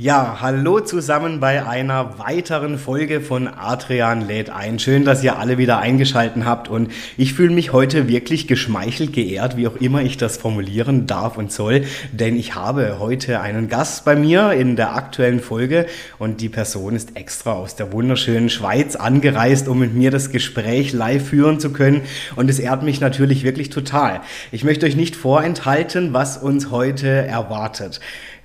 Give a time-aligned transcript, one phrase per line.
[0.00, 4.78] Ja, hallo zusammen bei einer weiteren Folge von Adrian lädt ein.
[4.78, 9.56] Schön, dass ihr alle wieder eingeschalten habt und ich fühle mich heute wirklich geschmeichelt, geehrt,
[9.56, 14.04] wie auch immer ich das formulieren darf und soll, denn ich habe heute einen Gast
[14.04, 15.86] bei mir in der aktuellen Folge
[16.20, 20.92] und die Person ist extra aus der wunderschönen Schweiz angereist, um mit mir das Gespräch
[20.92, 22.02] live führen zu können
[22.36, 24.20] und es ehrt mich natürlich wirklich total.
[24.52, 27.98] Ich möchte euch nicht vorenthalten, was uns heute erwartet.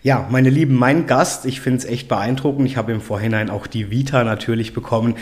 [0.04, 2.68] Ja, meine Lieben, mein Gast, ich finde es echt beeindruckend.
[2.68, 5.16] Ich habe im Vorhinein auch die Vita natürlich bekommen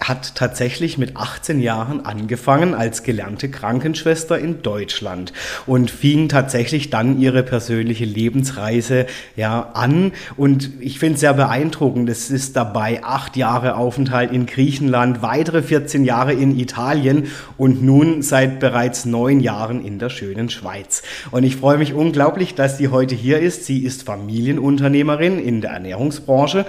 [0.00, 5.32] hat tatsächlich mit 18 Jahren angefangen als gelernte Krankenschwester in Deutschland
[5.66, 12.08] und fing tatsächlich dann ihre persönliche Lebensreise ja an und ich finde es sehr beeindruckend.
[12.08, 18.22] Es ist dabei acht Jahre Aufenthalt in Griechenland, weitere 14 Jahre in Italien und nun
[18.22, 21.02] seit bereits neun Jahren in der schönen Schweiz.
[21.32, 23.66] Und ich freue mich unglaublich, dass sie heute hier ist.
[23.66, 26.66] Sie ist Familienunternehmerin in der Ernährungsbranche.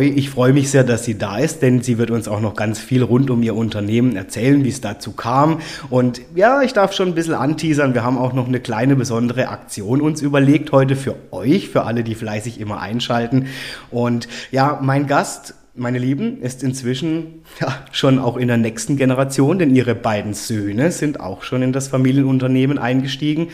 [0.00, 2.78] Ich freue mich sehr, dass sie da ist, denn sie wird uns auch noch ganz
[2.78, 5.60] viel rund um ihr Unternehmen erzählen, wie es dazu kam.
[5.90, 7.94] Und ja, ich darf schon ein bisschen anteasern.
[7.94, 12.04] Wir haben auch noch eine kleine besondere Aktion uns überlegt heute für euch, für alle,
[12.04, 13.46] die fleißig immer einschalten.
[13.90, 19.58] Und ja, mein Gast meine Lieben, ist inzwischen ja, schon auch in der nächsten Generation,
[19.58, 23.48] denn ihre beiden Söhne sind auch schon in das Familienunternehmen eingestiegen.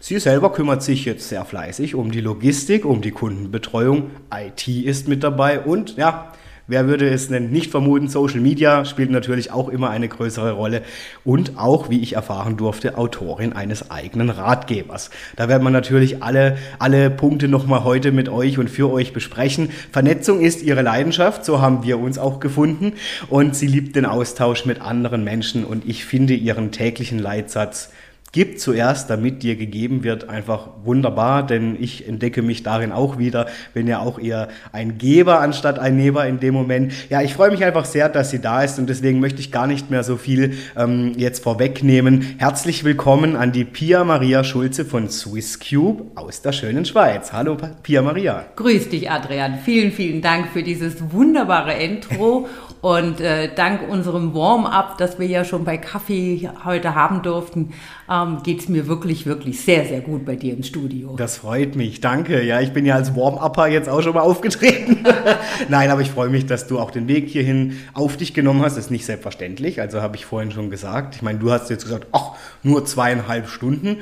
[0.00, 4.10] Sie selber kümmert sich jetzt sehr fleißig um die Logistik, um die Kundenbetreuung.
[4.34, 6.32] IT ist mit dabei und ja,
[6.68, 8.08] Wer würde es denn nicht vermuten?
[8.08, 10.82] Social Media spielt natürlich auch immer eine größere Rolle
[11.24, 15.10] und auch, wie ich erfahren durfte, Autorin eines eigenen Ratgebers.
[15.36, 19.70] Da werden wir natürlich alle, alle Punkte nochmal heute mit euch und für euch besprechen.
[19.92, 22.94] Vernetzung ist ihre Leidenschaft, so haben wir uns auch gefunden
[23.28, 27.92] und sie liebt den Austausch mit anderen Menschen und ich finde ihren täglichen Leitsatz
[28.32, 33.46] Gib zuerst, damit dir gegeben wird, einfach wunderbar, denn ich entdecke mich darin auch wieder,
[33.72, 36.92] bin ja auch eher ein Geber anstatt ein Neber in dem Moment.
[37.08, 39.66] Ja, ich freue mich einfach sehr, dass sie da ist und deswegen möchte ich gar
[39.66, 42.36] nicht mehr so viel ähm, jetzt vorwegnehmen.
[42.38, 47.32] Herzlich willkommen an die Pia Maria Schulze von SwissCube aus der schönen Schweiz.
[47.32, 48.44] Hallo Pia Maria.
[48.56, 52.48] Grüß dich Adrian, vielen, vielen Dank für dieses wunderbare Intro
[52.86, 57.72] Und äh, dank unserem Warm-up, das wir ja schon bei Kaffee heute haben durften,
[58.08, 61.16] ähm, geht es mir wirklich, wirklich sehr, sehr gut bei dir im Studio.
[61.16, 62.44] Das freut mich, danke.
[62.44, 65.04] Ja, ich bin ja als Warm-Upper jetzt auch schon mal aufgetreten.
[65.68, 68.76] Nein, aber ich freue mich, dass du auch den Weg hierhin auf dich genommen hast.
[68.76, 71.16] Das ist nicht selbstverständlich, also habe ich vorhin schon gesagt.
[71.16, 73.96] Ich meine, du hast jetzt gesagt, ach, nur zweieinhalb Stunden.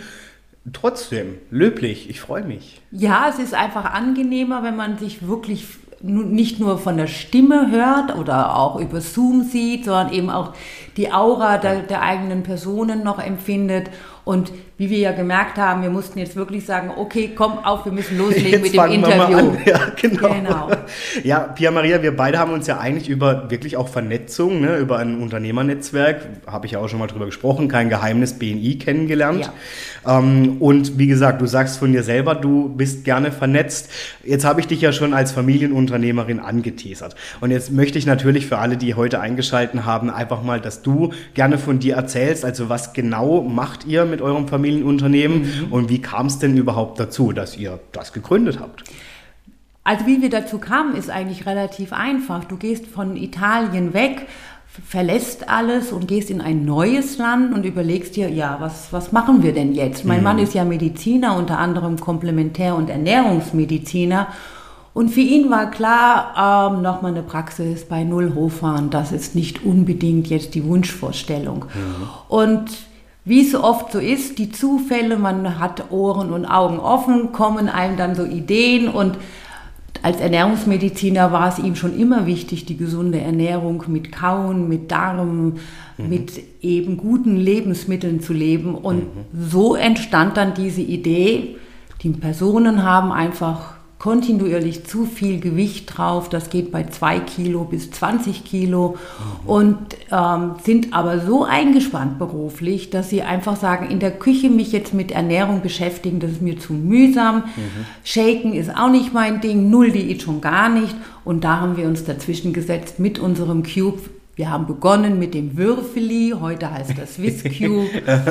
[0.75, 2.81] Trotzdem, löblich, ich freue mich.
[2.91, 5.67] Ja, es ist einfach angenehmer, wenn man sich wirklich
[6.05, 10.53] nicht nur von der Stimme hört oder auch über Zoom sieht, sondern eben auch
[10.99, 13.91] die Aura der, der eigenen Personen noch empfindet
[14.25, 17.93] und wie wir ja gemerkt haben, wir mussten jetzt wirklich sagen, okay, komm auf, wir
[17.93, 19.53] müssen loslegen jetzt mit dem Interview.
[19.65, 20.29] Ja, genau.
[20.35, 20.71] genau.
[21.23, 24.99] Ja, Pia Maria, wir beide haben uns ja eigentlich über wirklich auch Vernetzung, ne, über
[24.99, 29.51] ein Unternehmernetzwerk, habe ich ja auch schon mal drüber gesprochen, kein Geheimnis, BNI kennengelernt.
[30.05, 30.19] Ja.
[30.19, 33.91] Ähm, und wie gesagt, du sagst von dir selber, du bist gerne vernetzt.
[34.25, 37.15] Jetzt habe ich dich ja schon als Familienunternehmerin angeteasert.
[37.41, 41.13] Und jetzt möchte ich natürlich für alle, die heute eingeschalten haben, einfach mal, dass du
[41.35, 42.45] gerne von dir erzählst.
[42.45, 44.85] Also was genau macht ihr mit eurem Familienunternehmen?
[44.85, 45.73] Familienunternehmen mhm.
[45.73, 48.85] und wie kam es denn überhaupt dazu, dass ihr das gegründet habt?
[49.83, 52.45] Also wie wir dazu kamen, ist eigentlich relativ einfach.
[52.45, 54.27] Du gehst von Italien weg,
[54.67, 59.43] verlässt alles und gehst in ein neues Land und überlegst dir, ja, was, was machen
[59.43, 60.05] wir denn jetzt?
[60.05, 60.25] Mein mhm.
[60.25, 64.29] Mann ist ja Mediziner, unter anderem Komplementär- und Ernährungsmediziner.
[64.95, 69.65] Und für ihn war klar, ähm, nochmal eine Praxis bei Null hochfahren, das ist nicht
[69.65, 71.67] unbedingt jetzt die Wunschvorstellung.
[71.75, 72.09] Mhm.
[72.29, 72.71] Und
[73.25, 77.97] wie es oft so ist, die Zufälle, man hat Ohren und Augen offen, kommen einem
[77.97, 79.17] dann so Ideen und
[80.03, 85.55] als Ernährungsmediziner war es ihm schon immer wichtig, die gesunde Ernährung mit Kauen, mit Darm,
[85.97, 86.09] mhm.
[86.09, 88.75] mit eben guten Lebensmitteln zu leben.
[88.75, 89.49] Und mhm.
[89.49, 91.57] so entstand dann diese Idee,
[92.03, 93.74] die Personen haben einfach
[94.05, 96.29] kontinuierlich zu viel Gewicht drauf.
[96.29, 99.49] Das geht bei 2 Kilo bis 20 Kilo mhm.
[99.49, 99.79] und
[100.13, 104.93] ähm, sind aber so eingespannt beruflich, dass sie einfach sagen, in der Küche mich jetzt
[104.93, 107.45] mit Ernährung beschäftigen, das ist mir zu mühsam.
[107.57, 107.87] Mhm.
[108.05, 110.95] Shaken ist auch nicht mein Ding, Null Diät schon gar nicht.
[111.25, 114.03] Und da haben wir uns dazwischen gesetzt mit unserem Cube
[114.37, 117.89] wir haben begonnen mit dem Würfeli, heute heißt das Swiss Cube.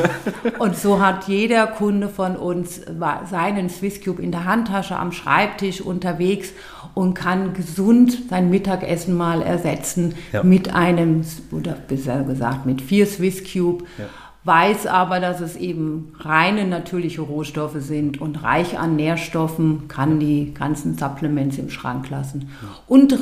[0.59, 2.81] und so hat jeder Kunde von uns
[3.29, 6.51] seinen Swiss Cube in der Handtasche am Schreibtisch unterwegs
[6.94, 10.44] und kann gesund sein Mittagessen mal ersetzen ja.
[10.44, 11.21] mit einem,
[11.51, 13.85] oder besser gesagt, mit vier Swiss Cube.
[13.97, 14.05] Ja.
[14.45, 20.53] Weiß aber, dass es eben reine natürliche Rohstoffe sind und reich an Nährstoffen, kann die
[20.53, 22.50] ganzen Supplements im Schrank lassen.
[22.85, 23.17] Und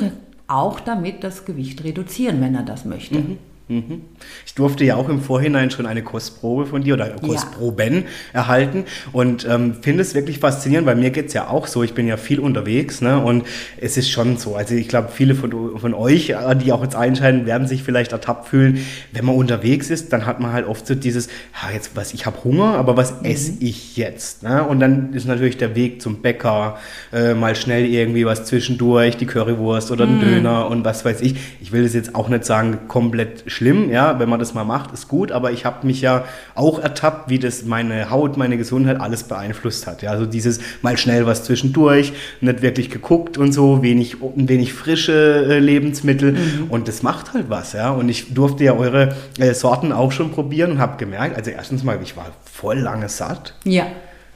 [0.52, 3.18] auch damit das Gewicht reduzieren, wenn er das möchte.
[3.18, 3.38] Mhm.
[3.72, 4.02] Mhm.
[4.44, 8.02] Ich durfte ja auch im Vorhinein schon eine Kostprobe von dir oder Kostproben ja.
[8.34, 11.94] erhalten und ähm, finde es wirklich faszinierend, weil mir geht es ja auch so, ich
[11.94, 13.18] bin ja viel unterwegs ne?
[13.18, 13.44] und
[13.80, 16.96] es ist schon so, also ich glaube, viele von, von euch, äh, die auch jetzt
[16.96, 20.86] einschalten, werden sich vielleicht ertappt fühlen, wenn man unterwegs ist, dann hat man halt oft
[20.86, 23.26] so dieses, ha, jetzt was, ich habe Hunger, aber was mhm.
[23.26, 24.42] esse ich jetzt?
[24.42, 24.62] Ne?
[24.62, 26.78] Und dann ist natürlich der Weg zum Bäcker,
[27.12, 30.12] äh, mal schnell irgendwie was zwischendurch, die Currywurst oder mhm.
[30.12, 31.36] ein Döner und was weiß ich.
[31.60, 34.92] Ich will das jetzt auch nicht sagen, komplett schlimm, ja, wenn man das mal macht,
[34.92, 36.24] ist gut, aber ich habe mich ja
[36.56, 40.02] auch ertappt, wie das meine Haut, meine Gesundheit alles beeinflusst hat.
[40.02, 45.46] Ja, also dieses mal schnell was zwischendurch, nicht wirklich geguckt und so, wenig, wenig frische
[45.48, 46.70] äh, Lebensmittel mhm.
[46.70, 47.90] und das macht halt was, ja.
[47.90, 51.84] Und ich durfte ja eure äh, Sorten auch schon probieren und habe gemerkt, also erstens
[51.84, 53.54] mal, ich war voll lange satt.
[53.64, 53.86] Ja.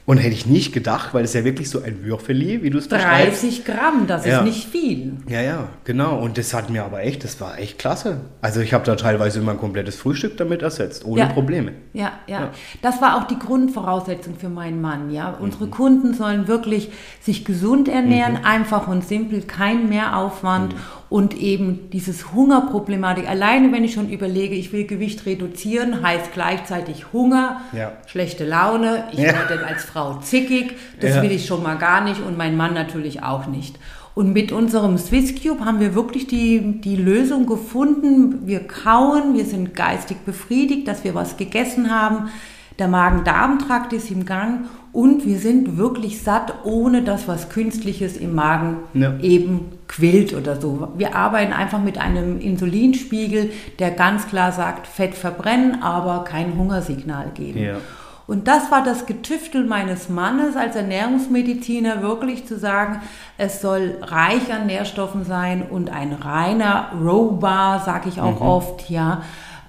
[0.07, 2.87] Und hätte ich nicht gedacht, weil es ja wirklich so ein Würfeli, wie du es
[2.87, 3.43] beschreibst.
[3.43, 4.39] 30 Gramm, das ja.
[4.39, 5.17] ist nicht viel.
[5.27, 6.17] Ja, ja, genau.
[6.19, 8.21] Und das hat mir aber echt, das war echt klasse.
[8.41, 11.25] Also ich habe da teilweise mein komplettes Frühstück damit ersetzt, ohne ja.
[11.25, 11.73] Probleme.
[11.91, 12.51] Ja, ja, ja,
[12.81, 15.11] Das war auch die Grundvoraussetzung für meinen Mann.
[15.11, 15.71] Ja, unsere mhm.
[15.71, 16.89] Kunden sollen wirklich
[17.19, 18.45] sich gesund ernähren, mhm.
[18.45, 20.73] einfach und simpel, kein Mehraufwand.
[20.73, 23.29] Mhm und eben dieses Hungerproblematik.
[23.29, 27.93] Alleine wenn ich schon überlege, ich will Gewicht reduzieren, heißt gleichzeitig Hunger, ja.
[28.07, 29.33] schlechte Laune, ich ja.
[29.33, 31.21] werde als Frau zickig, das ja.
[31.21, 33.79] will ich schon mal gar nicht und mein Mann natürlich auch nicht.
[34.15, 38.47] Und mit unserem Swiss Cube haben wir wirklich die, die Lösung gefunden.
[38.47, 42.29] Wir kauen, wir sind geistig befriedigt, dass wir was gegessen haben.
[42.79, 48.35] Der Magen-Darm-Trakt ist im Gang und wir sind wirklich satt, ohne dass was Künstliches im
[48.35, 49.17] Magen ja.
[49.19, 50.89] eben quillt oder so.
[50.95, 57.31] Wir arbeiten einfach mit einem Insulinspiegel, der ganz klar sagt, Fett verbrennen, aber kein Hungersignal
[57.33, 57.59] geben.
[57.59, 57.77] Ja.
[58.27, 63.01] Und das war das Getüftel meines Mannes als Ernährungsmediziner, wirklich zu sagen,
[63.37, 68.47] es soll reich an Nährstoffen sein und ein reiner Row-Bar, sage ich auch mhm.
[68.47, 69.21] oft, ja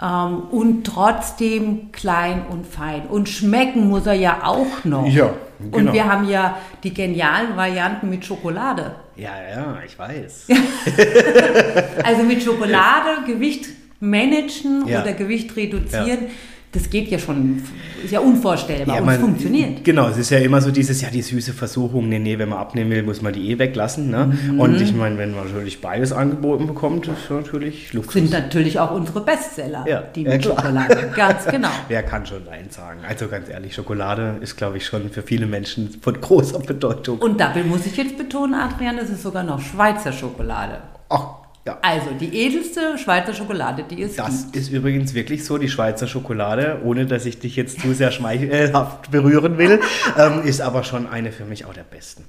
[0.03, 3.07] ähm, und trotzdem klein und fein.
[3.09, 5.07] Und schmecken muss er ja auch noch.
[5.07, 5.77] Ja, genau.
[5.77, 8.95] Und wir haben ja die genialen Varianten mit Schokolade.
[9.17, 10.47] Ja, ja, ich weiß.
[12.05, 13.67] also mit Schokolade Gewicht
[14.01, 15.03] managen ja.
[15.03, 16.25] oder Gewicht reduzieren.
[16.25, 16.29] Ja
[16.73, 17.63] das geht ja schon,
[18.05, 19.85] ist ja unvorstellbar ja, und es funktioniert.
[19.85, 22.59] Genau, es ist ja immer so dieses, ja, die süße Versuchung, nee, nee, wenn man
[22.59, 24.11] abnehmen will, muss man die eh weglassen.
[24.11, 24.27] Ne?
[24.27, 24.61] Mhm.
[24.61, 28.13] Und ich meine, wenn man natürlich beides angeboten bekommt, ist natürlich Luxus.
[28.13, 31.71] Sind natürlich auch unsere Bestseller, ja, die mit ja, Schokolade, ganz genau.
[31.89, 33.01] Wer kann schon Nein sagen?
[33.09, 37.19] Also ganz ehrlich, Schokolade ist, glaube ich, schon für viele Menschen von großer Bedeutung.
[37.19, 40.79] Und dabei muss ich jetzt betonen, Adrian, es ist sogar noch Schweizer Schokolade.
[41.09, 41.38] Ach,
[41.69, 41.79] ja.
[41.83, 44.57] Also die edelste Schweizer Schokolade, die es Das gibt.
[44.57, 49.11] ist übrigens wirklich so, die Schweizer Schokolade, ohne dass ich dich jetzt zu sehr schmeichelhaft
[49.11, 49.81] berühren will,
[50.19, 52.25] ähm, ist aber schon eine für mich auch der besten.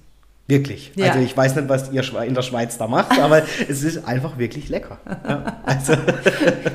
[0.47, 0.91] Wirklich.
[0.95, 1.07] Ja.
[1.11, 4.37] Also ich weiß nicht, was ihr in der Schweiz da macht, aber es ist einfach
[4.37, 4.97] wirklich lecker.
[5.27, 5.93] Ja, also.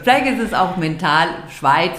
[0.02, 1.28] Vielleicht ist es auch mental
[1.58, 1.98] Schweiz,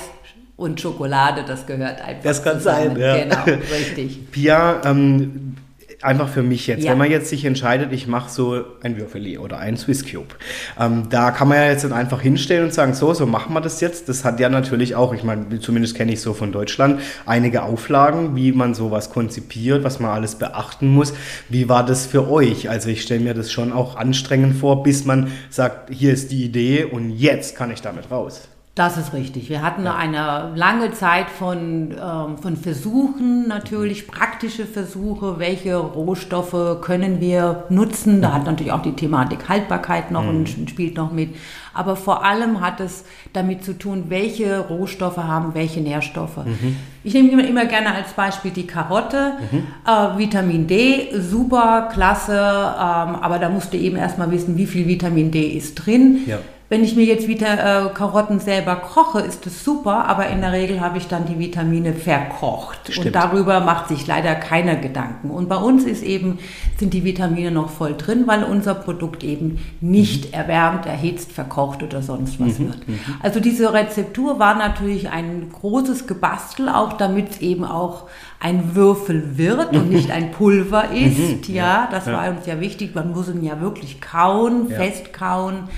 [0.58, 2.96] und Schokolade, das gehört einfach Das kann zusammen.
[2.96, 3.18] sein, ja.
[3.18, 4.32] Genau, richtig.
[4.32, 5.58] Pia, ähm,
[6.06, 6.92] einfach für mich jetzt, ja.
[6.92, 10.36] wenn man jetzt sich entscheidet, ich mache so ein Würfeli oder ein Swiss Cube,
[10.80, 13.62] ähm, da kann man ja jetzt dann einfach hinstellen und sagen, so, so machen wir
[13.62, 14.08] das jetzt.
[14.10, 18.36] Das hat ja natürlich auch, ich meine, zumindest kenne ich so von Deutschland, einige Auflagen,
[18.36, 21.14] wie man sowas konzipiert, was man alles beachten muss.
[21.50, 22.70] Wie war das für euch?
[22.70, 26.44] Also ich stelle mir das schon auch anstrengend vor, bis man sagt, hier ist die
[26.44, 28.48] Idee und jetzt kann ich damit raus.
[28.76, 29.50] Das ist richtig.
[29.50, 29.96] Wir hatten ja.
[29.96, 38.22] eine lange Zeit von, ähm, von Versuchen, natürlich praktische Versuche, welche Rohstoffe können wir nutzen.
[38.22, 40.30] Da hat natürlich auch die Thematik Haltbarkeit noch mhm.
[40.30, 41.38] und spielt noch mit.
[41.74, 46.44] Aber vor allem hat es damit zu tun, welche Rohstoffe haben welche Nährstoffe.
[46.44, 46.76] Mhm.
[47.06, 49.36] Ich nehme immer, immer, gerne als Beispiel die Karotte.
[49.52, 49.68] Mhm.
[49.86, 54.86] Äh, Vitamin D, super, klasse, ähm, aber da musst du eben erstmal wissen, wie viel
[54.86, 56.20] Vitamin D ist drin.
[56.28, 60.42] Ja wenn ich mir jetzt wieder äh, Karotten selber koche, ist das super, aber in
[60.42, 62.80] der Regel habe ich dann die Vitamine verkocht.
[62.90, 63.06] Stimmt.
[63.06, 65.30] Und darüber macht sich leider keiner Gedanken.
[65.30, 66.40] Und bei uns ist eben,
[66.78, 70.34] sind die Vitamine noch voll drin, weil unser Produkt eben nicht mhm.
[70.34, 72.70] erwärmt, erhitzt, verkocht oder sonst was mhm.
[72.70, 72.88] wird.
[72.88, 73.00] Mhm.
[73.22, 78.06] Also diese Rezeptur war natürlich ein großes Gebastel, auch damit es eben auch
[78.40, 80.98] ein Würfel wird und nicht ein Pulver mhm.
[80.98, 81.48] ist.
[81.48, 82.96] ja, das war uns ja wichtig.
[82.96, 84.78] Man muss ihn ja wirklich kauen, ja.
[84.78, 85.70] fest kauen.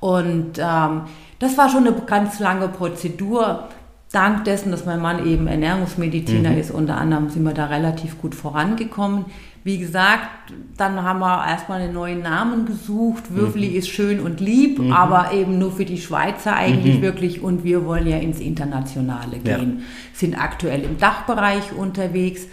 [0.00, 1.02] Und ähm,
[1.38, 3.68] das war schon eine ganz lange Prozedur.
[4.12, 6.58] Dank dessen, dass mein Mann eben Ernährungsmediziner mhm.
[6.58, 9.26] ist, unter anderem sind wir da relativ gut vorangekommen.
[9.62, 10.28] Wie gesagt,
[10.76, 13.32] dann haben wir erstmal einen neuen Namen gesucht.
[13.32, 13.76] Würfeli mhm.
[13.76, 14.92] ist schön und lieb, mhm.
[14.92, 17.02] aber eben nur für die Schweizer eigentlich mhm.
[17.02, 17.42] wirklich.
[17.42, 19.78] Und wir wollen ja ins Internationale gehen.
[19.78, 19.84] Ja.
[20.14, 22.46] Sind aktuell im Dachbereich unterwegs.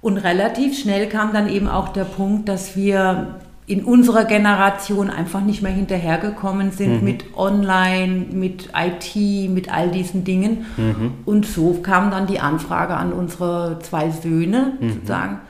[0.00, 5.40] Und relativ schnell kam dann eben auch der Punkt, dass wir in unserer Generation einfach
[5.42, 7.04] nicht mehr hinterhergekommen sind mhm.
[7.04, 10.66] mit Online, mit IT, mit all diesen Dingen.
[10.76, 11.14] Mhm.
[11.24, 14.92] Und so kam dann die Anfrage an unsere zwei Söhne, mhm.
[14.92, 15.40] sozusagen,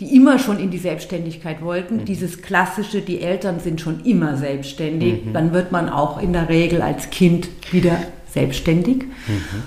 [0.00, 1.98] die immer schon in die Selbstständigkeit wollten.
[1.98, 2.04] Mhm.
[2.06, 5.32] Dieses klassische, die Eltern sind schon immer selbstständig, mhm.
[5.32, 7.98] dann wird man auch in der Regel als Kind wieder
[8.32, 9.04] selbstständig.
[9.04, 9.62] Mhm.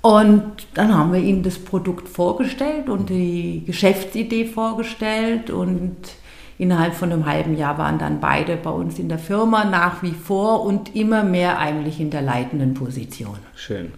[0.00, 5.96] Und dann haben wir ihnen das Produkt vorgestellt und die Geschäftsidee vorgestellt und
[6.58, 10.12] Innerhalb von einem halben Jahr waren dann beide bei uns in der Firma nach wie
[10.12, 13.38] vor und immer mehr eigentlich in der leitenden Position.
[13.54, 13.92] Schön.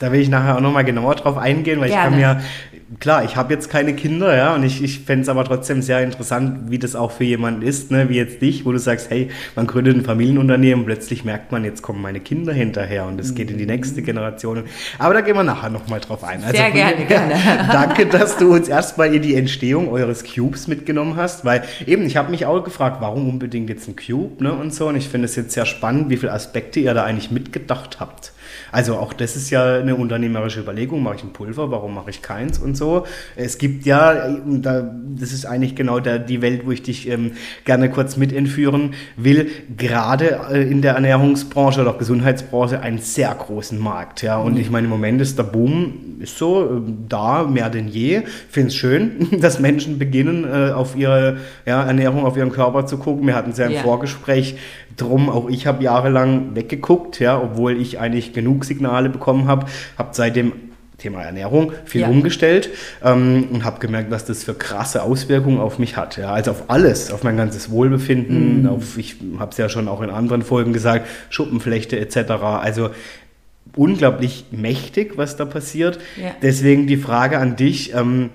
[0.00, 2.16] Da will ich nachher auch nochmal genauer drauf eingehen, weil Gerne.
[2.16, 2.42] ich kann mir,
[3.00, 6.02] klar, ich habe jetzt keine Kinder, ja, und ich, ich fände es aber trotzdem sehr
[6.02, 9.28] interessant, wie das auch für jemanden ist, ne, wie jetzt dich, wo du sagst, hey,
[9.56, 13.50] man gründet ein Familienunternehmen, plötzlich merkt man, jetzt kommen meine Kinder hinterher und es geht
[13.50, 13.70] in die mhm.
[13.70, 14.64] nächste Generation.
[14.98, 16.42] Aber da gehen wir nachher nochmal drauf ein.
[16.42, 17.34] Also sehr gerne, gerne.
[17.72, 22.16] Danke, dass du uns erstmal in die Entstehung eures Cubes mitgenommen hast, weil eben, ich
[22.16, 25.26] habe mich auch gefragt, warum unbedingt jetzt ein Cube, ne, und so, und ich finde
[25.26, 28.32] es jetzt sehr spannend, wie viele Aspekte ihr da eigentlich mitgedacht habt.
[28.72, 32.22] Also auch das ist ja eine unternehmerische Überlegung, mache ich ein Pulver, warum mache ich
[32.22, 33.04] keins und so.
[33.36, 37.32] Es gibt ja, das ist eigentlich genau der, die Welt, wo ich dich ähm,
[37.64, 43.34] gerne kurz mit entführen will, gerade äh, in der Ernährungsbranche oder auch Gesundheitsbranche einen sehr
[43.34, 44.22] großen Markt.
[44.22, 44.38] Ja.
[44.38, 48.18] Und ich meine, im Moment ist der Boom, ist so, äh, da mehr denn je.
[48.18, 52.86] Ich finde es schön, dass Menschen beginnen, äh, auf ihre ja, Ernährung, auf ihren Körper
[52.86, 53.26] zu gucken.
[53.26, 53.82] Wir hatten es ja im ja.
[53.82, 54.56] Vorgespräch
[54.96, 60.10] drum, auch ich habe jahrelang weggeguckt, ja, obwohl ich eigentlich genug Signale bekommen habe, habe
[60.12, 60.52] seitdem
[60.98, 62.08] Thema Ernährung viel ja.
[62.08, 62.70] umgestellt
[63.04, 66.16] ähm, und habe gemerkt, was das für krasse Auswirkungen auf mich hat.
[66.16, 68.68] Ja, also auf alles, auf mein ganzes Wohlbefinden, mhm.
[68.68, 72.32] auf, ich habe es ja schon auch in anderen Folgen gesagt, Schuppenflechte etc.
[72.42, 72.90] Also
[73.76, 76.00] unglaublich mächtig, was da passiert.
[76.20, 76.32] Ja.
[76.42, 77.94] Deswegen die Frage an dich.
[77.94, 78.30] Ähm,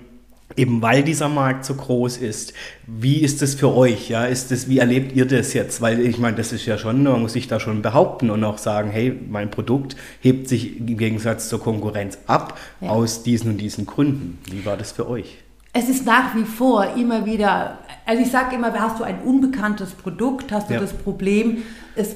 [0.56, 2.52] eben weil dieser Markt so groß ist.
[2.86, 4.08] Wie ist es für euch?
[4.08, 5.80] Ja, ist das, wie erlebt ihr das jetzt?
[5.80, 8.58] Weil ich meine, das ist ja schon, man muss sich da schon behaupten und auch
[8.58, 12.90] sagen, hey, mein Produkt hebt sich im Gegensatz zur Konkurrenz ab ja.
[12.90, 14.38] aus diesen und diesen Gründen.
[14.50, 15.38] Wie war das für euch?
[15.72, 19.90] Es ist nach wie vor immer wieder, also ich sage immer, hast du ein unbekanntes
[19.90, 20.80] Produkt, hast du ja.
[20.80, 21.64] das Problem,
[21.96, 22.14] es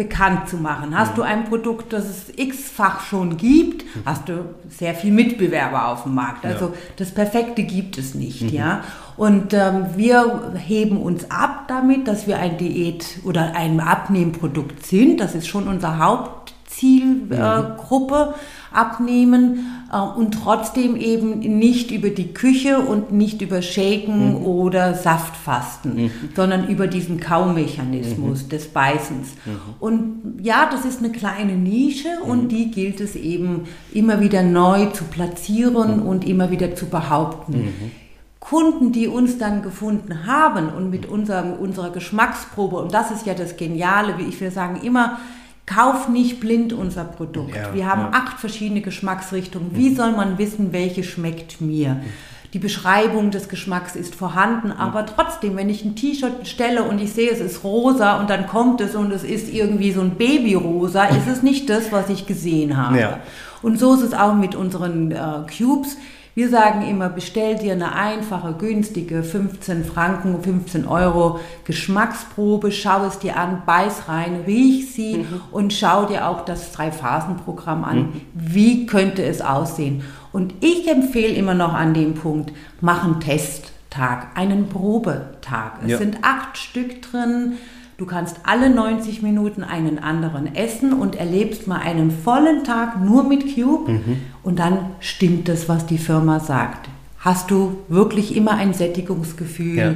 [0.00, 0.98] bekannt zu machen.
[0.98, 6.04] Hast du ein Produkt, das es x-fach schon gibt, hast du sehr viel Mitbewerber auf
[6.04, 6.46] dem Markt.
[6.46, 6.72] Also ja.
[6.96, 8.48] das Perfekte gibt es nicht, mhm.
[8.48, 8.82] ja.
[9.18, 15.20] Und ähm, wir heben uns ab damit, dass wir ein Diät oder ein Abnehmprodukt sind.
[15.20, 18.34] Das ist schon unser Hauptzielgruppe.
[18.34, 18.38] Äh,
[18.72, 19.60] abnehmen äh,
[19.98, 24.46] und trotzdem eben nicht über die Küche und nicht über Shaken mhm.
[24.46, 26.10] oder Saftfasten, mhm.
[26.36, 28.48] sondern über diesen Kaumechanismus mhm.
[28.50, 29.28] des Beißens.
[29.44, 29.58] Mhm.
[29.80, 32.48] Und ja, das ist eine kleine Nische und mhm.
[32.48, 36.06] die gilt es eben immer wieder neu zu platzieren mhm.
[36.06, 37.74] und immer wieder zu behaupten.
[38.38, 43.34] Kunden, die uns dann gefunden haben und mit unserem, unserer Geschmacksprobe, und das ist ja
[43.34, 45.18] das Geniale, wie ich will sagen, immer
[45.66, 47.54] Kauf nicht blind unser Produkt.
[47.54, 48.10] Ja, wir haben ja.
[48.12, 49.76] acht verschiedene Geschmacksrichtungen.
[49.76, 49.96] Wie mhm.
[49.96, 52.00] soll man wissen, welche schmeckt mir?
[52.52, 54.80] Die Beschreibung des Geschmacks ist vorhanden, mhm.
[54.80, 58.48] aber trotzdem, wenn ich ein T-Shirt stelle und ich sehe, es ist rosa und dann
[58.48, 62.26] kommt es und es ist irgendwie so ein Babyrosa, ist es nicht das, was ich
[62.26, 62.98] gesehen habe.
[62.98, 63.18] Ja.
[63.62, 65.16] Und so ist es auch mit unseren äh,
[65.56, 65.96] Cubes.
[66.40, 73.18] Wir sagen immer, bestell dir eine einfache, günstige 15 Franken, 15 Euro Geschmacksprobe, schau es
[73.18, 75.42] dir an, beiß rein, riech sie mhm.
[75.50, 77.98] und schau dir auch das Drei-Phasen-Programm an.
[77.98, 78.20] Mhm.
[78.32, 80.02] Wie könnte es aussehen?
[80.32, 85.72] Und ich empfehle immer noch an dem Punkt, mach einen Testtag, einen Probetag.
[85.84, 85.98] Es ja.
[85.98, 87.58] sind acht Stück drin
[88.00, 93.24] Du kannst alle 90 Minuten einen anderen essen und erlebst mal einen vollen Tag nur
[93.24, 94.22] mit Cube mhm.
[94.42, 96.88] und dann stimmt das, was die Firma sagt.
[97.18, 99.76] Hast du wirklich immer ein Sättigungsgefühl?
[99.76, 99.94] Ja.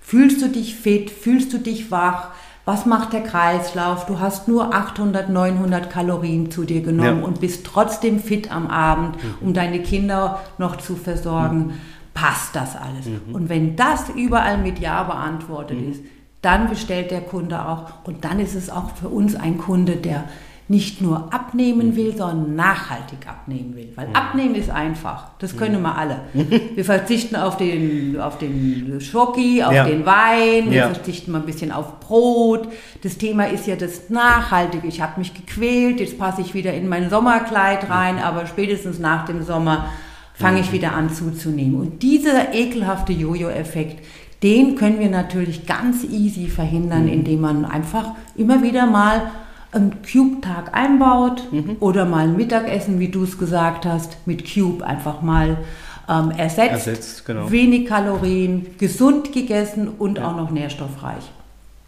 [0.00, 1.08] Fühlst du dich fit?
[1.08, 2.30] Fühlst du dich wach?
[2.64, 4.06] Was macht der Kreislauf?
[4.06, 7.24] Du hast nur 800, 900 Kalorien zu dir genommen Ja.
[7.24, 11.74] und bist trotzdem fit am Abend, um deine Kinder noch zu versorgen.
[12.12, 13.06] Passt das alles?
[13.32, 16.02] Und wenn das überall mit Ja beantwortet ist,
[16.42, 17.84] dann bestellt der Kunde auch.
[18.04, 20.24] Und dann ist es auch für uns ein Kunde, der
[20.68, 23.92] nicht nur abnehmen will, sondern nachhaltig abnehmen will.
[23.94, 25.28] Weil abnehmen ist einfach.
[25.38, 26.22] Das können wir alle.
[26.74, 29.84] Wir verzichten auf den, auf den Schoki, auf Ja.
[29.84, 30.88] den Wein, wir Ja.
[30.90, 32.66] verzichten mal ein bisschen auf Brot.
[33.04, 34.88] Das Thema ist ja das Nachhaltige.
[34.88, 39.24] Ich habe mich gequält, jetzt passe ich wieder in mein Sommerkleid rein, aber spätestens nach
[39.24, 39.86] dem Sommer
[40.34, 41.80] fange ich wieder an zuzunehmen.
[41.80, 44.04] Und dieser ekelhafte Jojo-Effekt,
[44.42, 49.22] den können wir natürlich ganz easy verhindern, indem man einfach immer wieder mal
[49.72, 51.42] einen Cube-Tag einbaut
[51.80, 55.58] oder mal ein Mittagessen, wie du es gesagt hast, mit Cube einfach mal
[56.08, 56.86] ähm, ersetzt.
[56.86, 57.50] Ersetzt, genau.
[57.50, 61.24] Wenig Kalorien, gesund gegessen und auch noch nährstoffreich.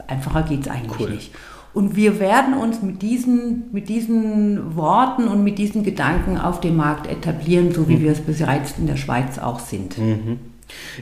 [0.07, 1.11] Einfacher geht es eigentlich Cool.
[1.11, 1.31] nicht.
[1.75, 6.77] Und wir werden uns mit diesen, mit diesen Worten und mit diesen Gedanken auf dem
[6.77, 8.03] Markt etablieren, so wie Mhm.
[8.03, 9.97] wir es bereits in der Schweiz auch sind.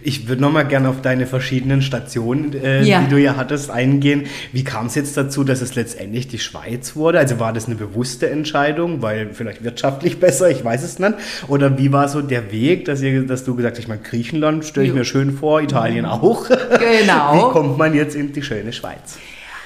[0.02, 3.00] Ich würde nochmal gerne auf deine verschiedenen Stationen, äh, Ja.
[3.00, 4.25] die du ja hattest, eingehen.
[4.52, 7.18] Wie kam es jetzt dazu, dass es letztendlich die Schweiz wurde?
[7.18, 11.14] Also war das eine bewusste Entscheidung, weil vielleicht wirtschaftlich besser, ich weiß es nicht.
[11.49, 14.64] Oder wie war so der Weg, dass, ihr, dass du gesagt hast, ich meine, Griechenland
[14.64, 14.96] stelle ich Jo.
[14.99, 16.46] mir schön vor, Italien auch.
[16.76, 17.35] Genau.
[17.35, 19.18] Wie kommt man jetzt in die schöne Schweiz?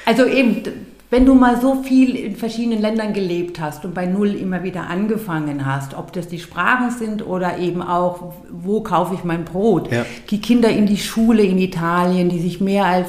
[0.07, 0.63] Also eben,
[1.11, 4.89] wenn du mal so viel in verschiedenen Ländern gelebt hast und bei Null immer wieder
[4.89, 9.91] angefangen hast, ob das die Sprachen sind oder eben auch, wo kaufe ich mein Brot.
[9.91, 10.07] Ja.
[10.31, 13.09] Die Kinder in die Schule in Italien, die sich mehr als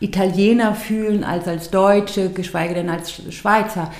[0.00, 3.90] Italiener fühlen als als Deutsche, geschweige denn als Schweizer,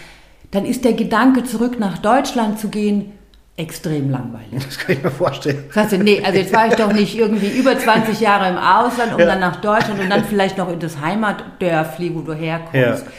[0.51, 3.13] dann ist der Gedanke, zurück nach Deutschland zu gehen,
[3.57, 4.65] extrem langweilig.
[4.65, 5.65] Das kann ich mir vorstellen.
[5.73, 9.13] Sagst du, nee, also jetzt war ich doch nicht irgendwie über 20 Jahre im Ausland
[9.15, 9.27] und Ja.
[9.27, 12.75] dann nach Deutschland und dann vielleicht noch in das Heimatdörfli, wo du herkommst.
[12.75, 13.13] Ja.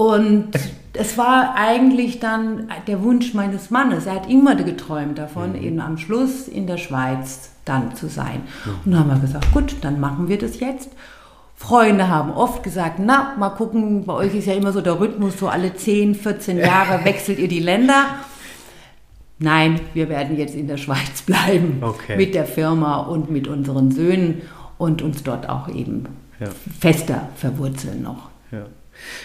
[0.00, 0.48] Und
[0.94, 4.06] es war eigentlich dann der Wunsch meines Mannes.
[4.06, 5.62] Er hat immer geträumt davon, Mhm.
[5.62, 8.40] eben am Schluss in der Schweiz dann zu sein.
[8.86, 10.88] Und dann haben wir gesagt, gut, dann machen wir das jetzt.
[11.54, 15.38] Freunde haben oft gesagt, na, mal gucken, bei euch ist ja immer so der Rhythmus,
[15.38, 18.06] so alle 10, 14 Jahre wechselt ihr die Länder.
[19.38, 22.16] Nein, wir werden jetzt in der Schweiz bleiben Okay.
[22.16, 24.40] mit der Firma und mit unseren Söhnen
[24.78, 26.04] und uns dort auch eben
[26.40, 26.46] Ja.
[26.80, 28.30] fester verwurzeln noch.
[28.50, 28.62] Ja.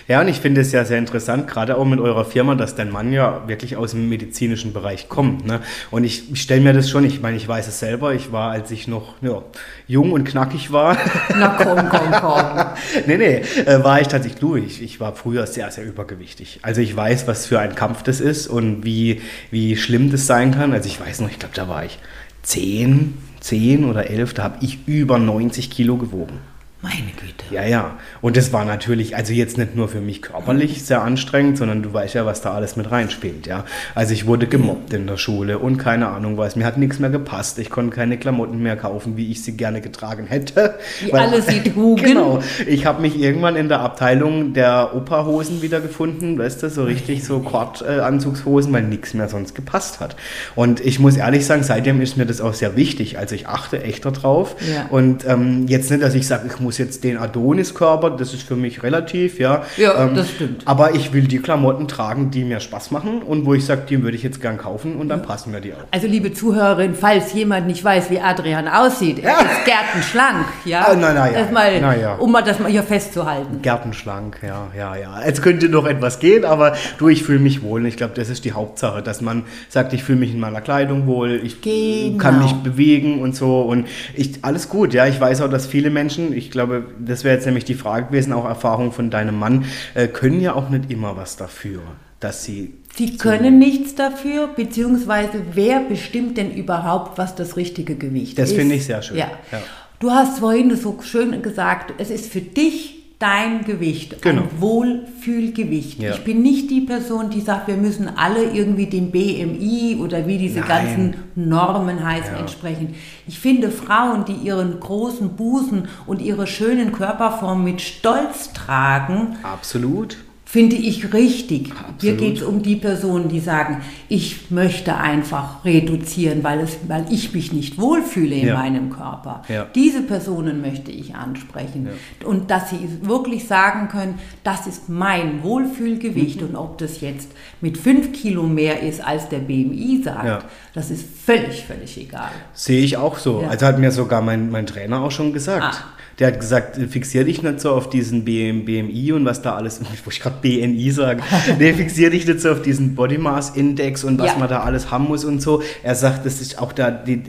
[0.07, 2.91] Ja, und ich finde es ja sehr interessant, gerade auch mit eurer Firma, dass dein
[2.91, 5.45] Mann ja wirklich aus dem medizinischen Bereich kommt.
[5.45, 5.61] Ne?
[5.91, 8.51] Und ich, ich stelle mir das schon, ich meine, ich weiß es selber, ich war,
[8.51, 9.41] als ich noch ja,
[9.87, 10.97] jung und knackig war,
[11.35, 12.41] Na komm, komm, komm.
[13.07, 16.59] nee, nee, äh, war ich tatsächlich, du, ich, ich war früher sehr, sehr übergewichtig.
[16.61, 20.51] Also ich weiß, was für ein Kampf das ist und wie, wie schlimm das sein
[20.53, 20.71] kann.
[20.73, 21.99] Also ich weiß noch, ich glaube, da war ich
[22.43, 26.39] 10, 10 oder 11, da habe ich über 90 Kilo gewogen.
[26.85, 27.45] Meine Güte.
[27.49, 27.97] Ja, ja.
[28.21, 31.91] Und das war natürlich, also jetzt nicht nur für mich körperlich sehr anstrengend, sondern du
[31.91, 33.65] weißt ja, was da alles mit reinspielt, ja.
[33.95, 36.55] Also ich wurde gemobbt in der Schule und keine Ahnung was.
[36.55, 37.57] Mir hat nichts mehr gepasst.
[37.57, 40.75] Ich konnte keine Klamotten mehr kaufen, wie ich sie gerne getragen hätte.
[41.03, 42.03] Wie alle sie trugen.
[42.03, 42.43] Genau.
[42.67, 47.39] Ich habe mich irgendwann in der Abteilung der Operhosen wiedergefunden, weißt du, so richtig so
[47.39, 50.15] Kordanzugshosen, weil nichts mehr sonst gepasst hat.
[50.53, 53.17] Und ich muss ehrlich sagen, seitdem ist mir das auch sehr wichtig.
[53.17, 54.55] Also ich achte echt darauf.
[54.71, 54.85] Ja.
[54.91, 58.55] Und ähm, jetzt nicht, dass ich sage, ich muss jetzt den Adonis-Körper, das ist für
[58.55, 59.63] mich relativ, ja.
[59.77, 60.63] Ja, ähm, das stimmt.
[60.65, 64.01] Aber ich will die Klamotten tragen, die mir Spaß machen und wo ich sage, die
[64.03, 65.77] würde ich jetzt gern kaufen und dann passen mir die auch.
[65.91, 70.85] Also liebe Zuhörerin, falls jemand nicht weiß, wie Adrian aussieht, er ist gärtenschlank, ja?
[70.89, 71.45] Ah, na, na, ja.
[71.51, 72.15] Mal, Na, ja.
[72.15, 73.61] Um mal das mal hier festzuhalten.
[73.61, 75.21] Gärtenschlank, ja, ja, ja.
[75.23, 77.81] Es könnte noch etwas gehen, aber du, ich fühle mich wohl.
[77.81, 80.61] Und ich glaube, das ist die Hauptsache, dass man sagt, ich fühle mich in meiner
[80.61, 82.17] Kleidung wohl, ich Genau.
[82.17, 83.61] kann mich bewegen und so.
[83.61, 85.05] Und ich, alles gut, ja.
[85.07, 86.64] Ich weiß auch, dass viele Menschen, ich glaube,
[86.99, 90.53] das wäre jetzt nämlich die Frage gewesen, auch Erfahrung von deinem Mann, äh, können ja
[90.53, 91.81] auch nicht immer was dafür,
[92.19, 92.73] dass sie.
[92.95, 98.55] Sie können nichts dafür, beziehungsweise wer bestimmt denn überhaupt, was das richtige Gewicht Das ist?
[98.55, 99.27] finde ich sehr schön, Ja.
[99.51, 99.61] ja.
[99.99, 104.43] Du hast vorhin so schön gesagt, es ist für dich dein Gewicht, Genau.
[104.43, 105.99] ein Wohlfühlgewicht.
[106.01, 106.11] Ja.
[106.11, 110.37] Ich bin nicht die Person, die sagt, wir müssen alle irgendwie dem BMI oder wie
[110.37, 110.67] diese Nein.
[110.67, 112.39] ganzen Normen heißen Ja.
[112.39, 112.95] entsprechen.
[113.27, 120.17] Ich finde Frauen, die ihren großen Busen und ihre schönen Körperformen mit Stolz tragen, Absolut.
[120.47, 121.71] Finde ich richtig.
[121.71, 122.01] Absolut.
[122.01, 127.05] Hier geht es um die Personen, die sagen, ich möchte einfach reduzieren, weil, es, weil
[127.09, 128.55] ich mich nicht wohlfühle in Ja.
[128.55, 129.41] meinem Körper.
[129.49, 129.65] Ja.
[129.73, 131.89] Diese Personen möchte ich ansprechen.
[132.23, 136.41] Und dass sie wirklich sagen können, das ist mein Wohlfühlgewicht.
[136.41, 136.47] Mhm.
[136.49, 140.39] Und ob das jetzt mit 5 Kilo mehr ist, als der BMI sagt, Ja.
[140.73, 142.29] das ist völlig, völlig egal.
[142.53, 143.41] Sehe ich auch so.
[143.41, 143.47] Ja.
[143.49, 145.63] Also hat mir sogar mein, mein Trainer auch schon gesagt.
[145.63, 145.94] Ah.
[146.19, 149.81] Der hat gesagt, fixier dich nicht so auf diesen BM, BMI und was da alles,
[150.05, 151.21] wo ich gerade BNI sage,
[151.59, 154.37] nee, fixier dich nicht so auf diesen Body Mass Index und was Ja.
[154.37, 155.61] man da alles haben muss und so.
[155.83, 157.21] Er sagt, das ist auch da, die,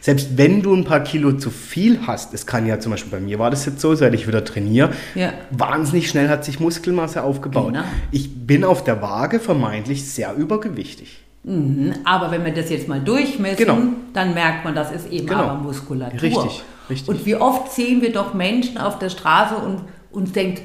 [0.00, 3.20] selbst wenn du ein paar Kilo zu viel hast, es kann ja zum Beispiel bei
[3.20, 5.32] mir war das jetzt so, seit ich wieder trainiere, Ja.
[5.50, 7.72] wahnsinnig schnell hat sich Muskelmasse aufgebaut.
[7.72, 7.84] Genau.
[8.12, 11.18] Ich bin auf der Waage vermeintlich sehr übergewichtig.
[11.42, 11.92] Mhm.
[12.04, 13.78] Aber wenn wir das jetzt mal durchmessen, Genau.
[14.12, 15.40] dann merkt man, das ist eben Genau.
[15.42, 16.22] aber Muskulatur.
[16.22, 17.08] Richtig, richtig.
[17.08, 20.62] Und wie oft sehen wir doch Menschen auf der Straße und uns denkt,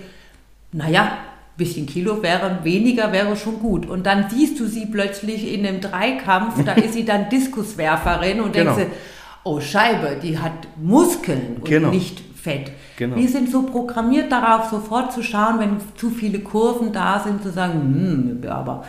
[0.72, 3.86] naja, ein bisschen Kilo wäre, weniger wäre schon gut.
[3.88, 8.54] Und dann siehst du sie plötzlich in einem Dreikampf, da ist sie dann Diskuswerferin und
[8.54, 8.76] Genau.
[8.76, 8.94] denkst,
[9.44, 11.90] oh Scheibe, die hat Muskeln und Genau.
[11.90, 12.72] nicht Fett.
[12.98, 13.18] Genau.
[13.18, 17.52] Wir sind so programmiert darauf, sofort zu schauen, wenn zu viele Kurven da sind, zu
[17.52, 18.84] sagen, hm, aber...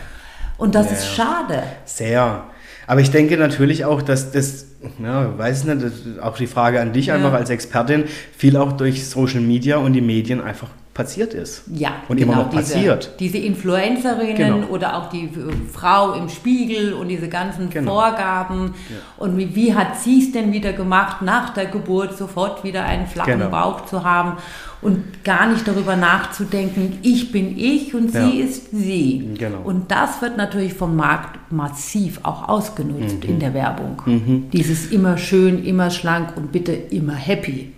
[0.57, 1.63] Und das Ja, ist schade.
[1.87, 2.45] Sehr.
[2.87, 4.67] Aber ich denke natürlich auch, dass das,
[5.03, 7.15] ja, weiß nicht, das ist auch die Frage an dich Ja.
[7.17, 8.05] einfach als Expertin,
[8.37, 11.63] viel auch durch Social Media und die Medien einfach passiert ist.
[11.73, 13.13] Ja, Und genau, immer noch diese, passiert.
[13.21, 14.67] Diese Influencerinnen Genau.
[14.69, 15.31] oder auch die
[15.73, 17.93] Frau im Spiegel und diese ganzen Genau.
[17.95, 18.75] Vorgaben.
[19.17, 23.07] Und wie, wie hat sie es denn wieder gemacht, nach der Geburt sofort wieder einen
[23.07, 23.51] flachen Genau.
[23.51, 24.39] Bauch zu haben
[24.83, 28.27] und gar nicht darüber nachzudenken, ich bin ich und Ja.
[28.29, 29.29] sie ist sie.
[29.39, 29.61] Genau.
[29.63, 33.31] Und das wird natürlich vom Markt massiv auch ausgenutzt Mhm.
[33.31, 34.49] in der Werbung.
[34.53, 37.73] Dieses immer schön, immer schlank und bitte immer happy.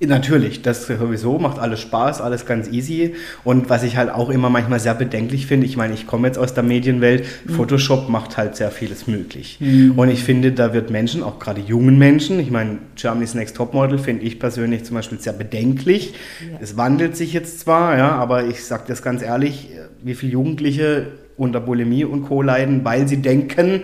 [0.00, 3.14] Natürlich, das sowieso macht alles Spaß, alles ganz easy.
[3.42, 6.36] Und was ich halt auch immer manchmal sehr bedenklich finde, ich meine, ich komme jetzt
[6.36, 9.58] aus der Medienwelt, Photoshop macht halt sehr vieles möglich.
[9.96, 13.98] Und ich finde, da wird Menschen, auch gerade jungen Menschen, ich meine, Germany's Next Topmodel
[13.98, 16.14] finde ich persönlich zum Beispiel sehr bedenklich.
[16.40, 16.58] Ja.
[16.60, 19.70] Es wandelt sich jetzt zwar, ja, aber ich sage das ganz ehrlich,
[20.02, 22.42] wie viele Jugendliche unter Bulimie und Co.
[22.42, 23.82] leiden, weil sie denken,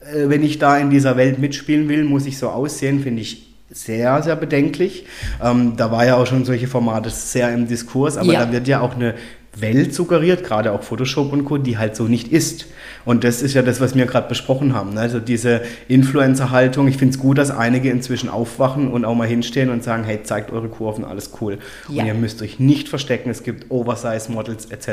[0.00, 3.45] äh, wenn ich da in dieser Welt mitspielen will, muss ich so aussehen, finde ich
[3.70, 5.06] sehr, sehr bedenklich.
[5.42, 8.44] Ähm, da war ja auch schon solche Formate sehr im Diskurs, aber Ja.
[8.46, 9.14] da wird ja auch eine
[9.58, 12.66] Welt suggeriert, gerade auch Photoshop und Co., die halt so nicht ist.
[13.06, 14.92] Und das ist ja das, was wir gerade besprochen haben.
[14.94, 15.00] ne?
[15.00, 16.86] Also diese Influencer-Haltung.
[16.88, 20.22] Ich finde es gut, dass einige inzwischen aufwachen und auch mal hinstehen und sagen, hey,
[20.22, 21.58] zeigt eure Kurven, alles cool.
[21.88, 22.02] Ja.
[22.02, 24.88] Und ihr müsst euch nicht verstecken, es gibt Oversize-Models etc.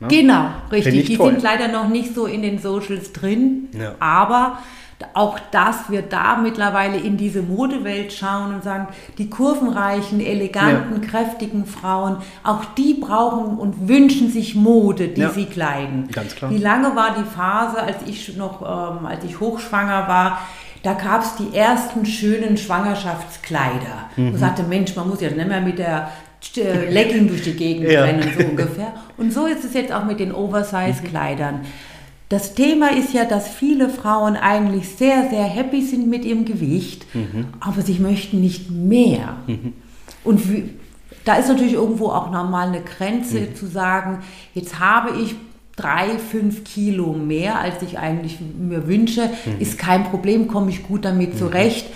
[0.00, 0.08] Ne?
[0.08, 0.94] Genau, richtig.
[0.96, 1.30] ich Die toll.
[1.32, 3.94] sind leider noch nicht so in den Socials drin, Ja.
[4.00, 4.58] aber
[5.14, 11.64] auch dass wir da mittlerweile in diese Modewelt schauen und sagen, die kurvenreichen, eleganten, kräftigen
[11.66, 15.30] Frauen, auch die brauchen und wünschen sich Mode, die Ja.
[15.30, 16.08] sie kleiden.
[16.12, 16.50] Ganz klar.
[16.50, 20.38] Wie lange war die Phase, als ich noch, ähm, als ich hochschwanger war,
[20.82, 24.08] da gab es die ersten schönen Schwangerschaftskleider.
[24.16, 24.28] Mhm.
[24.32, 26.10] Und sagte, Mensch, man muss ja nicht mehr mit der
[26.56, 28.02] äh, Legging durch die Gegend Ja.
[28.04, 28.94] rennen, so ungefähr.
[29.18, 31.60] Und so ist es jetzt auch mit den Oversize-Kleidern.
[32.30, 37.04] Das Thema ist ja, dass viele Frauen eigentlich sehr, sehr happy sind mit ihrem Gewicht,
[37.58, 39.36] aber sie möchten nicht mehr.
[40.22, 40.70] Und wie,
[41.24, 44.20] da ist natürlich irgendwo auch nochmal eine Grenze zu sagen,
[44.54, 45.34] jetzt habe ich
[45.74, 51.04] drei, fünf Kilo mehr, als ich eigentlich mir wünsche, ist kein Problem, komme ich gut
[51.04, 51.86] damit zurecht.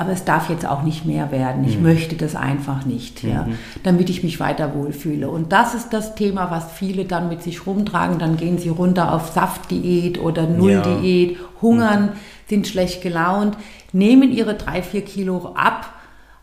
[0.00, 1.64] Aber es darf jetzt auch nicht mehr werden.
[1.64, 3.48] Ich möchte das einfach nicht, ja,
[3.82, 5.28] damit ich mich weiter wohlfühle.
[5.28, 8.20] Und das ist das Thema, was viele dann mit sich rumtragen.
[8.20, 12.10] Dann gehen sie runter auf Saftdiät oder Nulldiät, hungern,
[12.48, 13.56] sind schlecht gelaunt,
[13.92, 15.92] nehmen ihre drei, vier Kilo ab,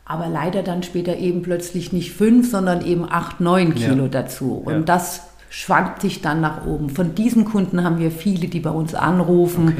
[0.03, 4.09] aber leider dann später eben plötzlich nicht fünf, sondern eben acht, neun Kilo Ja.
[4.09, 4.61] dazu.
[4.65, 4.79] Und Ja.
[4.81, 5.21] das
[5.55, 6.89] schwankt sich dann nach oben.
[6.89, 9.77] Von diesen Kunden haben wir viele, die bei uns anrufen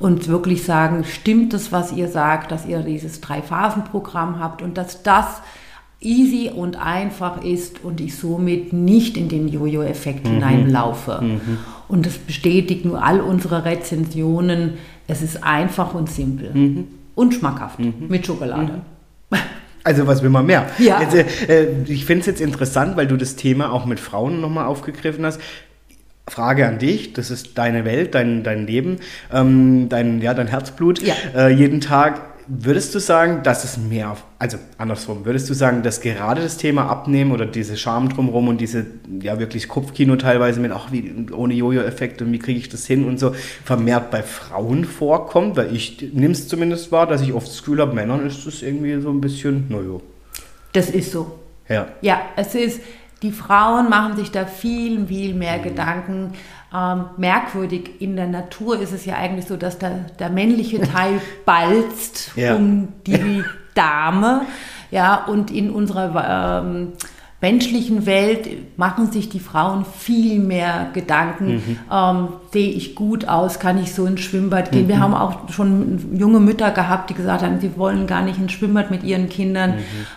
[0.00, 5.02] und wirklich sagen, stimmt es, was ihr sagt, dass ihr dieses Drei-Phasen-Programm habt und dass
[5.02, 5.42] das
[6.00, 11.22] easy und einfach ist und ich somit nicht in den Jojo-Effekt hineinlaufe.
[11.88, 14.78] Und das bestätigt nur all unsere Rezensionen.
[15.08, 18.80] Es ist einfach und simpel und schmackhaft mit Schokolade.
[19.84, 20.66] Also was will man mehr?
[20.78, 21.00] Ja.
[21.00, 24.66] Jetzt, äh, ich finde es jetzt interessant, weil du das Thema auch mit Frauen nochmal
[24.66, 25.40] aufgegriffen hast.
[26.28, 28.98] Frage an dich, das ist deine Welt, dein, dein Leben,
[29.32, 31.14] ähm, dein, ja, dein Herzblut Ja.
[31.34, 32.20] äh, jeden Tag.
[32.50, 36.88] Würdest du sagen, dass es mehr, also andersrum, würdest du sagen, dass gerade das Thema
[36.88, 38.86] Abnehmen oder diese Scham drumherum und diese
[39.20, 43.04] ja wirklich Kopfkino teilweise mit, ach, wie, ohne Jojo-Effekt und wie kriege ich das hin
[43.04, 43.34] und so,
[43.64, 45.56] vermehrt bei Frauen vorkommt?
[45.56, 48.62] Weil ich nehme es zumindest wahr, dass ich oft das Gefühl habe, Männern ist das
[48.62, 50.00] irgendwie so ein bisschen, naja.
[50.72, 51.38] Das ist so.
[51.68, 51.88] Ja.
[52.00, 52.80] Ja, es ist,
[53.22, 56.34] Die Frauen machen sich da viel, viel mehr Gedanken.
[56.74, 61.20] Ähm, merkwürdig, in der Natur ist es ja eigentlich so, dass der, der männliche Teil
[61.44, 62.54] balzt Ja.
[62.56, 63.42] um die
[63.74, 64.42] Dame.
[64.90, 66.92] Ja, und in unserer ähm,
[67.40, 71.78] menschlichen Welt machen sich die Frauen viel mehr Gedanken.
[71.92, 73.60] Ähm, sehe ich gut aus?
[73.60, 74.88] Kann ich so ins Schwimmbad gehen?
[74.88, 78.50] Wir haben auch schon junge Mütter gehabt, die gesagt haben, sie wollen gar nicht ins
[78.52, 79.74] Schwimmbad mit ihren Kindern,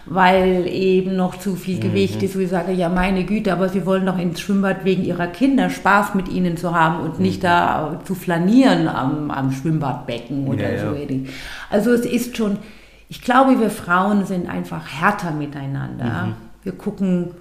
[0.08, 2.36] weil eben noch zu viel Gewicht ist.
[2.36, 5.70] Wo ich sage, ja meine Güte, aber sie wollen doch ins Schwimmbad wegen ihrer Kinder
[5.70, 10.80] Spaß mit ihnen zu haben und nicht da zu flanieren am, am Schwimmbadbecken oder Ja,
[10.90, 10.96] so.
[10.96, 11.08] ja.
[11.70, 12.58] Also es ist schon,
[13.10, 16.30] ich glaube, wir Frauen sind einfach härter miteinander.
[16.64, 17.32] Wir gucken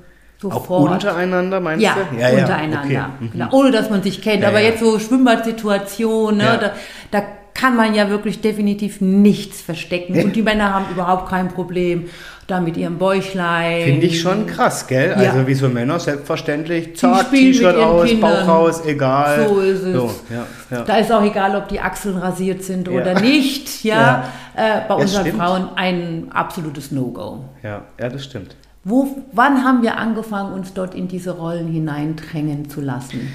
[0.45, 0.93] Auch sofort.
[0.93, 2.17] untereinander, meinst ja, du?
[2.17, 2.81] untereinander.
[2.85, 3.25] Okay.
[3.25, 3.31] Mhm.
[3.33, 3.49] Genau.
[3.53, 4.43] Ohne dass man sich kennt.
[4.43, 4.69] Ja, Aber ja.
[4.71, 6.57] jetzt so Schwimmbadsituationen, ne, Ja.
[6.57, 6.73] da,
[7.11, 7.23] da
[7.55, 10.19] kann man ja wirklich definitiv nichts verstecken.
[10.23, 12.09] Und die Männer haben überhaupt kein Problem
[12.47, 13.83] da mit ihrem Bäuchlein.
[13.83, 15.11] Finde ich schon krass, gell?
[15.11, 15.31] Ja.
[15.31, 18.47] Also wie so Männer, selbstverständlich, zack, T-Shirt aus, Kindern.
[18.47, 19.47] Bauch raus, egal.
[19.47, 19.93] So ist es.
[19.95, 20.83] So, ja, ja.
[20.85, 22.95] Da ist auch egal, ob die Achseln rasiert sind Ja.
[23.01, 23.85] oder nicht.
[23.85, 24.25] Ja,
[24.57, 25.39] Äh, bei unseren stimmt.
[25.43, 27.45] Frauen ein absolutes No-Go.
[27.63, 28.57] ja, ja, das stimmt.
[28.85, 33.29] Wo, wann haben wir angefangen, uns dort in diese Rollen hineindrängen zu lassen?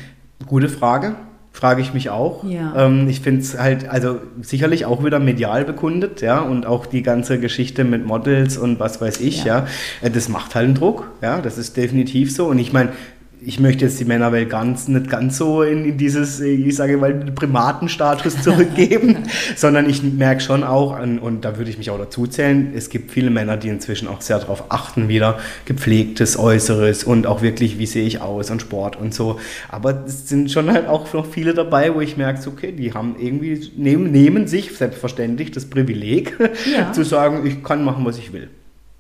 [0.47, 1.15] Gute Frage.
[1.51, 2.43] Frage ich mich auch.
[2.43, 2.73] Ja.
[2.75, 7.01] Ähm, ich finde es halt, also sicherlich auch wieder medial bekundet, ja, und auch die
[7.01, 9.59] ganze Geschichte mit Models und was weiß ich, Ja.
[9.59, 9.67] ja,
[10.01, 12.47] Äh, das macht halt einen Druck, ja, das ist definitiv so.
[12.47, 12.89] Und ich meine,
[13.45, 17.13] ich möchte jetzt die Männerwelt ganz, nicht ganz so in, in dieses, ich sage mal,
[17.13, 19.19] Primatenstatus zurückgeben,
[19.55, 22.89] sondern ich merke schon auch, an, und da würde ich mich auch dazu zählen, es
[22.89, 27.77] gibt viele Männer, die inzwischen auch sehr darauf achten, wieder gepflegtes Äußeres und auch wirklich,
[27.77, 29.39] wie sehe ich aus und Sport und so.
[29.69, 33.15] Aber es sind schon halt auch noch viele dabei, wo ich merke, okay, die haben
[33.19, 36.37] irgendwie, nehmen, nehmen sich selbstverständlich das Privileg,
[36.71, 36.91] Ja.
[36.93, 38.49] zu sagen, ich kann machen, was ich will.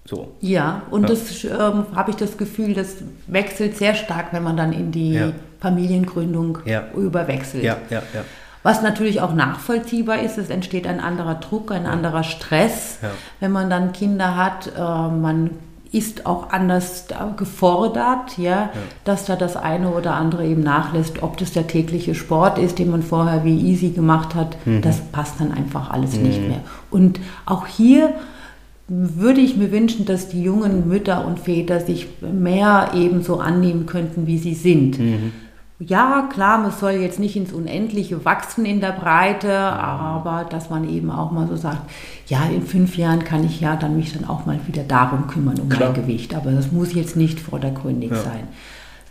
[0.07, 0.33] So.
[0.39, 1.07] Ja, und Ja.
[1.09, 5.13] das ähm, habe ich das Gefühl, das wechselt sehr stark, wenn man dann in die
[5.13, 5.31] Ja.
[5.59, 6.83] Familiengründung Ja.
[6.95, 7.63] überwechselt.
[7.63, 8.21] Ja, ja, ja.
[8.63, 13.09] Was natürlich auch nachvollziehbar ist, es entsteht ein anderer Druck, ein anderer Stress, Ja.
[13.39, 14.71] wenn man dann Kinder hat.
[14.75, 15.51] Äh, man
[15.91, 17.05] ist auch anders
[17.37, 18.69] gefordert, ja,
[19.05, 21.23] dass da das eine oder andere eben nachlässt.
[21.23, 24.81] Ob das der tägliche Sport ist, den man vorher wie easy gemacht hat, Mhm.
[24.81, 26.59] das passt dann einfach alles nicht mehr.
[26.91, 28.09] Und auch hier
[28.87, 33.85] würde ich mir wünschen, dass die jungen Mütter und Väter sich mehr eben so annehmen
[33.87, 34.99] könnten, wie sie sind.
[35.79, 40.87] Ja, klar, man soll jetzt nicht ins Unendliche wachsen in der Breite, aber dass man
[40.87, 41.89] eben auch mal so sagt,
[42.27, 45.59] ja, in fünf Jahren kann ich ja dann mich dann auch mal wieder darum kümmern,
[45.59, 45.91] um Klar.
[45.91, 46.33] mein Gewicht.
[46.33, 48.17] Aber das muss jetzt nicht vordergründig Ja.
[48.17, 48.47] sein.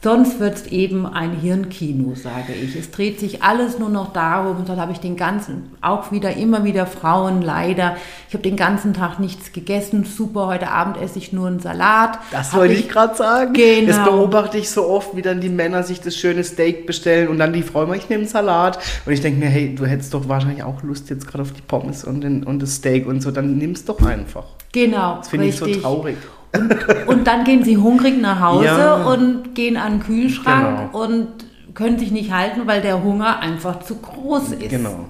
[0.05, 2.77] Sonst wird es eben ein Hirnkino, sage ich.
[2.77, 6.37] Es dreht sich alles nur noch darum, und dann habe ich den ganzen, auch wieder,
[6.37, 7.97] immer wieder Frauen, leider.
[8.29, 12.19] Ich habe den ganzen Tag nichts gegessen, super, heute Abend esse ich nur einen Salat.
[12.33, 13.55] Das Hab wollte ich gerade sagen.
[13.55, 13.87] Genau.
[13.87, 17.39] Das beobachte ich so oft, wie dann die Männer sich das schöne Steak bestellen und
[17.39, 18.79] dann die Frau immer, ich nehme einen Salat.
[19.07, 21.63] Und ich denke mir, hey, du hättest doch wahrscheinlich auch Lust jetzt gerade auf die
[21.63, 24.45] Pommes und, den, und das Steak und so, dann nimm's doch einfach.
[24.71, 26.19] Genau, Das finde ich so traurig.
[27.07, 28.95] Und dann gehen sie hungrig nach Hause Ja.
[29.05, 31.05] und gehen an den Kühlschrank Genau.
[31.05, 31.27] und
[31.75, 34.71] können sich nicht halten, weil der Hunger einfach zu groß ist.
[34.71, 35.07] Genau.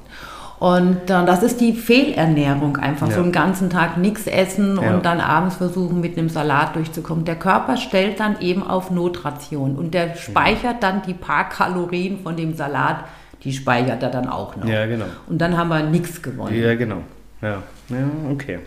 [0.61, 3.17] Und äh, das ist die Fehlernährung, einfach Ja.
[3.17, 4.95] so einen ganzen Tag nichts essen Ja.
[4.95, 7.25] und dann abends versuchen, mit einem Salat durchzukommen.
[7.25, 12.37] Der Körper stellt dann eben auf Notration und der speichert dann die paar Kalorien von
[12.37, 12.97] dem Salat,
[13.43, 14.67] die speichert er dann auch noch.
[14.67, 15.05] Ja, genau.
[15.27, 16.55] Und dann haben wir nichts gewonnen.
[16.59, 17.03] Ja, genau.
[17.45, 17.63] Ja.
[17.91, 17.97] ja,
[18.31, 18.59] okay.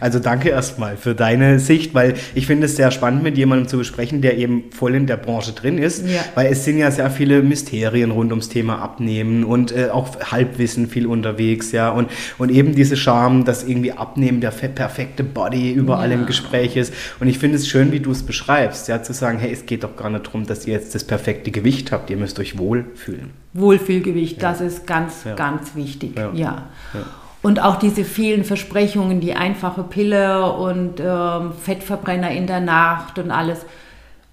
[0.00, 3.78] Also danke erstmal für deine Sicht, weil ich finde es sehr spannend, mit jemandem zu
[3.78, 6.20] besprechen, der eben voll in der Branche drin ist, Ja.
[6.34, 10.88] weil es sind ja sehr viele Mysterien rund ums Thema Abnehmen und äh, auch Halbwissen
[10.88, 15.72] viel unterwegs, ja, und, und eben diese Charme, dass irgendwie Abnehmen der fe- perfekte Body
[15.72, 16.16] überall Ja.
[16.18, 19.38] im Gespräch ist und ich finde es schön, wie du es beschreibst, ja, zu sagen,
[19.38, 22.16] hey, es geht doch gar nicht darum, dass ihr jetzt das perfekte Gewicht habt, ihr
[22.16, 23.30] müsst euch wohlfühlen.
[23.52, 25.34] Wohlfühlgewicht, das ist ganz, Ja.
[25.36, 26.12] ganz wichtig.
[26.34, 26.66] Ja.
[27.44, 27.48] Ja.
[27.48, 27.50] Ja.
[27.50, 33.30] Und auch diese vielen Versprechungen, die einfache Pille und ähm, Fettverbrenner in der Nacht und
[33.30, 33.64] alles,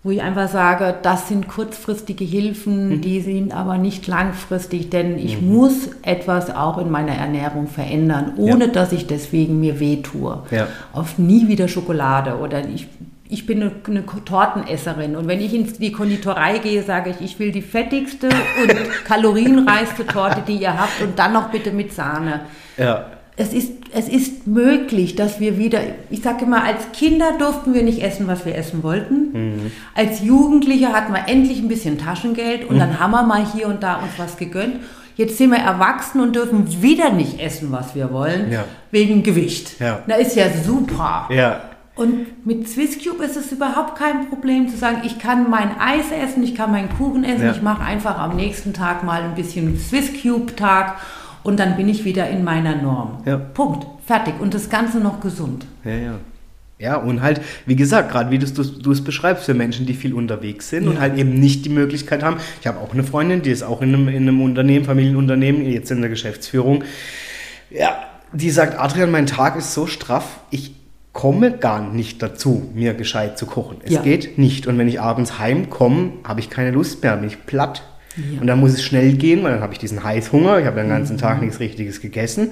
[0.04, 3.02] wo ich einfach sage, das sind kurzfristige Hilfen, Mhm.
[3.02, 8.70] die sind aber nicht langfristig, denn ich muss etwas auch in meiner Ernährung verändern, ohne
[8.70, 10.40] dass ich deswegen mir wehtue.
[10.50, 10.68] Ja.
[10.94, 12.88] Auf nie wieder Schokolade oder ich
[13.32, 17.40] ich bin eine, eine Tortenesserin und wenn ich in die Konditorei gehe, sage ich, ich
[17.40, 22.42] will die fettigste und kalorienreichste Torte, die ihr habt und dann noch bitte mit Sahne.
[22.78, 23.06] Ja,
[23.38, 27.84] Es ist, es ist möglich, dass wir wieder, ich sage immer, als Kinder durften wir
[27.84, 29.72] nicht essen, was wir essen wollten.
[29.96, 33.82] Als Jugendliche hatten wir endlich ein bisschen Taschengeld und dann haben wir mal hier und
[33.84, 34.76] da uns was gegönnt.
[35.16, 38.64] Jetzt sind wir erwachsen und dürfen wieder nicht essen, was wir wollen, Ja.
[38.92, 39.80] wegen Gewicht.
[39.80, 40.00] Ja.
[40.08, 41.28] Na, ist ja super.
[41.30, 41.62] ja.
[41.96, 46.06] Und mit Swiss Cube ist es überhaupt kein Problem zu sagen, ich kann mein Eis
[46.12, 47.52] essen, ich kann meinen Kuchen essen, Ja.
[47.52, 50.96] ich mache einfach am nächsten Tag mal ein bisschen Swiss Cube Tag
[51.44, 53.18] und dann bin ich wieder in meiner Norm.
[53.26, 53.38] Ja.
[53.38, 53.86] Punkt.
[54.06, 54.36] Fertig.
[54.40, 55.66] Und das Ganze noch gesund.
[55.84, 56.14] Ja, ja.
[56.80, 58.46] Ja, und halt, wie gesagt, gerade wie du
[58.92, 61.02] es- beschreibst, für Menschen, die viel unterwegs sind und Ja.
[61.02, 62.38] halt eben nicht die Möglichkeit haben.
[62.60, 65.92] Ich habe auch eine Freundin, die ist auch in einem, in einem Unternehmen, Familienunternehmen, jetzt
[65.92, 66.84] in der Geschäftsführung.
[67.70, 67.98] Ja,
[68.34, 70.74] die sagt, Adrian, mein Tag ist so straff, ich
[71.14, 73.78] komme gar nicht dazu, mir gescheit zu kochen.
[73.84, 74.02] Es Ja.
[74.02, 74.66] geht nicht.
[74.68, 77.84] Und wenn ich abends heimkomme, habe ich keine Lust mehr, bin ich platt.
[78.16, 78.42] Ja.
[78.42, 80.90] Und dann muss es schnell gehen, weil dann habe ich diesen Heißhunger, ich habe den
[80.90, 82.52] ganzen Tag nichts Richtiges gegessen.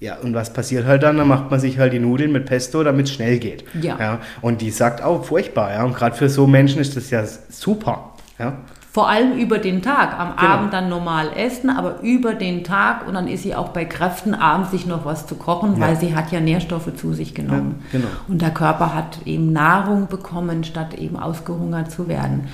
[0.00, 1.16] Ja, und was passiert halt dann?
[1.16, 3.64] Dann macht man sich halt die Nudeln mit Pesto, damit es schnell geht.
[3.80, 4.18] Ja.
[4.40, 5.84] Und die sagt auch, furchtbar, ja.
[5.84, 8.14] Und gerade für so Menschen ist das ja super.
[8.38, 8.58] Ja.
[8.94, 10.18] Vor allem über den Tag.
[10.20, 10.52] Am Genau.
[10.52, 14.34] Abend dann normal essen, aber über den Tag und dann ist sie auch bei Kräften,
[14.34, 15.80] abends sich noch was zu kochen, Ja.
[15.88, 17.82] weil sie hat ja Nährstoffe zu sich genommen.
[17.90, 18.10] Ja, genau.
[18.28, 22.48] Und der Körper hat eben Nahrung bekommen, statt eben ausgehungert zu werden.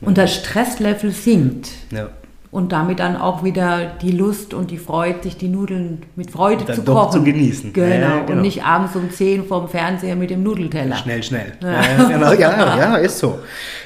[0.00, 1.68] Und das Stresslevel sinkt.
[1.92, 2.08] ja.
[2.52, 6.64] Und damit dann auch wieder die Lust und die Freude, sich die Nudeln mit Freude
[6.66, 7.12] Dann zu doch kochen.
[7.20, 7.72] zu genießen.
[7.72, 7.86] Genau.
[7.88, 8.32] Ja, genau.
[8.32, 10.96] Und nicht abends um 10 vorm Fernseher mit dem Nudelteller.
[10.96, 11.54] Schnell, schnell.
[11.62, 12.32] Ja, ja, genau.
[12.34, 13.38] ja, ja, ist so.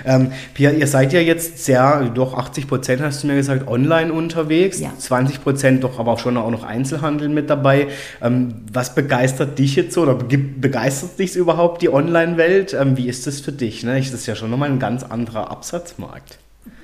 [0.04, 4.12] Ähm, Pia, ihr seid ja jetzt sehr, doch 80 Prozent hast du mir gesagt, online
[4.12, 4.90] unterwegs, Ja.
[4.98, 7.86] 20 Prozent doch aber auch schon auch noch Einzelhandel mit dabei.
[8.20, 12.74] Ähm, was begeistert dich jetzt so oder be- begeistert dich überhaupt die Online-Welt?
[12.74, 13.84] Ähm, wie ist das für dich?
[13.84, 13.96] Ne?
[14.00, 16.38] Das ist ja schon nochmal ein ganz anderer Absatzmarkt.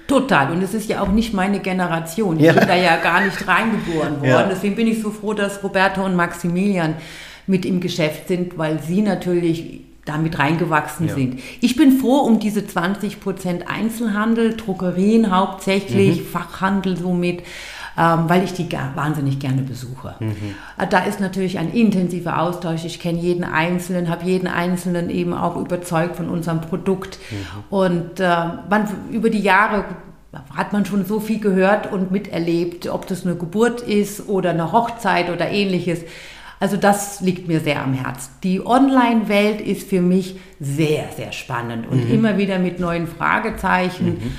[0.08, 0.50] Total.
[0.52, 2.36] Und es ist ja auch nicht meine Generation.
[2.38, 2.52] Ich Ja.
[2.52, 4.24] bin da ja gar nicht reingeboren worden.
[4.28, 4.42] Ja.
[4.44, 6.94] Deswegen bin ich so froh, dass Roberto und Maximilian
[7.46, 11.14] mit im Geschäft sind, weil sie natürlich damit reingewachsen Ja.
[11.14, 11.38] sind.
[11.60, 16.26] Ich bin froh um diese 20% Einzelhandel, Druckerien hauptsächlich, Mhm.
[16.26, 17.42] Fachhandel somit,
[17.98, 20.14] ähm, weil ich die wahnsinnig gerne besuche.
[20.20, 20.54] Mhm.
[20.90, 22.84] Da ist natürlich ein intensiver Austausch.
[22.84, 27.18] Ich kenne jeden Einzelnen, habe jeden Einzelnen eben auch überzeugt von unserem Produkt.
[27.30, 27.36] Mhm.
[27.70, 28.26] Und äh,
[28.68, 29.84] man, über die Jahre
[30.54, 34.72] hat man schon so viel gehört und miterlebt, ob das eine Geburt ist oder eine
[34.72, 36.00] Hochzeit oder ähnliches.
[36.58, 38.30] Also das liegt mir sehr am Herzen.
[38.44, 44.06] Die Online-Welt ist für mich sehr, sehr spannend und immer wieder mit neuen Fragezeichen.
[44.06, 44.32] Ähm,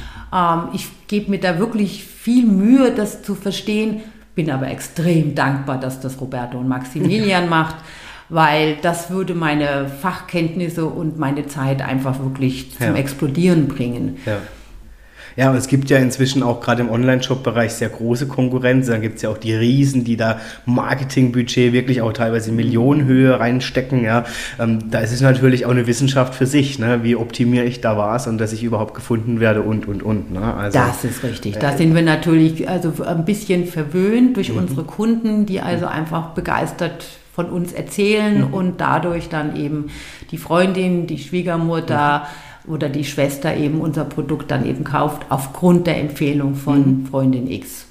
[0.73, 4.01] ich gebe mir da wirklich viel Mühe, das zu verstehen,
[4.35, 7.75] bin aber extrem dankbar, dass das Roberto und Maximilian macht,
[8.29, 12.95] weil das würde meine Fachkenntnisse und meine Zeit einfach wirklich zum Ja.
[12.95, 14.17] Explodieren bringen.
[14.25, 14.37] Ja.
[15.35, 18.87] Ja, und es gibt ja inzwischen auch gerade im Online-Shop-Bereich sehr große Konkurrenz.
[18.87, 23.39] Dann gibt es ja auch die Riesen, die da Marketingbudget wirklich auch teilweise in Millionenhöhe
[23.39, 24.03] reinstecken.
[24.03, 24.25] Ja.
[24.59, 26.77] Ähm, da ist es natürlich auch eine Wissenschaft für sich.
[26.79, 26.99] Ne?
[27.03, 30.31] Wie optimiere ich da was und dass ich überhaupt gefunden werde und, und, und.
[30.31, 30.53] Ne?
[30.53, 31.57] Also, Das ist richtig.
[31.59, 34.33] Da sind wir natürlich also ein bisschen verwöhnt Mhm.
[34.35, 38.53] durch unsere Kunden, die also einfach begeistert von uns erzählen Mhm.
[38.53, 39.87] und dadurch dann eben
[40.31, 42.52] die Freundin, die Schwiegermutter Mhm.
[42.67, 47.05] Oder die Schwester eben unser Produkt dann eben kauft aufgrund der Empfehlung von Mhm.
[47.07, 47.85] Freundin X.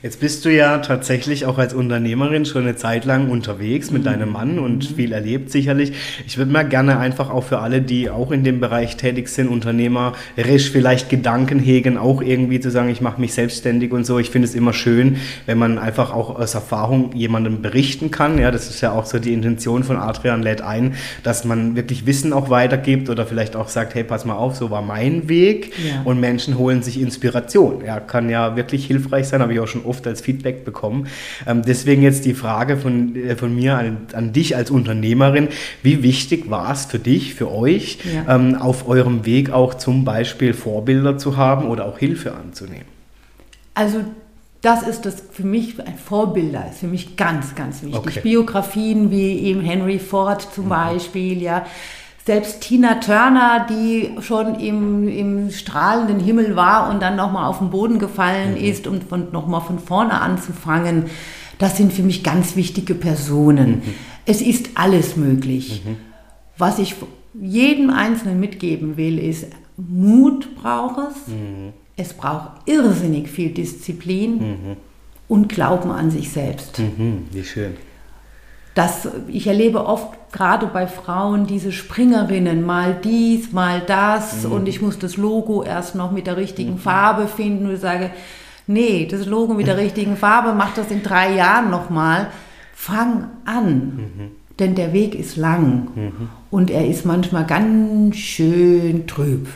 [0.00, 4.30] Jetzt bist du ja tatsächlich auch als Unternehmerin schon eine Zeit lang unterwegs mit deinem
[4.30, 5.92] Mann und viel erlebt sicherlich.
[6.24, 9.48] Ich würde mal gerne einfach auch für alle, die auch in dem Bereich tätig sind,
[9.48, 14.20] unternehmerisch vielleicht Gedanken hegen, auch irgendwie zu sagen, ich mache mich selbstständig und so.
[14.20, 18.38] Ich finde es immer schön, wenn man einfach auch aus Erfahrung jemandem berichten kann.
[18.38, 22.06] Ja, das ist ja auch so die Intention von Adrian lädt ein, dass man wirklich
[22.06, 25.72] Wissen auch weitergibt oder vielleicht auch sagt, hey, pass mal auf, so war mein Weg
[25.84, 26.02] Ja.
[26.04, 27.82] und Menschen holen sich Inspiration.
[27.84, 31.08] Ja, kann ja wirklich hilfreich sein, habe ich auch schon oft als Feedback bekommen.
[31.46, 35.48] Ähm, deswegen jetzt die Frage von, äh, von mir an, an dich als Unternehmerin.
[35.82, 38.36] Wie wichtig war es für dich, für euch, Ja.
[38.36, 42.86] ähm, auf eurem Weg auch zum Beispiel Vorbilder zu haben oder auch Hilfe anzunehmen?
[43.74, 44.00] Also
[44.60, 47.96] das ist das für mich, ein Vorbilder ist für mich ganz, ganz wichtig.
[47.98, 48.20] Okay.
[48.22, 51.64] Biografien wie eben Henry Ford zum Beispiel, ja.
[52.28, 57.70] Selbst Tina Turner, die schon im, im strahlenden Himmel war und dann nochmal auf den
[57.70, 61.04] Boden gefallen ist, um von, nochmal von vorne anzufangen,
[61.56, 63.80] das sind für mich ganz wichtige Personen.
[64.26, 65.80] Es ist alles möglich.
[66.58, 66.96] Was ich
[67.32, 69.46] jedem Einzelnen mitgeben will, ist,
[69.78, 71.32] Mut braucht es.
[71.96, 74.76] Es braucht irrsinnig viel Disziplin
[75.28, 76.78] und Glauben an sich selbst.
[76.78, 77.72] Mhm, wie schön.
[78.78, 84.80] Das, ich erlebe oft gerade bei Frauen diese Springerinnen, mal dies, mal das und ich
[84.80, 88.10] muss das Logo erst noch mit der richtigen Farbe finden und ich sage,
[88.68, 92.28] nee, das Logo mit der richtigen Farbe, mach das in drei Jahren nochmal.
[92.72, 93.98] Fang an,
[94.60, 95.88] denn der Weg ist lang
[96.48, 99.48] und er ist manchmal ganz schön trüb.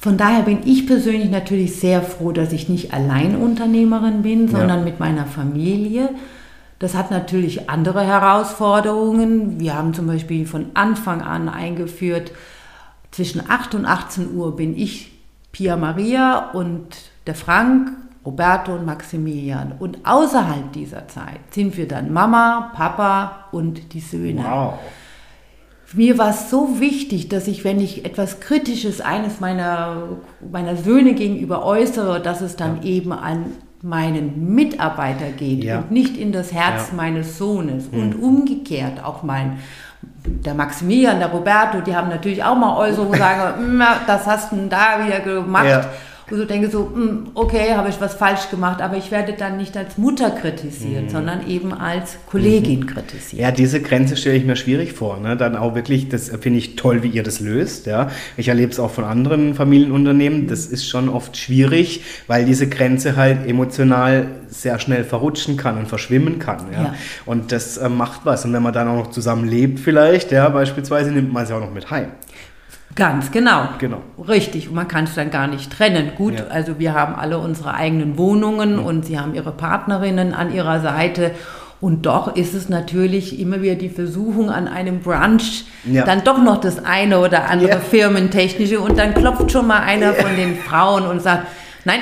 [0.00, 4.98] Von daher bin ich persönlich natürlich sehr froh, dass ich nicht Alleinunternehmerin bin, sondern mit
[4.98, 6.08] meiner Familie.
[6.82, 9.60] Das hat natürlich andere Herausforderungen.
[9.60, 12.32] Wir haben zum Beispiel von Anfang an eingeführt,
[13.12, 15.12] zwischen 8 und 18 Uhr bin ich
[15.52, 16.88] Pia Maria und
[17.28, 17.92] der Frank,
[18.26, 19.74] Roberto und Maximilian.
[19.78, 24.42] Und außerhalb dieser Zeit sind wir dann Mama, Papa und die Söhne.
[24.44, 24.80] Wow.
[25.92, 30.18] Mir war es so wichtig, dass ich, wenn ich etwas Kritisches eines meiner,
[30.50, 32.88] meiner Söhne gegenüber äußere, dass es dann ja.
[32.88, 33.52] eben an
[33.82, 35.78] meinen Mitarbeiter geht ja.
[35.78, 36.96] und nicht in das Herz ja.
[36.96, 37.90] meines Sohnes.
[37.90, 38.00] Mhm.
[38.00, 39.58] Und umgekehrt auch mein,
[40.24, 44.68] der Maximilian, der Roberto, die haben natürlich auch mal Äußerungen, sagen, mm, das hast du
[44.68, 45.66] da wieder gemacht.
[45.66, 45.90] Ja
[46.32, 49.58] wo so denke, so, hm, okay, habe ich was falsch gemacht, aber ich werde dann
[49.58, 51.08] nicht als Mutter kritisiert, mhm.
[51.10, 52.86] sondern eben als Kollegin mhm.
[52.86, 53.42] kritisiert.
[53.42, 55.20] Ja, diese Grenze stelle ich mir schwierig vor.
[55.20, 55.36] Ne?
[55.36, 57.84] Dann auch wirklich, das finde ich toll, wie ihr das löst.
[57.84, 58.08] Ja?
[58.38, 60.46] Ich erlebe es auch von anderen Familienunternehmen.
[60.46, 65.86] Das ist schon oft schwierig, weil diese Grenze halt emotional sehr schnell verrutschen kann und
[65.86, 66.72] verschwimmen kann.
[66.72, 66.82] Ja?
[66.82, 66.94] ja.
[67.26, 68.46] Und das äh, macht was.
[68.46, 71.56] Und wenn man dann auch noch zusammen lebt vielleicht, ja, beispielsweise, nimmt man es ja
[71.56, 72.08] auch noch mit heim.
[72.94, 73.68] Ganz genau.
[73.78, 74.02] Genau.
[74.28, 74.68] Richtig.
[74.68, 76.12] Und man kann es dann gar nicht trennen.
[76.16, 76.46] Gut, ja.
[76.48, 78.82] also wir haben alle unsere eigenen Wohnungen ja.
[78.82, 81.32] und sie haben ihre Partnerinnen an ihrer Seite.
[81.80, 86.04] Und doch ist es natürlich immer wieder die Versuchung an einem Brunch, ja.
[86.04, 88.80] dann doch noch das eine oder andere firmentechnische.
[88.80, 91.48] Und dann klopft schon mal einer von den Frauen und sagt,
[91.84, 91.98] nein,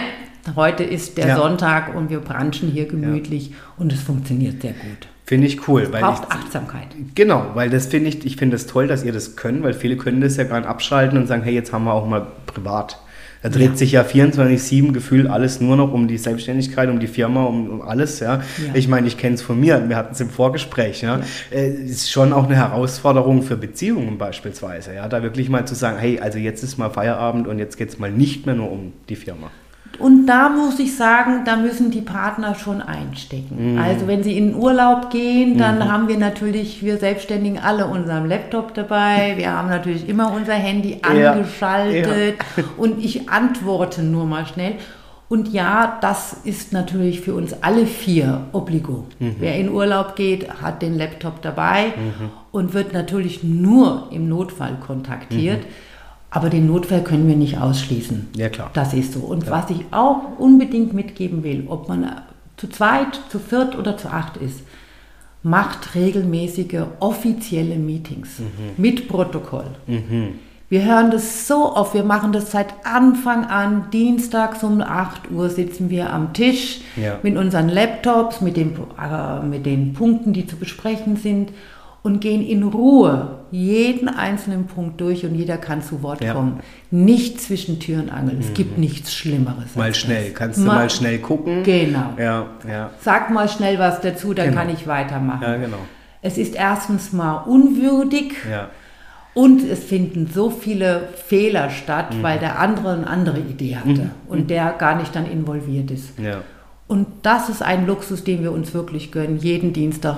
[0.54, 3.54] heute ist der Sonntag und wir brunchen hier gemütlich.
[3.78, 5.09] Und es funktioniert sehr gut.
[5.30, 5.82] Finde ich cool.
[5.82, 6.88] Es weil braucht ich, Achtsamkeit.
[7.14, 9.74] Genau, weil das finde ich, ich finde es das toll, dass ihr das könnt, weil
[9.74, 12.98] viele können das ja nicht abschalten und sagen, hey, jetzt haben wir auch mal privat.
[13.40, 13.76] Da dreht ja.
[13.76, 17.82] sich ja 24-7 gefühlt alles nur noch um die Selbstständigkeit, um die Firma, um, um
[17.82, 18.18] alles.
[18.18, 18.38] Ja.
[18.38, 18.74] ja.
[18.74, 21.02] Ich meine, ich kenne es von mir, wir hatten es im Vorgespräch.
[21.02, 21.18] Ja.
[21.18, 21.56] ja.
[21.56, 24.96] Äh, ist schon auch eine Herausforderung für Beziehungen beispielsweise.
[24.96, 25.06] Ja.
[25.06, 28.00] Da wirklich mal zu sagen, hey, also jetzt ist mal Feierabend und jetzt geht es
[28.00, 29.52] mal nicht mehr nur um die Firma.
[29.98, 33.74] Und da muss ich sagen, da müssen die Partner schon einstecken.
[33.74, 33.78] Mhm.
[33.78, 35.92] Also wenn sie in Urlaub gehen, dann mhm.
[35.92, 39.34] haben wir natürlich, wir Selbstständigen, alle unseren Laptop dabei.
[39.36, 42.36] Wir haben natürlich immer unser Handy angeschaltet.
[42.56, 42.64] Ja.
[42.76, 44.76] Und ich antworte nur mal schnell.
[45.28, 49.06] Und ja, das ist natürlich für uns alle vier obligo.
[49.20, 49.36] Mhm.
[49.38, 52.30] Wer in Urlaub geht, hat den Laptop dabei mhm.
[52.50, 55.60] und wird natürlich nur im Notfall kontaktiert.
[56.30, 58.28] Aber den Notfall können wir nicht ausschließen.
[58.36, 58.70] Ja, klar.
[58.72, 59.20] Das ist so.
[59.20, 59.50] Und ja.
[59.50, 62.22] was ich auch unbedingt mitgeben will, ob man
[62.56, 64.60] zu zweit, zu viert oder zu acht ist,
[65.42, 68.46] macht regelmäßige offizielle Meetings mhm.
[68.76, 69.66] mit Protokoll.
[69.86, 70.34] Mhm.
[70.68, 73.90] Wir hören das so oft, wir machen das seit Anfang an.
[73.92, 77.18] Dienstags um 8 Uhr sitzen wir am Tisch ja.
[77.24, 81.50] mit unseren Laptops, mit den, äh, mit den Punkten, die zu besprechen sind
[82.02, 86.34] und gehen in Ruhe jeden einzelnen Punkt durch und jeder kann zu Wort ja.
[86.34, 86.60] kommen.
[86.90, 88.38] Nicht zwischen Tür und Angel.
[88.38, 88.54] Es mhm.
[88.54, 89.74] gibt nichts Schlimmeres.
[89.74, 90.30] Mal schnell.
[90.30, 90.34] Das.
[90.34, 91.62] Kannst du mal, mal, schnell gucken?
[91.64, 92.14] Genau.
[92.16, 92.90] Ja, ja.
[93.00, 94.60] Sag mal schnell was dazu, dann genau.
[94.60, 95.42] kann ich weitermachen.
[95.42, 95.78] Ja, genau.
[96.22, 98.34] Es ist erstens mal unwürdig.
[98.48, 98.68] Ja.
[99.32, 102.22] Und es finden so viele Fehler statt, mhm.
[102.22, 104.10] weil der andere eine andere Idee hatte mhm.
[104.28, 106.18] und der gar nicht dann involviert ist.
[106.18, 106.42] Ja.
[106.88, 110.16] Und das ist ein Luxus, den wir uns wirklich gönnen, jeden Dienstag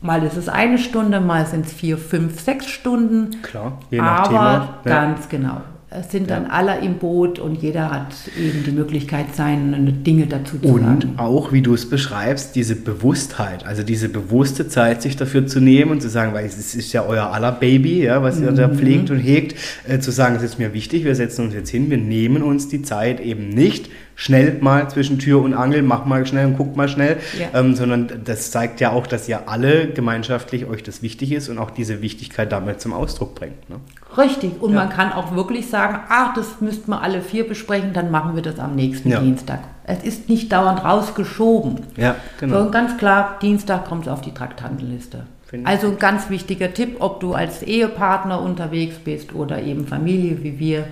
[0.00, 3.42] Mal ist es eine Stunde, mal sind es vier, fünf, sechs Stunden.
[3.42, 4.78] Klar, je nach Aber Thema.
[4.84, 4.90] Ja.
[4.90, 5.62] ganz genau.
[5.96, 6.50] Es sind dann ja.
[6.50, 11.10] alle im Boot und jeder hat eben die Möglichkeit, seine Dinge dazu zu und sagen.
[11.10, 15.60] Und auch, wie du es beschreibst, diese Bewusstheit, also diese bewusste Zeit, sich dafür zu
[15.60, 18.56] nehmen und zu sagen, weil es ist ja euer aller Baby, ja, was ihr mhm.
[18.56, 21.70] da pflegt und hegt, äh, zu sagen, es ist mir wichtig, wir setzen uns jetzt
[21.70, 26.04] hin, wir nehmen uns die Zeit eben nicht schnell mal zwischen Tür und Angel, mach
[26.04, 27.58] mal schnell und guck mal schnell, ja.
[27.58, 31.58] ähm, sondern das zeigt ja auch, dass ihr alle gemeinschaftlich euch das wichtig ist und
[31.58, 33.68] auch diese Wichtigkeit damit zum Ausdruck bringt.
[33.68, 33.76] Ne?
[34.16, 34.76] Richtig, und ja.
[34.76, 38.42] man kann auch wirklich sagen, ach, das müssten wir alle vier besprechen, dann machen wir
[38.42, 39.20] das am nächsten ja.
[39.20, 39.60] Dienstag.
[39.84, 41.80] Es ist nicht dauernd rausgeschoben.
[41.96, 42.54] Ja, genau.
[42.54, 45.26] Sondern ganz klar, Dienstag kommt es auf die Traktantenliste.
[45.62, 50.58] Also ein ganz wichtiger Tipp, ob du als Ehepartner unterwegs bist oder eben Familie wie
[50.58, 50.84] wir.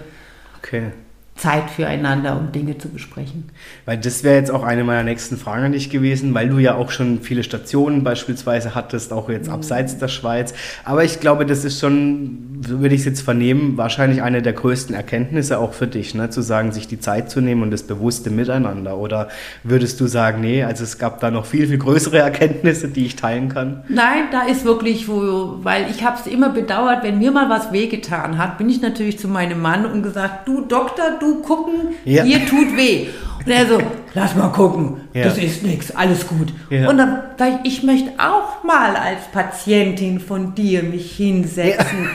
[0.59, 0.93] Okay.
[1.35, 3.45] Zeit füreinander, um Dinge zu besprechen.
[3.87, 6.75] Weil das wäre jetzt auch eine meiner nächsten Fragen an dich gewesen, weil du ja
[6.75, 9.55] auch schon viele Stationen beispielsweise hattest, auch jetzt mhm.
[9.55, 10.53] abseits der Schweiz.
[10.85, 14.53] Aber ich glaube, das ist schon, so würde ich es jetzt vernehmen, wahrscheinlich eine der
[14.53, 16.29] größten Erkenntnisse auch für dich, ne?
[16.29, 18.99] zu sagen, sich die Zeit zu nehmen und das bewusste Miteinander.
[18.99, 19.29] Oder
[19.65, 23.17] würdest du sagen, nee, also es gab da noch viel, viel größere Erkenntnisse, die ich
[23.17, 23.85] teilen kann?
[23.89, 27.73] Nein, da ist wirklich, wo, weil ich habe es immer bedauert, wenn mir mal was
[27.73, 32.25] wehgetan hat, bin ich natürlich zu meinem Mann und gesagt, du Doktor, du gucken, ja.
[32.25, 33.07] hier tut weh.
[33.45, 33.83] Und er so,
[34.15, 35.25] lass mal gucken, ja.
[35.25, 36.53] das ist nichts, alles gut.
[36.71, 36.89] Ja.
[36.89, 42.11] Und dann sage ich, ich möchte auch mal als Patientin von dir mich hinsetzen.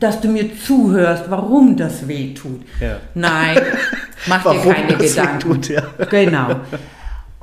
[0.00, 2.62] dass du mir zuhörst, warum das weh tut.
[2.80, 2.96] Ja.
[3.14, 3.58] Nein,
[4.26, 5.38] mach dir keine Gedanken.
[5.38, 5.82] Tut, ja.
[6.10, 6.60] Genau.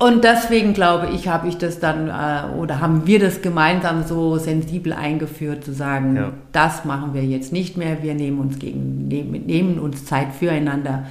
[0.00, 4.38] Und deswegen glaube ich, habe ich das dann äh, oder haben wir das gemeinsam so
[4.38, 6.32] sensibel eingeführt, zu sagen, Ja.
[6.52, 11.04] das machen wir jetzt nicht mehr, wir nehmen uns, gegen, nehmen, nehmen uns Zeit füreinander.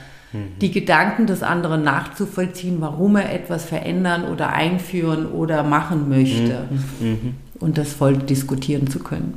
[0.61, 6.65] Die Gedanken des anderen nachzuvollziehen, warum er etwas verändern oder einführen oder machen möchte.
[7.59, 9.33] Und das voll diskutieren zu können.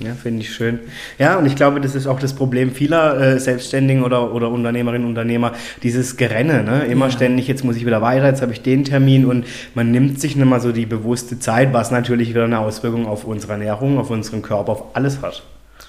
[0.00, 0.78] Ja, finde ich schön.
[1.18, 5.02] Ja, und ich glaube, das ist auch das Problem vieler äh, Selbstständigen oder, oder Unternehmerinnen
[5.04, 6.84] und Unternehmer, dieses Gerenne, ne?
[6.84, 7.10] Immer Ja.
[7.10, 9.44] ständig, jetzt muss ich wieder weiter, jetzt habe ich den Termin und
[9.74, 13.24] man nimmt sich nicht mal so die bewusste Zeit, was natürlich wieder eine Auswirkung auf
[13.24, 15.42] unsere Ernährung, auf unseren Körper, auf alles hat.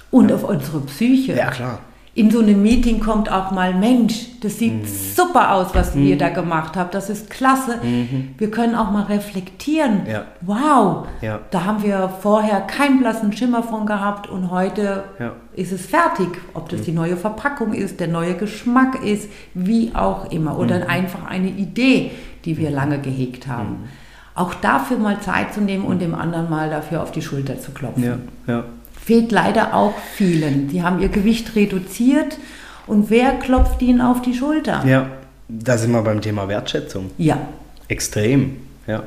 [0.10, 1.34] Und auf unsere Psyche.
[1.36, 1.80] Ja, klar.
[2.20, 6.28] In so einem Meeting kommt auch mal Mensch, das sieht super aus, was ihr da
[6.28, 6.94] gemacht habt.
[6.94, 7.80] Das ist klasse.
[8.38, 10.02] Wir können auch mal reflektieren.
[10.06, 10.26] Ja.
[10.42, 11.40] Wow, Ja.
[11.52, 15.32] da haben wir vorher keinen blassen Schimmer von gehabt und heute Ja.
[15.54, 16.28] ist es fertig.
[16.54, 20.60] Ob das die neue Verpackung ist, der neue Geschmack ist, wie auch immer.
[20.60, 22.12] Oder einfach eine Idee,
[22.44, 23.86] die wir lange gehegt haben.
[24.36, 27.72] Auch dafür mal Zeit zu nehmen und dem anderen mal dafür auf die Schulter zu
[27.72, 28.18] klopfen Ja,
[28.54, 28.64] ja.
[29.10, 30.68] Fehlt leider auch vielen.
[30.68, 32.38] Die haben ihr Gewicht reduziert
[32.86, 34.84] und wer klopft ihnen auf die Schulter?
[34.86, 35.10] Ja,
[35.48, 37.10] da sind wir beim Thema Wertschätzung.
[37.18, 37.40] Ja.
[37.88, 38.58] Extrem.
[38.86, 39.02] Ja.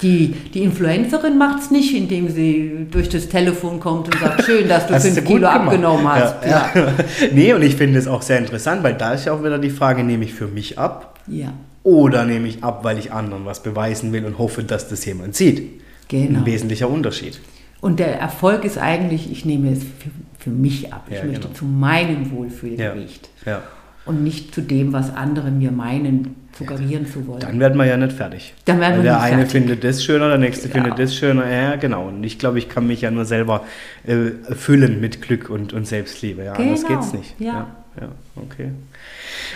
[0.00, 4.68] Die, die Influencerin macht es nicht, indem sie durch das Telefon kommt und sagt, schön,
[4.68, 5.60] dass du Hast 5 du gut Kilo gemacht.
[5.60, 6.46] abgenommen hast.
[6.46, 6.92] Ja, ja.
[7.32, 9.70] nee, und ich finde es auch sehr interessant, weil da ist ja auch wieder die
[9.70, 11.52] Frage, nehme ich für mich ab ja.
[11.82, 15.34] oder nehme ich ab, weil ich anderen was beweisen will und hoffe, dass das jemand
[15.34, 15.80] sieht.
[16.06, 16.38] Genau.
[16.38, 17.40] Ein wesentlicher Unterschied.
[17.82, 20.08] Und der Erfolg ist eigentlich, ich nehme es für,
[20.38, 21.04] für mich ab.
[21.10, 21.52] Ich Ja, möchte genau.
[21.54, 23.60] zu meinem Wohlfühlgewicht Ja.
[24.06, 27.40] und nicht zu dem, was andere mir meinen, suggerieren zu wollen.
[27.40, 28.54] Dann werden wir ja nicht fertig.
[28.66, 29.50] Dann werden wir der nicht eine fertig.
[29.52, 31.50] findet das schöner, der nächste findet das schöner.
[31.50, 32.08] Ja, genau.
[32.08, 33.64] Und ich glaube, ich kann mich ja nur selber
[34.06, 36.44] äh, füllen mit Glück und, und Selbstliebe.
[36.44, 37.00] Ja, anders Genau.
[37.00, 37.34] geht's nicht.
[37.40, 37.66] Ja.
[38.00, 38.70] Ja, okay.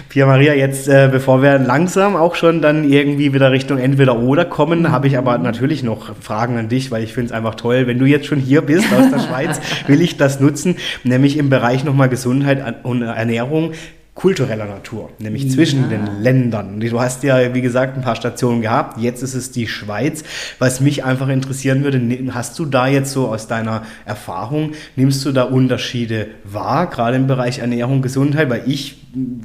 [0.08, 4.44] Pia Maria, jetzt äh, bevor wir langsam auch schon dann irgendwie wieder Richtung Entweder oder
[4.44, 4.90] kommen, Mhm.
[4.90, 7.86] habe ich aber natürlich noch Fragen an dich, weil ich finde es einfach toll.
[7.86, 11.48] Wenn du jetzt schon hier bist aus der Schweiz, will ich das nutzen, nämlich im
[11.48, 13.72] Bereich nochmal Gesundheit und Ernährung
[14.16, 15.50] kultureller Natur, nämlich Ja.
[15.50, 16.80] zwischen den Ländern.
[16.80, 18.98] Du hast ja, wie gesagt, ein paar Stationen gehabt.
[18.98, 20.24] Jetzt ist es die Schweiz.
[20.58, 22.00] Was mich einfach interessieren würde,
[22.32, 27.26] hast du da jetzt so aus deiner Erfahrung, nimmst du da Unterschiede wahr, gerade im
[27.26, 28.48] Bereich Ernährung, Gesundheit?
[28.48, 28.96] Weil ich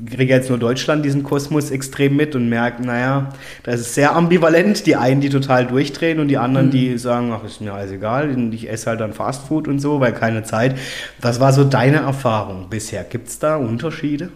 [0.10, 3.30] kriege jetzt nur Deutschland diesen Kosmos extrem mit und merke, naja,
[3.64, 4.86] das ist sehr ambivalent.
[4.86, 8.34] Die einen, die total durchdrehen und die anderen, die sagen, ach, ist mir alles egal,
[8.54, 10.78] ich esse halt dann Fastfood und so, weil keine Zeit.
[11.20, 13.04] Was war so deine Erfahrung bisher?
[13.04, 14.30] Gibt es da Unterschiede?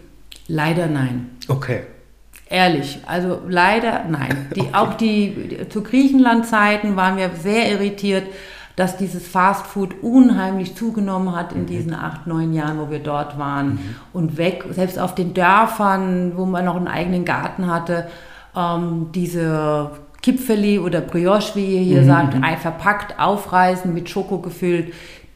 [0.48, 1.30] Leider nein.
[1.48, 1.82] Okay.
[2.48, 4.46] Ehrlich, also leider nein.
[4.54, 8.24] Die, Auch die, die zu Griechenland-Zeiten waren wir sehr irritiert,
[8.76, 13.78] dass dieses Fastfood unheimlich zugenommen hat in diesen acht, neun Jahren, wo wir dort waren.
[14.12, 18.06] Und weg, selbst auf den Dörfern, wo man noch einen eigenen Garten hatte,
[18.54, 19.90] ähm, diese
[20.22, 24.92] Kipfeli oder Brioche, wie ihr hier sagt, ein- verpackt, aufreißen, mit Schoko gefüllt,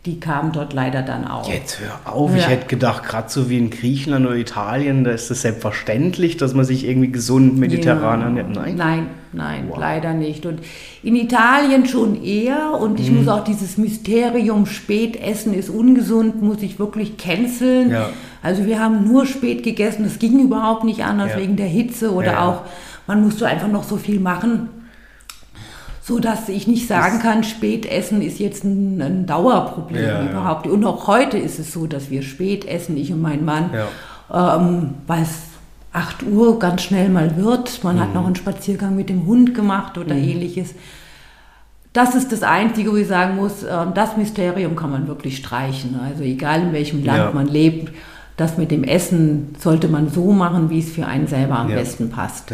[0.06, 1.46] die kamen dort leider dann auch.
[1.52, 2.48] Jetzt hör auf, ich Ja.
[2.48, 6.64] hätte gedacht, gerade so wie in Griechenland oder Italien, da ist es selbstverständlich, dass man
[6.64, 8.26] sich irgendwie gesund mediterran Ja.
[8.28, 8.48] ernährt.
[8.54, 8.76] Nein.
[8.76, 9.78] Nein, nein, Wow.
[9.78, 10.46] leider nicht.
[10.46, 10.60] Und
[11.02, 12.72] in Italien schon eher.
[12.80, 17.90] Und ich muss auch dieses Mysterium, Spätessen ist ungesund, muss ich wirklich canceln.
[17.90, 18.08] Ja.
[18.42, 21.40] Also wir haben nur spät gegessen, das ging überhaupt nicht anders Ja.
[21.40, 22.48] wegen der Hitze oder Ja, ja.
[22.48, 22.62] auch,
[23.06, 24.70] man musste einfach noch so viel machen.
[26.10, 30.28] So dass ich nicht sagen kann, Spätessen ist jetzt ein, ein Dauerproblem Ja, ja.
[30.30, 30.66] überhaupt.
[30.66, 34.56] Und auch heute ist es so, dass wir spät essen, ich und mein Mann Ja.
[34.56, 35.30] ähm, weil es
[35.92, 37.84] 8 Uhr ganz schnell mal wird.
[37.84, 38.00] Man Mhm.
[38.00, 40.74] hat noch einen Spaziergang mit dem Hund gemacht oder ähnliches.
[41.92, 45.98] Das ist das Einzige, wo ich sagen muss, ähm, das Mysterium kann man wirklich streichen.
[46.04, 47.30] Also egal in welchem Land Ja.
[47.32, 47.92] man lebt,
[48.36, 51.76] das mit dem Essen sollte man so machen, wie es für einen selber am Ja.
[51.76, 52.50] besten passt.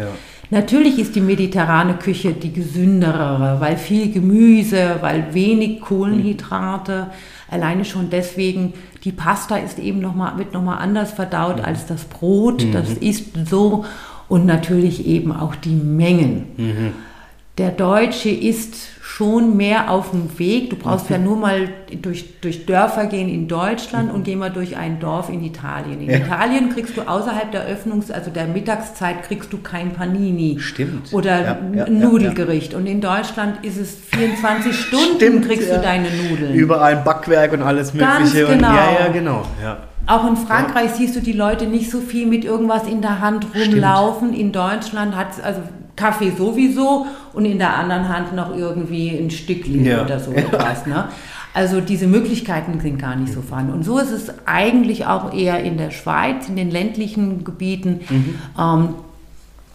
[0.49, 7.07] Natürlich ist die mediterrane Küche die gesünderere, weil viel Gemüse, weil wenig Kohlenhydrate.
[7.49, 8.73] Alleine schon deswegen,
[9.03, 12.65] die Pasta ist eben noch mal, wird nochmal anders verdaut als das Brot.
[12.73, 13.85] Das ist so.
[14.29, 16.93] Und natürlich eben auch die Mengen.
[17.57, 20.69] Der Deutsche ist schon mehr auf dem Weg.
[20.69, 21.69] Du brauchst ja nur mal
[22.03, 26.01] durch, durch Dörfer gehen in Deutschland und geh mal durch ein Dorf in Italien.
[26.01, 26.17] In Ja.
[26.17, 30.57] Italien kriegst du außerhalb der Öffnungs-, also der Mittagszeit, kriegst du kein Panini.
[30.59, 31.11] Stimmt.
[31.13, 32.75] Oder Ja, ein ja, ja, Nudelgericht.
[32.75, 35.77] Und in Deutschland ist es 24 Stunden Stimmt, kriegst ja.
[35.77, 36.53] du deine Nudeln.
[36.53, 38.45] Überall ein Backwerk und alles Ganz Mögliche.
[38.53, 38.75] Und, genau.
[38.75, 39.43] ja, ja, genau.
[39.63, 39.77] Ja.
[40.05, 43.47] Auch in Frankreich siehst du die Leute nicht so viel mit irgendwas in der Hand
[43.55, 44.33] rumlaufen.
[44.33, 45.61] In Deutschland hat also
[45.97, 50.05] Kaffee sowieso und in der anderen Hand noch irgendwie ein Stückchen Ja.
[50.05, 50.85] oder so etwas.
[50.85, 51.09] Ne?
[51.53, 53.73] Also diese Möglichkeiten sind gar nicht so vorhanden.
[53.73, 57.99] Und so ist es eigentlich auch eher in der Schweiz, in den ländlichen Gebieten.
[58.09, 58.35] Mhm.
[58.57, 58.89] Ähm,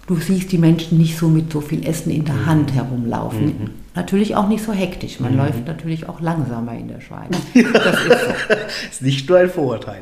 [0.06, 3.44] du siehst die Menschen nicht so mit so viel Essen in der Hand herumlaufen.
[3.46, 3.70] Mhm.
[3.94, 5.20] Natürlich auch nicht so hektisch.
[5.20, 7.28] Man läuft natürlich auch langsamer in der Schweiz.
[7.54, 8.54] Das ist so.
[8.90, 10.00] ist nicht nur ein Vorurteil.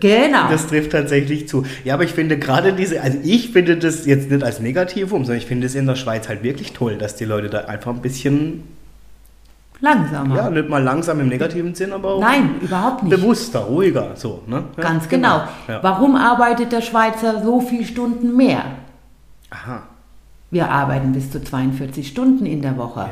[0.00, 0.48] Genau.
[0.50, 1.64] Das trifft tatsächlich zu.
[1.84, 5.38] Ja, aber ich finde gerade diese, also ich finde das jetzt nicht als Negativum, sondern
[5.38, 8.02] ich finde es in der Schweiz halt wirklich toll, dass die Leute da einfach ein
[8.02, 8.64] bisschen,
[9.80, 10.34] langsamer.
[10.36, 13.14] ja, nicht mal langsam im negativen Sinn, aber auch Nein, überhaupt nicht.
[13.14, 14.64] bewusster, ruhiger, so, ne?
[14.76, 15.42] Ja, Ganz genau.
[15.68, 15.80] Ja.
[15.82, 18.64] Warum arbeitet der Schweizer so viele Stunden mehr?
[19.50, 19.84] Aha.
[20.50, 23.08] Wir arbeiten bis zu 42 Stunden in der Woche ja.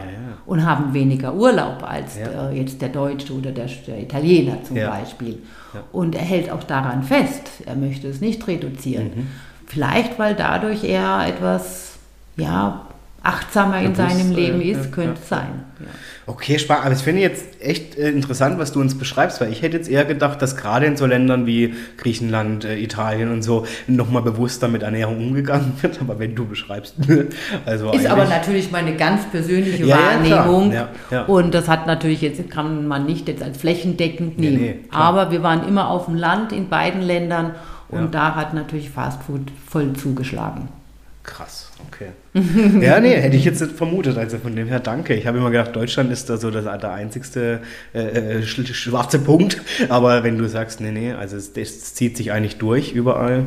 [0.47, 2.49] und haben weniger Urlaub als Ja.
[2.51, 4.89] äh, jetzt der Deutsche oder der, der Italiener zum Ja.
[4.91, 5.43] Beispiel.
[5.75, 5.83] Ja.
[5.93, 9.11] Und er hält auch daran fest, er möchte es nicht reduzieren.
[9.15, 9.27] Mhm.
[9.67, 11.99] Vielleicht, weil dadurch er etwas
[12.39, 12.86] ja,
[13.27, 15.19] achtsamer in Bewusst, seinem äh, Leben ja, ist, könnte ja.
[15.23, 15.65] es sein.
[15.81, 15.87] Ja.
[16.29, 16.87] Okay, spannend.
[16.87, 19.89] Aber ich finde jetzt echt äh, interessant, was du uns beschreibst, weil ich hätte jetzt
[19.89, 24.67] eher gedacht, dass gerade in so Ländern wie Griechenland, äh, Italien und so nochmal bewusster
[24.69, 26.01] mit Ernährung umgegangen wird.
[26.01, 26.97] Aber wenn du beschreibst,
[27.67, 29.99] also Ist aber natürlich meine ganz persönliche Ja.
[29.99, 30.73] Wahrnehmung.
[30.73, 31.25] Ja, ja.
[31.27, 34.63] Und das hat natürlich jetzt, kann man nicht jetzt als flächendeckend Nee, nehmen.
[34.63, 35.03] nee, klar.
[35.03, 37.55] aber wir waren immer auf dem Land in beiden Ländern
[37.89, 38.07] und Ja.
[38.07, 40.69] da hat natürlich Fastfood voll zugeschlagen.
[41.23, 42.09] Krass, okay.
[42.81, 44.17] ja, nee, hätte ich jetzt nicht vermutet.
[44.19, 45.15] Also von dem her danke.
[45.15, 47.61] Ich habe immer gedacht, Deutschland ist da so das, der einzigste
[47.95, 49.61] äh, äh, sch- schwarze Punkt.
[49.89, 53.45] Aber wenn du sagst, nee, nee, also es, das zieht sich eigentlich durch überall.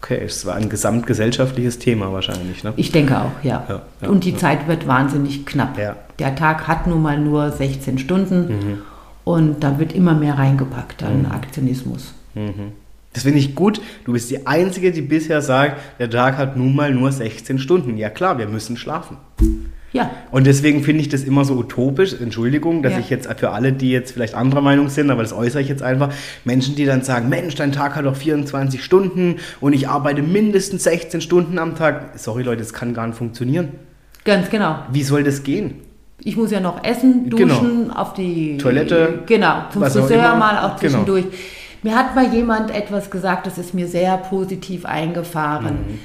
[0.00, 2.72] Okay, es war ein gesamtgesellschaftliches Thema wahrscheinlich, ne?
[2.76, 3.64] Ich denke auch, ja.
[3.68, 5.76] Ja, ja, und die Zeit wird wahnsinnig knapp.
[5.76, 5.96] Ja.
[6.20, 8.78] Der Tag hat nun mal nur 16 Stunden Mhm.
[9.24, 12.14] und da wird immer mehr reingepackt an Aktionismus.
[12.34, 12.72] Mhm.
[13.18, 13.80] Das finde ich gut.
[14.04, 17.96] Du bist die Einzige, die bisher sagt, der Tag hat nun mal nur 16 Stunden.
[17.96, 19.16] Ja klar, wir müssen schlafen.
[19.92, 23.00] Ja, Und deswegen finde ich das immer so utopisch, Entschuldigung, dass Ja.
[23.00, 25.82] ich jetzt für alle, die jetzt vielleicht anderer Meinung sind, aber das äußere ich jetzt
[25.82, 26.10] einfach,
[26.44, 30.84] Menschen, die dann sagen, Mensch, dein Tag hat doch 24 Stunden und ich arbeite mindestens
[30.84, 32.10] 16 Stunden am Tag.
[32.20, 33.70] Sorry Leute, das kann gar nicht funktionieren.
[34.24, 34.76] ganz genau.
[34.92, 35.74] Wie soll das gehen?
[36.22, 37.54] Ich muss ja noch essen, Genau.
[37.54, 41.04] duschen, auf die Toilette, Genau, zum Friseur mal auch Genau.
[41.82, 45.74] Mir hat mal jemand etwas gesagt, das ist mir sehr positiv eingefahren.
[45.74, 45.98] Mhm.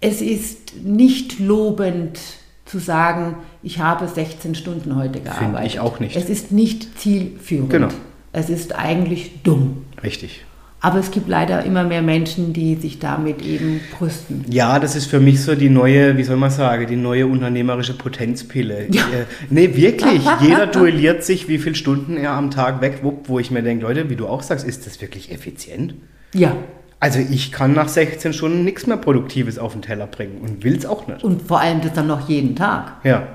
[0.00, 2.18] Es ist nicht lobend
[2.64, 5.66] zu sagen, ich habe 16 Stunden heute gearbeitet.
[5.66, 6.16] ich auch nicht.
[6.16, 7.70] Es ist nicht zielführend.
[7.70, 7.88] Genau.
[8.32, 9.84] Es ist eigentlich dumm.
[10.02, 10.44] Richtig.
[10.82, 14.46] Aber es gibt leider immer mehr Menschen, die sich damit eben brüsten.
[14.48, 17.92] Ja, das ist für mich so die neue, wie soll man sagen, die neue unternehmerische
[17.92, 18.86] Potenzpille.
[18.90, 19.02] Ja.
[19.02, 20.22] Äh, nee, wirklich.
[20.40, 24.08] Jeder duelliert sich, wie viele Stunden er am Tag wegwuppt, wo ich mir denke, Leute,
[24.08, 25.94] wie du auch sagst, ist das wirklich effizient?
[26.32, 26.56] Ja.
[26.98, 30.76] Also ich kann nach 16 Stunden nichts mehr Produktives auf den Teller bringen und will
[30.76, 31.22] es auch nicht.
[31.24, 32.92] Und vor allem das dann noch jeden Tag.
[33.04, 33.26] Ja,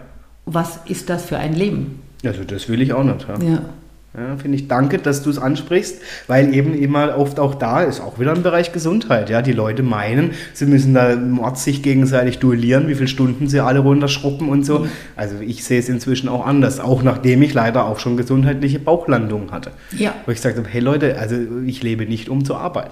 [0.46, 2.02] Was ist das für ein Leben?
[2.24, 3.28] also das will ich auch nicht.
[3.28, 3.48] Ja.
[3.48, 3.62] Ja.
[4.18, 7.99] Ja, Finde ich danke, dass du es ansprichst, weil eben immer oft auch da ist,
[7.99, 9.30] auch wieder im Bereich Gesundheit.
[9.30, 13.59] Ja, die Leute meinen, sie müssen da mord sich gegenseitig duellieren, wie viele Stunden sie
[13.59, 14.88] alle runterschruppen und so.
[15.18, 19.51] Also ich sehe es inzwischen auch anders, auch nachdem ich leider auch schon gesundheitliche Bauchlandungen
[19.51, 19.72] hatte.
[19.91, 20.13] Ja.
[20.26, 21.36] Wo ich gesagt habe, hey Leute, also
[21.66, 22.91] ich lebe nicht um zu arbeiten.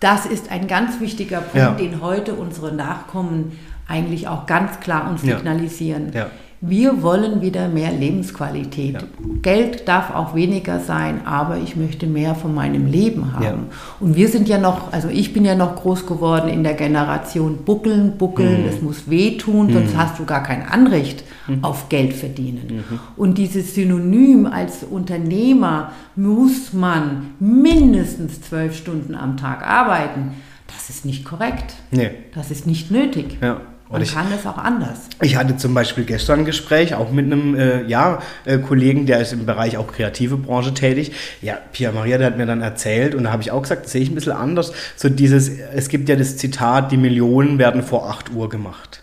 [0.00, 1.72] Das ist ein ganz wichtiger Punkt, Ja.
[1.72, 3.58] den heute unsere Nachkommen
[3.88, 5.36] eigentlich auch ganz klar uns Ja.
[5.36, 6.12] signalisieren.
[6.14, 6.28] Ja.
[6.60, 8.94] Wir wollen wieder mehr Lebensqualität.
[8.94, 9.00] Ja.
[9.42, 13.44] Geld darf auch weniger sein, aber ich möchte mehr von meinem Leben haben.
[13.44, 13.54] Ja.
[14.00, 17.58] Und wir sind ja noch, also ich bin ja noch groß geworden in der Generation
[17.64, 18.68] Buckeln, Buckeln, Mhm.
[18.68, 21.22] es muss wehtun, sonst hast du gar kein Anrecht
[21.62, 22.82] auf Geld verdienen.
[22.90, 22.98] Mhm.
[23.16, 30.32] Und dieses Synonym als Unternehmer muss man mindestens zwölf Stunden am Tag arbeiten.
[30.66, 31.74] Das ist nicht korrekt.
[31.90, 32.10] Nee.
[32.34, 33.38] Das ist nicht nötig.
[33.40, 33.60] Ja.
[33.90, 34.98] Und ich- kann es auch anders.
[35.22, 39.20] Ich hatte zum Beispiel gestern ein Gespräch, auch mit einem äh, ja, äh, Kollegen, der
[39.20, 41.12] ist im Bereich auch kreative Branche tätig.
[41.40, 43.92] Ja, Pia Maria, der hat mir dann erzählt und da habe ich auch gesagt, das
[43.92, 44.72] sehe ich ein bisschen anders.
[44.96, 49.02] So dieses, es gibt ja das Zitat, die Millionen werden vor 8 Uhr gemacht.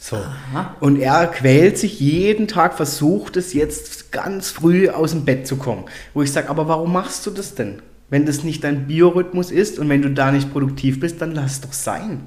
[0.00, 0.16] So.
[0.16, 0.76] Aha.
[0.80, 5.56] Und er quält sich jeden Tag, versucht es jetzt ganz früh aus dem Bett zu
[5.56, 5.84] kommen.
[6.14, 7.82] Wo ich sage, aber warum machst du das denn?
[8.10, 11.52] Wenn das nicht dein Biorhythmus ist und wenn du da nicht produktiv bist, dann lass
[11.52, 12.20] es doch sein.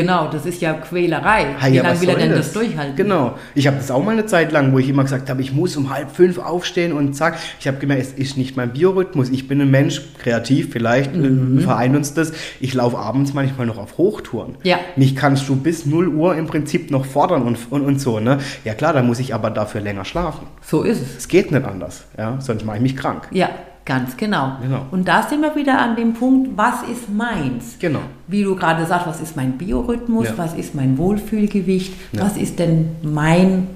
[0.00, 1.46] Genau, das ist ja Quälerei.
[1.60, 2.96] Ha, Wie ja, lange will er denn das, durchhalten?
[2.96, 3.36] Genau.
[3.54, 5.76] Ich habe das auch mal eine Zeit lang, wo ich immer gesagt habe, ich muss
[5.76, 7.38] um halb fünf aufstehen und zack.
[7.60, 9.30] Ich habe gemerkt, es ist nicht mein Biorhythmus.
[9.30, 11.58] Ich bin ein Mensch, kreativ, vielleicht Mhm.
[11.58, 12.32] äh, vereint uns das.
[12.60, 14.56] Ich laufe abends manchmal noch auf Hochtouren.
[14.64, 14.78] Ja.
[14.96, 18.20] Mich kannst du bis 0 Uhr im Prinzip noch fordern und, und, und so.
[18.20, 18.38] Ne?
[18.64, 20.46] Ja klar, da muss ich aber dafür länger schlafen.
[20.62, 21.16] So ist es.
[21.18, 22.04] Es geht nicht anders.
[22.18, 22.38] Ja?
[22.40, 23.28] Sonst mache ich mich krank.
[23.30, 23.48] Ja,
[23.86, 24.52] ganz genau.
[24.60, 24.84] Genau.
[24.90, 27.76] Und da sind wir wieder an dem Punkt, was ist meins?
[27.78, 28.00] Genau.
[28.26, 30.34] Wie du gerade sagst, was ist mein Biorhythmus, Ja.
[30.36, 32.22] was ist mein Wohlfühlgewicht, Ja.
[32.24, 33.68] was ist denn mein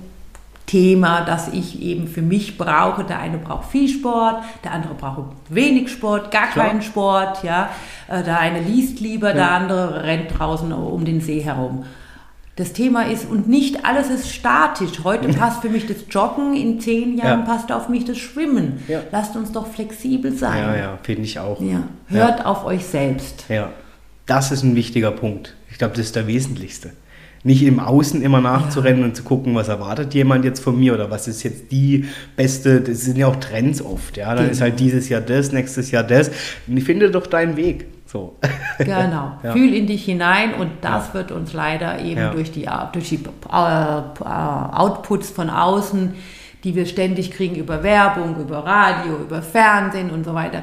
[0.66, 3.02] Thema, das ich eben für mich brauche.
[3.04, 6.68] Der eine braucht viel Sport, der andere braucht wenig Sport, gar Klar.
[6.68, 7.70] keinen Sport, ja.
[8.08, 9.56] Äh, Der eine liest lieber, der Ja.
[9.56, 11.84] andere rennt draußen um den See herum.
[12.60, 15.02] Das Thema ist, und nicht alles ist statisch.
[15.02, 17.44] Heute passt für mich das Joggen, in zehn Jahren Ja.
[17.46, 18.82] passt auf mich das Schwimmen.
[18.86, 19.00] Ja.
[19.10, 20.58] Lasst uns doch flexibel sein.
[20.58, 21.60] Ja, ja, finde ich auch.
[21.60, 21.82] Ja.
[22.08, 23.44] Hört auf euch selbst.
[23.48, 23.70] Ja,
[24.26, 25.56] das ist ein wichtiger Punkt.
[25.70, 26.90] Ich glaube, das ist der wesentlichste.
[27.42, 31.10] Nicht im Außen immer nachzurennen und zu gucken, was erwartet jemand jetzt von mir oder
[31.10, 32.04] was ist jetzt die
[32.36, 34.28] beste, das sind ja auch Trends oft, ja.
[34.34, 34.50] Dann Genau.
[34.50, 36.30] ist halt dieses Jahr das, nächstes Jahr das.
[36.66, 37.86] Und ich finde doch deinen Weg.
[38.10, 38.36] So.
[38.78, 39.32] Genau.
[39.42, 39.52] Ja.
[39.52, 42.30] Fühl in dich hinein und das wird uns leider eben Ja.
[42.32, 43.16] durch die, durch die
[43.50, 46.14] äh, Outputs von außen,
[46.64, 50.62] die wir ständig kriegen über Werbung, über Radio, über Fernsehen und so weiter,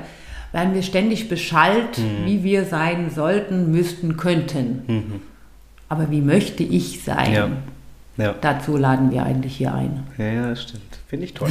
[0.52, 2.26] werden wir ständig beschallt, Mhm.
[2.26, 5.22] wie wir sein sollten, müssten, könnten.
[5.90, 7.34] Aber wie möchte ich sein?
[7.34, 7.48] Ja.
[8.18, 8.34] Ja.
[8.42, 10.08] Dazu laden wir eigentlich hier ein.
[10.18, 10.97] Ja, ja, das stimmt.
[11.10, 11.48] Finde ich toll.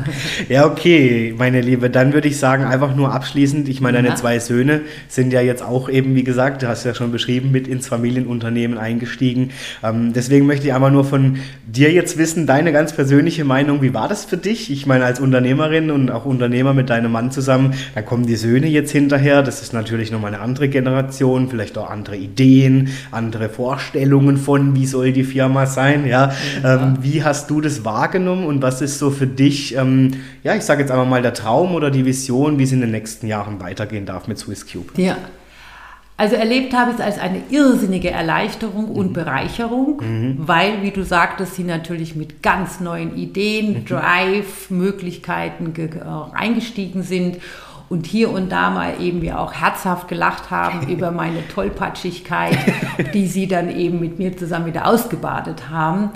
[0.50, 4.16] ja, okay, meine Liebe, dann würde ich sagen, einfach nur abschließend, ich meine, deine Ja.
[4.16, 7.68] zwei Söhne sind ja jetzt auch eben, wie gesagt, du hast ja schon beschrieben, mit
[7.68, 9.52] ins Familienunternehmen eingestiegen.
[9.82, 13.94] Ähm, deswegen möchte ich einmal nur von dir jetzt wissen, deine ganz persönliche Meinung, wie
[13.94, 14.70] war das für dich?
[14.70, 18.66] Ich meine, als Unternehmerin und auch Unternehmer mit deinem Mann zusammen, da kommen die Söhne
[18.66, 24.36] jetzt hinterher, das ist natürlich nochmal eine andere Generation, vielleicht auch andere Ideen, andere Vorstellungen
[24.36, 26.32] von, wie soll die Firma sein, ja.
[26.62, 30.62] Ähm, wie hast du das wahrgenommen und was ist so für dich, ähm, ja, ich
[30.62, 33.60] sage jetzt einfach mal der Traum oder die Vision, wie es in den nächsten Jahren
[33.60, 34.90] weitergehen darf mit Swiss Cube?
[34.96, 35.16] Ja.
[36.16, 40.02] Also erlebt habe ich es als eine irrsinnige Erleichterung und Bereicherung,
[40.38, 47.38] weil, wie du sagtest, sie natürlich mit ganz neuen Ideen, Drive, Möglichkeiten äh, eingestiegen sind
[47.88, 52.58] und hier und da mal eben wir auch herzhaft gelacht haben über meine Tollpatschigkeit,
[53.14, 56.10] die sie dann eben mit mir zusammen wieder ausgebadet haben.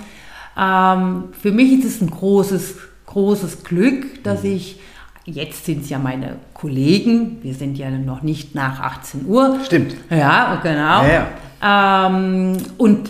[0.57, 2.75] Ähm, für mich ist es ein großes,
[3.07, 4.79] großes Glück, dass ich,
[5.25, 9.59] jetzt sind es ja meine Kollegen, wir sind ja noch nicht nach 18 Uhr.
[9.65, 9.95] Stimmt.
[10.09, 11.03] Ja, genau.
[11.03, 11.27] Ja,
[12.07, 13.09] Ähm, und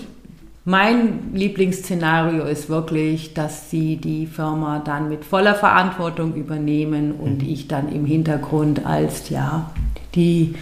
[0.66, 7.68] mein Lieblingsszenario ist wirklich, dass sie die Firma dann mit voller Verantwortung übernehmen und ich
[7.68, 9.72] dann im Hintergrund als, ja,
[10.16, 10.56] die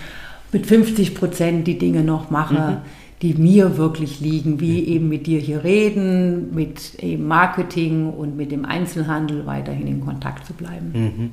[0.52, 2.82] mit 50 Prozent die Dinge noch mache,
[3.22, 8.52] die mir wirklich liegen, wie eben mit dir hier reden, mit eben Marketing und mit
[8.52, 10.92] dem Einzelhandel weiterhin in Kontakt zu bleiben.
[10.94, 11.32] Mhm.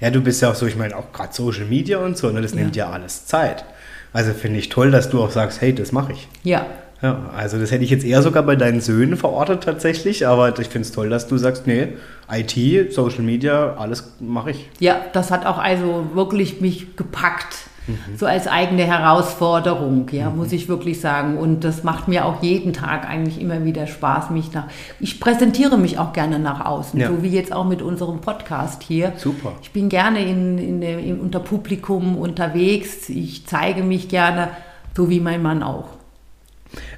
[0.00, 2.42] Ja, du bist ja auch so, ich meine, auch gerade Social Media und so, ne,
[2.42, 3.64] das nimmt ja alles Zeit.
[4.12, 6.28] Also finde ich toll, dass du auch sagst, hey, das mache ich.
[6.42, 6.66] Ja,
[7.02, 10.68] Ja, also das hätte ich jetzt eher sogar bei deinen Söhnen verortet tatsächlich, aber ich
[10.68, 11.88] finde es toll, dass du sagst, nee,
[12.28, 14.68] IT, Social Media, alles mache ich.
[14.80, 17.68] Ja, das hat auch also wirklich mich gepackt.
[18.16, 21.38] So als eigene Herausforderung, ja, muss ich wirklich sagen.
[21.38, 24.64] Und das macht mir auch jeden Tag eigentlich immer wieder Spaß, mich nach.
[25.00, 27.08] Ich präsentiere mich auch gerne nach außen, Ja.
[27.08, 29.12] so wie jetzt auch mit unserem Podcast hier.
[29.16, 29.52] Super.
[29.62, 33.08] Ich bin gerne in, in, in, unter Publikum unterwegs.
[33.08, 34.48] Ich zeige mich gerne,
[34.96, 35.88] so wie mein Mann auch.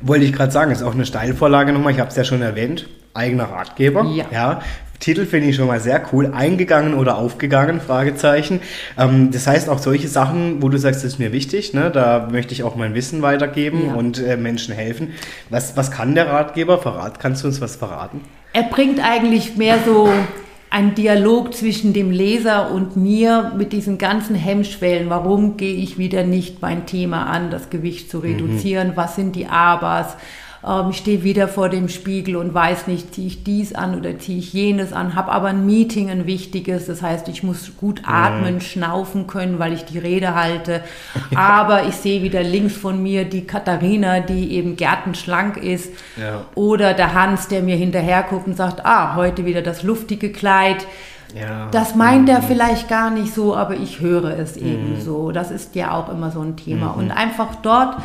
[0.00, 2.88] Wollte ich gerade sagen, ist auch eine Steilvorlage nochmal, ich habe es ja schon erwähnt,
[3.14, 4.04] eigener Ratgeber.
[4.32, 4.60] Ja.
[5.00, 6.30] Titel finde ich schon mal sehr cool.
[6.34, 7.80] Eingegangen oder aufgegangen?
[7.80, 8.60] Fragezeichen.
[8.98, 11.90] Ähm, das heißt auch solche Sachen, wo du sagst, das ist mir wichtig, ne?
[11.90, 13.94] da möchte ich auch mein Wissen weitergeben Ja.
[13.94, 15.14] und äh, Menschen helfen.
[15.48, 16.78] Was, was kann der Ratgeber?
[16.78, 18.20] Verrat, kannst du uns was verraten?
[18.52, 20.10] Er bringt eigentlich mehr so
[20.68, 25.08] einen Dialog zwischen dem Leser und mir mit diesen ganzen Hemmschwellen.
[25.10, 28.92] Warum gehe ich wieder nicht mein Thema an, das Gewicht zu reduzieren?
[28.96, 30.16] Was sind die Abers?
[30.66, 34.18] Ähm, ich stehe wieder vor dem Spiegel und weiß nicht, ziehe ich dies an oder
[34.18, 36.86] ziehe ich jenes an, habe aber ein Meeting, ein wichtiges.
[36.86, 40.82] Das heißt, ich muss gut atmen, schnaufen können, weil ich die Rede halte.
[41.34, 45.92] Aber ich sehe wieder links von mir die Katharina, die eben gärtenschlank ist.
[46.16, 46.44] Ja.
[46.54, 50.86] Oder der Hans, der mir hinterher guckt und sagt, ah, heute wieder das luftige Kleid.
[51.34, 51.68] Ja.
[51.70, 55.30] Das meint er vielleicht gar nicht so, aber ich höre es eben so.
[55.30, 56.90] Das ist ja auch immer so ein Thema.
[56.90, 57.96] Und einfach dort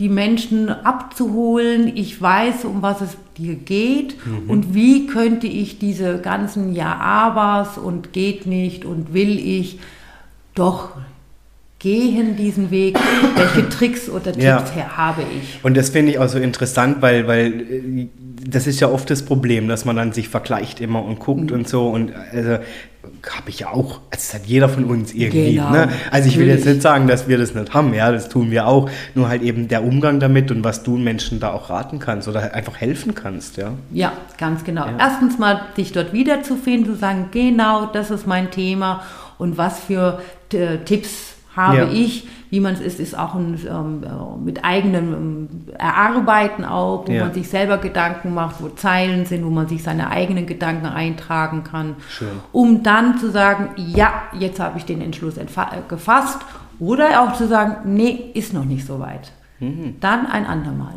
[0.00, 1.94] die Menschen abzuholen.
[1.94, 4.16] Ich weiß, um was es dir geht
[4.48, 9.78] und wie könnte ich diese ganzen Ja-Abers und geht nicht und will ich
[10.54, 10.92] doch
[11.80, 12.96] gehen diesen Weg.
[13.34, 14.64] Welche Tricks oder Tipps Ja.
[14.96, 15.58] habe ich?
[15.64, 18.08] Und das finde ich auch so interessant, weil, weil äh,
[18.48, 21.68] das ist ja oft das Problem, dass man dann sich vergleicht immer und guckt und
[21.68, 21.88] so.
[21.88, 22.58] Und also,
[23.28, 25.54] habe ich ja auch, also das hat jeder von uns irgendwie.
[25.54, 25.88] Genau, ne?
[26.10, 28.66] Also ich will jetzt nicht sagen, dass wir das nicht haben, ja, das tun wir
[28.66, 28.90] auch.
[29.14, 32.54] Nur halt eben der Umgang damit und was du Menschen da auch raten kannst oder
[32.54, 33.72] einfach helfen kannst, ja.
[33.92, 34.86] Ja, ganz genau.
[34.98, 39.02] Erstens mal dich dort wiederzufinden, zu sagen, genau, das ist mein Thema
[39.38, 40.20] und was für
[40.52, 41.88] äh, Tipps habe Ja.
[41.90, 42.28] ich.
[42.50, 45.48] Wie man es ist, ist auch ein, ähm, äh, mit eigenem ähm,
[45.78, 47.24] Erarbeiten auch, wo Ja.
[47.26, 51.62] man sich selber Gedanken macht, wo Zeilen sind, wo man sich seine eigenen Gedanken eintragen
[51.62, 52.28] kann, Schön.
[52.52, 55.46] um dann zu sagen, ja, jetzt habe ich den Entschluss äh,
[55.88, 56.38] gefasst
[56.80, 59.30] oder auch zu sagen, nee, ist noch nicht so weit.
[59.60, 59.96] Mhm.
[60.00, 60.94] Dann ein andermal.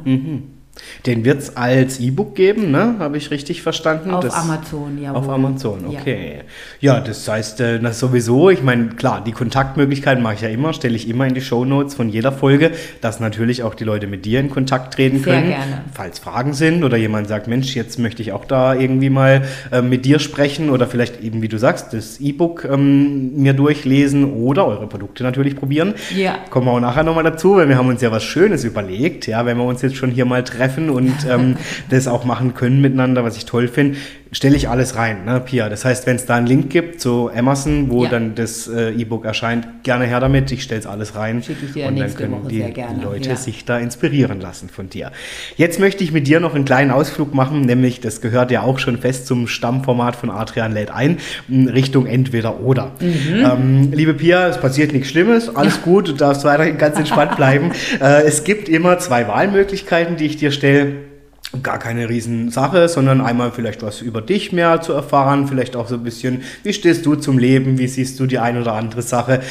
[1.05, 2.95] Den wird es als E-Book geben, ne?
[2.99, 4.11] Habe ich richtig verstanden?
[4.11, 5.11] Auf das, Amazon, ja.
[5.11, 6.41] Auf Amazon, okay.
[6.79, 10.49] Ja, ja das heißt, äh, das sowieso, ich meine, klar, die Kontaktmöglichkeiten mache ich ja
[10.49, 12.71] immer, stelle ich immer in die Shownotes von jeder Folge,
[13.01, 15.49] dass natürlich auch die Leute mit dir in Kontakt treten Sehr können.
[15.49, 15.81] gerne.
[15.93, 19.81] Falls Fragen sind oder jemand sagt, Mensch, jetzt möchte ich auch da irgendwie mal äh,
[19.81, 24.65] mit dir sprechen oder vielleicht eben, wie du sagst, das E-Book ähm, mir durchlesen oder
[24.65, 25.95] eure Produkte natürlich probieren.
[26.15, 26.37] Ja.
[26.49, 29.45] Kommen wir auch nachher nochmal dazu, weil wir haben uns ja was Schönes überlegt, ja,
[29.45, 31.57] wenn wir uns jetzt schon hier mal treffen und ähm,
[31.89, 33.97] das auch machen können miteinander, was ich toll finde,
[34.33, 35.69] stelle ich alles rein, ne, Pia.
[35.69, 38.09] Das heißt, wenn es da einen Link gibt zu Amazon, wo Ja.
[38.09, 40.51] dann das äh, E-Book erscheint, gerne her damit.
[40.51, 41.41] Ich stelle es alles rein.
[41.41, 42.65] Schicke ich dir und dann können Woche die
[43.01, 43.35] Leute ja.
[43.35, 45.11] sich da inspirieren lassen von dir.
[45.55, 48.79] Jetzt möchte ich mit dir noch einen kleinen Ausflug machen, nämlich, das gehört ja auch
[48.79, 51.17] schon fest zum Stammformat von Adrian lädt ein,
[51.47, 52.91] in Richtung entweder oder.
[52.99, 53.45] Mhm.
[53.45, 57.71] Ähm, liebe Pia, es passiert nichts Schlimmes, alles gut, du darfst weiterhin ganz entspannt bleiben.
[58.01, 61.12] äh, es gibt immer zwei Wahlmöglichkeiten, die ich dir stelle.
[61.61, 65.95] Gar keine Riesensache, sondern einmal vielleicht was über dich mehr zu erfahren, vielleicht auch so
[65.95, 69.41] ein bisschen, wie stehst du zum Leben, wie siehst du die ein oder andere Sache.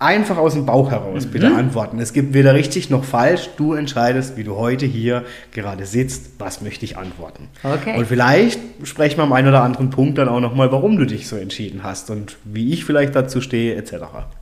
[0.00, 1.98] Einfach aus dem Bauch heraus bitte antworten.
[1.98, 3.50] Es gibt weder richtig noch falsch.
[3.56, 7.48] Du entscheidest, wie du heute hier gerade sitzt, was möchte ich antworten.
[7.64, 7.98] Okay.
[7.98, 11.26] Und vielleicht sprechen wir am einen oder anderen Punkt dann auch nochmal, warum du dich
[11.26, 13.94] so entschieden hast und wie ich vielleicht dazu stehe, etc.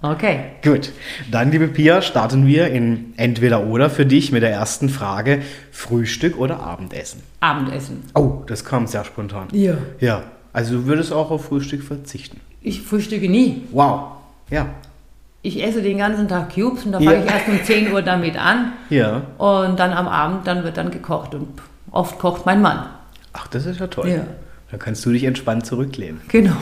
[0.02, 0.40] Okay.
[0.62, 0.92] Gut,
[1.30, 5.40] dann, liebe Pia, starten wir in Entweder oder für dich mit der ersten Frage:
[5.72, 7.22] Frühstück oder Abendessen?
[7.40, 8.02] Abendessen.
[8.14, 9.48] Oh, das kam sehr spontan.
[9.52, 9.78] Ja.
[10.00, 12.40] Ja, also du würdest auch auf Frühstück verzichten.
[12.60, 13.62] Ich frühstücke nie.
[13.72, 14.16] Wow.
[14.50, 14.66] Ja.
[15.46, 17.08] Ich esse den ganzen Tag Cubes und da Ja.
[17.12, 18.72] fange ich erst um 10 Uhr damit an.
[18.90, 19.22] Ja.
[19.38, 21.36] Und dann am Abend, dann wird dann gekocht.
[21.36, 21.46] Und
[21.92, 22.86] oft kocht mein Mann.
[23.32, 24.08] Ach, das ist ja toll.
[24.08, 24.24] Ja.
[24.72, 26.20] Dann kannst du dich entspannt zurücklehnen.
[26.26, 26.56] Genau.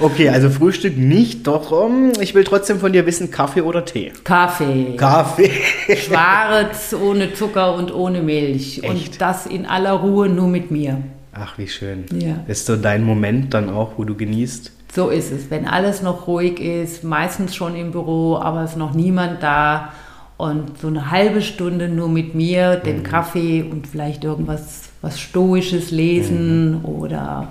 [0.00, 4.12] Okay, also Frühstück nicht, doch um, ich will trotzdem von dir wissen, Kaffee oder Tee?
[4.24, 4.94] Kaffee.
[4.98, 5.50] Kaffee.
[5.96, 8.80] Schwarz, ohne Zucker und ohne Milch.
[8.82, 8.90] Echt?
[8.90, 10.98] Und das in aller Ruhe nur mit mir.
[11.32, 12.04] Ach, wie schön.
[12.12, 12.40] Ja.
[12.48, 14.72] Ist so dein Moment dann auch, wo du genießt?
[14.94, 15.50] So ist es.
[15.50, 19.92] Wenn alles noch ruhig ist, meistens schon im Büro, aber es ist noch niemand da.
[20.36, 25.90] Und so eine halbe Stunde nur mit mir, den Kaffee und vielleicht irgendwas was Stoisches
[25.90, 27.48] lesen oder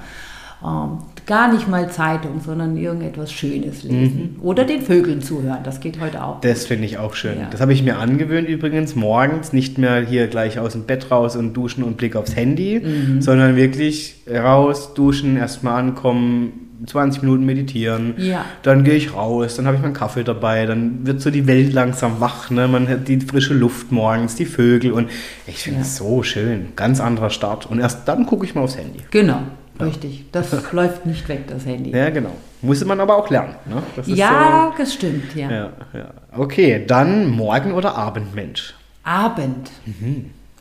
[0.65, 4.37] ähm, gar nicht mal Zeitung, sondern irgendetwas Schönes lesen.
[4.41, 5.59] Oder den Vögeln zuhören.
[5.63, 6.39] Das geht heute auch.
[6.41, 7.39] Das finde ich auch schön.
[7.39, 7.47] Ja.
[7.51, 11.35] Das habe ich mir angewöhnt übrigens, morgens nicht mehr hier gleich aus dem Bett raus
[11.35, 13.21] und duschen und Blick aufs Handy, Mhm.
[13.21, 18.45] sondern wirklich raus, duschen, erstmal ankommen, 20 Minuten meditieren, Ja.
[18.63, 21.73] dann gehe ich raus, dann habe ich meinen Kaffee dabei, dann wird so die Welt
[21.73, 22.67] langsam wach, ne?
[22.67, 25.09] man hat die frische Luft morgens, die Vögel und
[25.47, 25.85] ich finde Ja.
[25.85, 28.99] es so schön, ganz anderer Start und erst dann gucke ich mal aufs Handy.
[29.11, 29.39] Genau,
[29.81, 30.25] richtig.
[30.31, 31.91] Das läuft nicht weg, das Handy.
[31.91, 32.31] Ja, genau.
[32.61, 33.55] Muss man aber auch lernen.
[33.69, 33.81] Ne?
[33.95, 35.47] Das Ja, das stimmt, ja.
[35.47, 36.09] So, ja, ja.
[36.35, 38.73] Okay, dann Morgen- oder Abendmensch?
[39.03, 39.69] Abend.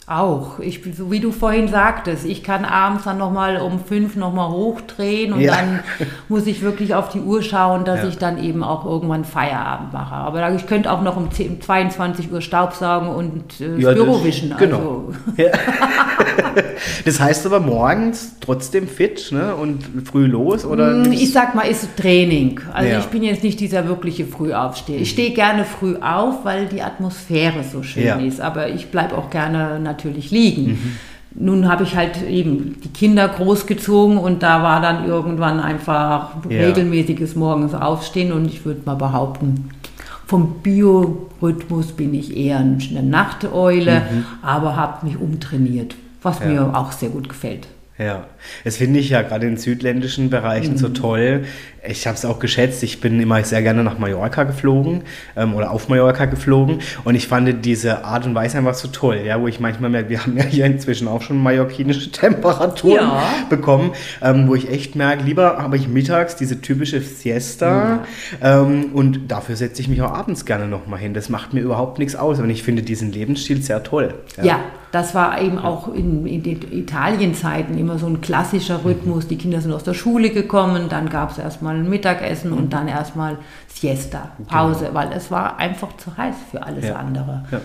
[0.09, 0.61] Auch.
[0.61, 5.33] Ich, so wie du vorhin sagtest, ich kann abends dann nochmal um fünf nochmal hochdrehen
[5.33, 5.57] und Ja.
[5.57, 5.81] dann
[6.29, 8.09] muss ich wirklich auf die Uhr schauen, dass Ja.
[8.09, 10.15] ich dann eben auch irgendwann Feierabend mache.
[10.15, 14.23] Aber ich könnte auch noch um 10, 22 Uhr Staubsaugen und äh, Ja, das Büro
[14.23, 14.55] wischen.
[14.57, 14.77] genau.
[14.77, 15.13] Also,
[17.05, 19.55] Das heißt aber morgens trotzdem fit ne?
[19.55, 20.65] und früh los?
[20.65, 22.61] Oder Mm, Ich sag mal, ist Training.
[22.73, 25.01] Also ich bin jetzt nicht dieser wirkliche Frühaufsteher.
[25.01, 28.41] Ich stehe gerne früh auf, weil die Atmosphäre so schön ist.
[28.41, 30.99] Aber ich bleibe auch gerne natürlich liegen.
[31.39, 36.63] Nun habe ich halt eben die Kinder großgezogen und da war dann irgendwann einfach Ja.
[36.67, 39.69] regelmäßiges morgens Aufstehen und ich würde mal behaupten,
[40.27, 44.03] vom Biorhythmus bin ich eher eine Nachteule,
[44.43, 46.47] aber habe mich umtrainiert, was Ja.
[46.47, 47.69] mir auch sehr gut gefällt.
[47.99, 48.27] Ja,
[48.63, 50.79] das finde ich ja gerade in südländischen Bereichen Mhm.
[50.79, 51.45] so toll.
[51.89, 52.83] Ich habe es auch geschätzt.
[52.83, 55.03] Ich bin immer sehr gerne nach Mallorca geflogen
[55.37, 59.21] ähm, oder auf Mallorca geflogen und ich fand diese Art und Weise einfach so toll,
[59.25, 63.23] ja, wo ich manchmal merke, wir haben ja hier inzwischen auch schon mallorquinische Temperaturen Ja.
[63.49, 68.05] bekommen, ähm, wo ich echt merke, lieber habe ich mittags diese typische Siesta
[68.43, 71.15] ähm, und dafür setze ich mich auch abends gerne nochmal hin.
[71.15, 74.15] Das macht mir überhaupt nichts aus und ich finde diesen Lebensstil sehr toll.
[74.43, 74.61] Ja,
[74.97, 79.29] das war eben auch in, in den Italienzeiten immer so ein klassischer Rhythmus.
[79.29, 82.89] Die Kinder sind aus der Schule gekommen, dann gab es erstmal ein Mittagessen und dann
[82.89, 83.37] erstmal
[83.69, 86.95] Siesta, Pause, weil es war einfach zu heiß für alles Ja.
[86.97, 87.45] andere.
[87.51, 87.61] Ja.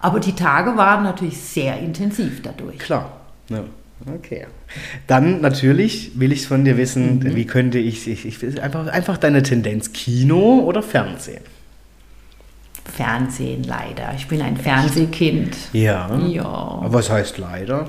[0.00, 2.78] Aber die Tage waren natürlich sehr intensiv dadurch.
[2.78, 3.10] Klar.
[3.48, 3.60] Ja.
[4.14, 4.46] Okay.
[5.06, 7.34] Dann natürlich will ich von dir wissen, Mhm.
[7.36, 11.40] wie könnte ich, ich, ich einfach, einfach deine Tendenz Kino oder Fernsehen?
[12.86, 14.12] Fernsehen leider.
[14.16, 15.56] Ich bin ein Fernsehkind.
[15.72, 16.16] Ja.
[16.26, 16.44] Ja.
[16.44, 17.86] Aber was heißt leider?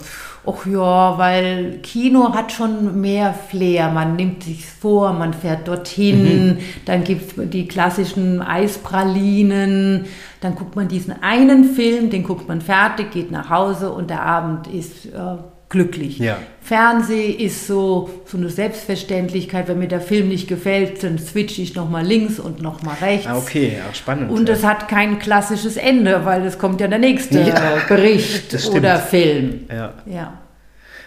[0.49, 3.89] Ach ja, weil Kino hat schon mehr Flair.
[3.91, 6.57] Man nimmt sich vor, man fährt dorthin, mhm.
[6.85, 10.05] dann gibt es die klassischen Eispralinen,
[10.39, 14.21] dann guckt man diesen einen Film, den guckt man fertig, geht nach Hause und der
[14.21, 15.37] Abend ist äh,
[15.70, 16.20] glücklich.
[16.20, 16.38] Ja.
[16.61, 19.68] Fernseh ist so, so eine Selbstverständlichkeit.
[19.68, 23.28] Wenn mir der Film nicht gefällt, dann switche ich nochmal links und nochmal rechts.
[23.28, 24.32] Ah, okay, auch spannend.
[24.32, 28.63] Und es hat kein klassisches Ende, weil es kommt ja der nächste Ja, Bericht das
[28.63, 28.78] stimmt.
[28.80, 29.61] oder Film.
[29.70, 29.93] Ja.
[30.05, 30.34] Ja.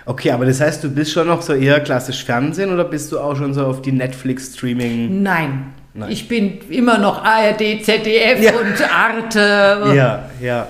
[0.06, 3.18] Okay, aber das heißt, du bist schon noch so eher klassisch Fernsehen oder bist du
[3.20, 5.22] auch schon so auf die Netflix-Streaming?
[5.22, 5.72] Nein.
[5.92, 6.10] Nein.
[6.10, 8.52] Ich bin immer noch ARD, ZDF Ja.
[8.52, 9.94] und Arte.
[9.94, 10.68] Ja, ja.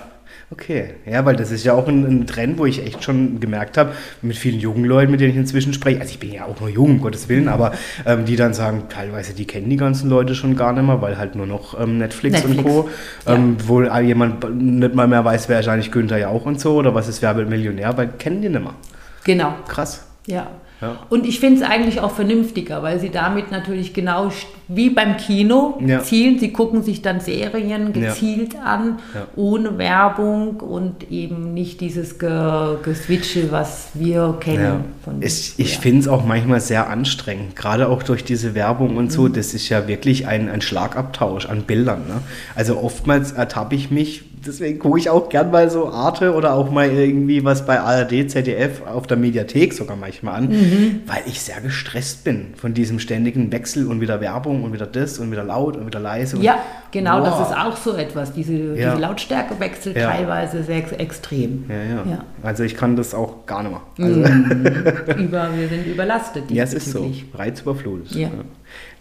[0.53, 3.78] Okay, ja, weil das ist ja auch ein, ein Trend, wo ich echt schon gemerkt
[3.78, 6.59] habe, mit vielen jungen Leuten, mit denen ich inzwischen spreche, also ich bin ja auch
[6.59, 7.72] nur jung, um Gottes Willen, aber
[8.05, 11.18] ähm, die dann sagen, teilweise, die kennen die ganzen Leute schon gar nicht mehr, weil
[11.18, 12.88] halt nur noch ähm, Netflix, und Netflix, Co.,
[13.26, 16.96] ähm, wo jemand nicht mal mehr weiß, wer ist eigentlich Günther Jauch und so, oder
[16.96, 18.74] was ist Wer wird Millionär, weil kennen die nicht mehr.
[19.22, 19.55] Genau.
[19.68, 20.05] Krass.
[20.26, 20.48] Ja.
[20.81, 20.99] Ja.
[21.11, 24.31] Und ich finde es eigentlich auch vernünftiger, weil sie damit natürlich genau
[24.68, 26.01] wie beim Kino Ja.
[26.03, 26.39] zielen.
[26.39, 28.09] Sie gucken sich dann Serien Ja.
[28.09, 29.26] gezielt an, Ja.
[29.37, 34.85] ohne Werbung und eben nicht dieses Ge Geswitche, was wir kennen.
[35.20, 39.11] Ich, ich finde es auch manchmal sehr anstrengend, gerade auch durch diese Werbung und Mhm.
[39.11, 39.28] so.
[39.28, 42.03] Das ist ja wirklich ein, ein Schlagabtausch an Bildern.
[42.09, 42.22] Ne?
[42.55, 46.70] Also oftmals ertappe ich mich, deswegen gucke ich auch gern mal so Arte oder auch
[46.70, 51.01] mal irgendwie was bei ARD, ZDF auf der Mediathek sogar manchmal an, Mhm.
[51.07, 55.18] weil ich sehr gestresst bin von diesem ständigen Wechsel und wieder Werbung und wieder das
[55.18, 56.36] und wieder laut und wieder leise.
[56.36, 56.59] Und Ja,
[56.91, 57.51] genau, das Wow.
[57.51, 58.32] ist auch so etwas.
[58.32, 58.91] Diese, Ja.
[58.91, 60.11] diese Lautstärke wechselt Ja.
[60.11, 61.64] teilweise sehr ex- extrem.
[61.68, 62.24] Ja, ja.
[62.43, 63.82] Also ich kann das auch gar nicht mehr.
[64.07, 64.20] Also,
[65.20, 66.51] Über, wir sind überlastet.
[66.51, 67.11] ja, es ist so.
[67.34, 68.12] Reizüberflutet.
[68.12, 68.28] Ja.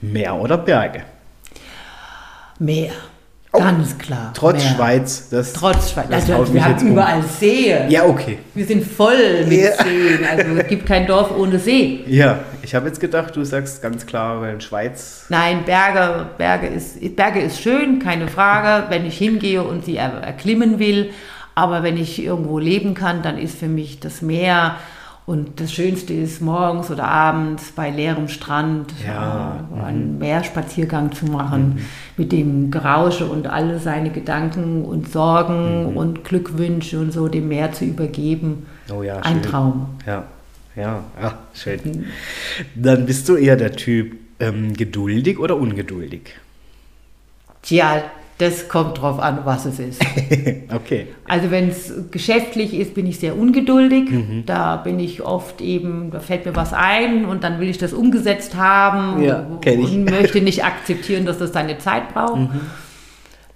[0.01, 1.01] Meer oder Berge?
[2.59, 2.91] Mehr.
[3.51, 4.31] Oh, Ganz klar.
[4.35, 4.75] Trotz mehr.
[4.75, 6.05] Schweiz, das, Trotz Schweiz.
[6.09, 6.87] das Also, wir haben um.
[6.91, 7.89] überall Seen.
[7.89, 8.37] Ja, okay.
[8.53, 9.71] Wir sind voll mit Ja.
[9.83, 10.19] Seen.
[10.29, 12.03] Also es gibt kein Dorf ohne See.
[12.05, 15.25] Ja, ich habe jetzt gedacht, du sagst ganz klar, weil in Schweiz.
[15.29, 20.21] Nein, Berge, Berge, ist, Berge ist schön, keine Frage, wenn ich hingehe und sie er,
[20.21, 21.09] erklimmen will.
[21.55, 24.75] Aber wenn ich irgendwo leben kann, dann ist für mich das Meer
[25.29, 31.27] und das Schönste ist morgens oder abends bei leerem Strand Ja, äh, einen Meerspaziergang zu
[31.27, 31.85] machen
[32.17, 37.71] mit dem Gerausche und alle seine Gedanken und Sorgen und Glückwünsche und so dem Meer
[37.73, 38.65] zu übergeben.
[38.91, 39.41] Oh ja, Ein schön.
[39.43, 39.89] Traum.
[40.07, 40.23] Ja,
[40.75, 42.07] ja, ja, schön.
[42.73, 46.33] Dann bist du eher der Typ ähm, geduldig oder ungeduldig?
[47.61, 48.01] Tja,
[48.39, 50.01] das kommt drauf an, was es ist.
[50.73, 51.07] okay.
[51.27, 54.09] Also wenn es geschäftlich ist, bin ich sehr ungeduldig.
[54.45, 57.93] Da bin ich oft eben, da fällt mir was ein und dann will ich das
[57.93, 59.77] umgesetzt haben Ja, ich.
[59.77, 62.49] und möchte nicht akzeptieren, dass das seine Zeit braucht.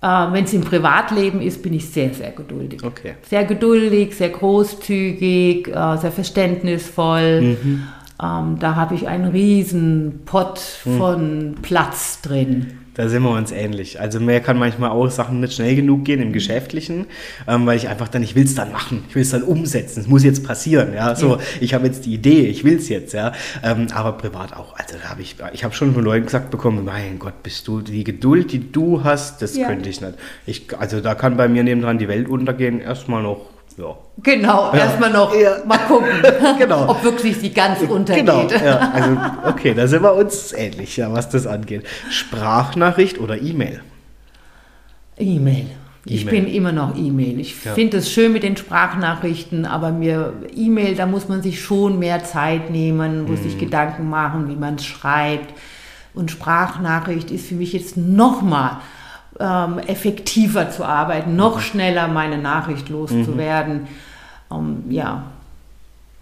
[0.02, 2.84] Äh, wenn es im Privatleben ist, bin ich sehr, sehr geduldig.
[2.84, 3.14] Okay.
[3.30, 7.42] Sehr geduldig, sehr großzügig, äh, sehr verständnisvoll.
[7.42, 7.84] Mhm.
[8.22, 10.98] Ähm, da habe ich einen riesen Pott Mhm.
[10.98, 12.80] von Platz drin.
[12.96, 14.00] Da sind wir uns ähnlich.
[14.00, 17.08] Also mir kann manchmal auch Sachen nicht schnell genug gehen im Geschäftlichen,
[17.48, 20.02] ähm, weil ich einfach dann, ich will es dann machen, ich will es dann umsetzen,
[20.02, 23.14] es muss jetzt passieren, ja, so, ich habe jetzt die Idee, ich will es jetzt,
[23.14, 23.32] ja,
[23.64, 26.86] ähm, aber privat auch, also da habe ich, ich habe schon von Leuten gesagt bekommen,
[26.86, 29.68] mein Gott, bist du, die Geduld, die du hast, das Ja.
[29.68, 30.14] könnte ich nicht.
[30.46, 33.96] Ich, also da kann bei mir nebendran die Welt untergehen, erstmal noch, ja.
[34.22, 34.80] Genau, Ja.
[34.80, 35.58] erstmal noch Ja.
[35.66, 36.10] mal gucken,
[36.60, 36.90] Genau.
[36.90, 38.26] ob wirklich sie ganz untergeht.
[38.26, 39.18] Genau, ja, also
[39.50, 41.84] okay, da sind wir uns ähnlich, ja, was das angeht.
[42.10, 43.82] Sprachnachricht oder E-Mail?
[45.18, 45.68] E-Mail.
[46.06, 47.40] Ich bin immer noch E-Mail.
[47.40, 47.74] Ich Ja.
[47.74, 52.24] finde es schön mit den Sprachnachrichten, aber mir E-Mail, da muss man sich schon mehr
[52.26, 53.44] Zeit nehmen, muss Mhm.
[53.44, 55.54] sich Gedanken machen, wie man es schreibt.
[56.14, 58.82] Und Sprachnachricht ist für mich jetzt noch mal
[59.40, 61.38] ähm, effektiver zu arbeiten, Mhm.
[61.38, 63.88] noch schneller meine Nachricht loszuwerden.
[64.52, 65.24] Ähm, ja,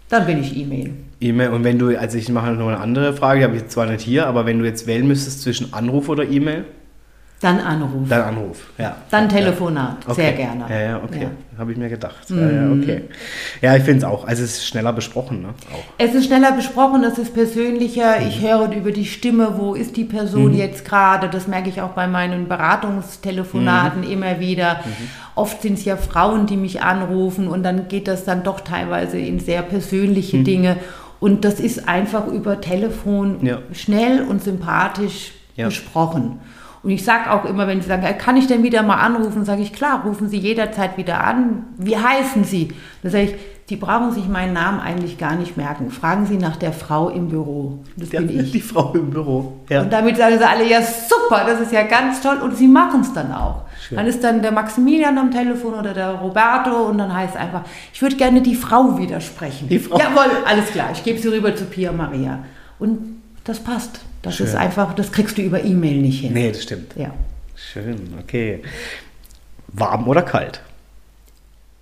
[0.08, 0.92] dann bin ich E-Mail.
[1.20, 3.86] E-Mail und wenn du, also ich mache noch eine andere Frage, die habe ich zwar
[3.86, 6.64] nicht hier, aber wenn du jetzt wählen müsstest zwischen Anruf oder E-Mail,
[7.42, 8.08] Dann Anruf.
[8.08, 8.96] dann Anruf, ja.
[9.10, 9.28] Dann ja.
[9.36, 10.14] Telefonat, Okay.
[10.14, 10.64] sehr gerne.
[10.70, 11.22] Ja, ja, okay.
[11.22, 11.58] Ja.
[11.58, 12.30] Habe ich mir gedacht.
[12.30, 13.02] Ja, ja, okay.
[13.60, 14.26] Ja, ich finde es auch.
[14.26, 15.48] Also es ist schneller besprochen, ne?
[15.72, 15.82] Auch.
[15.98, 18.22] Es ist schneller besprochen, es ist persönlicher.
[18.26, 21.28] Ich höre über die Stimme, wo ist die Person jetzt gerade.
[21.28, 24.80] Das merke ich auch bei meinen Beratungstelefonaten immer wieder.
[25.34, 29.18] Oft sind es ja Frauen, die mich anrufen und dann geht das dann doch teilweise
[29.18, 30.76] in sehr persönliche Dinge.
[31.20, 33.58] Und das ist einfach über Telefon Ja.
[33.72, 35.66] schnell und sympathisch Ja.
[35.66, 36.40] besprochen.
[36.82, 39.44] Und ich sage auch immer, wenn Sie sagen, "Äh, kann ich denn wieder mal anrufen,
[39.44, 41.64] sage ich, klar, rufen Sie jederzeit wieder an.
[41.78, 42.72] Wie heißen Sie?
[43.02, 43.34] Dann sage ich,
[43.68, 45.90] Die brauchen sich meinen Namen eigentlich gar nicht merken.
[45.90, 47.78] Fragen Sie nach der Frau im Büro.
[47.96, 48.50] Das Ja, bin ich.
[48.52, 49.60] Die Frau im Büro.
[49.70, 49.82] Ja.
[49.82, 52.38] Und damit sagen sie alle, ja super, das ist ja ganz toll.
[52.42, 53.62] Und sie machen es dann auch.
[53.80, 53.96] Schön.
[53.96, 57.62] Dann ist dann der Maximilian am Telefon oder der Roberto und dann heißt einfach,
[57.94, 59.68] ich würde gerne die Frau widersprechen.
[59.70, 59.96] Die Frau.
[59.96, 62.40] Jawohl, alles klar, ich gebe sie rüber zu Pia Maria.
[62.78, 64.00] Und das passt.
[64.22, 64.46] Das Schön.
[64.46, 66.32] ist einfach, das kriegst du über E-Mail nicht hin.
[66.32, 66.94] Nee, das stimmt.
[66.96, 67.12] Ja.
[67.54, 68.62] Schön, okay.
[69.68, 70.60] Warm oder kalt?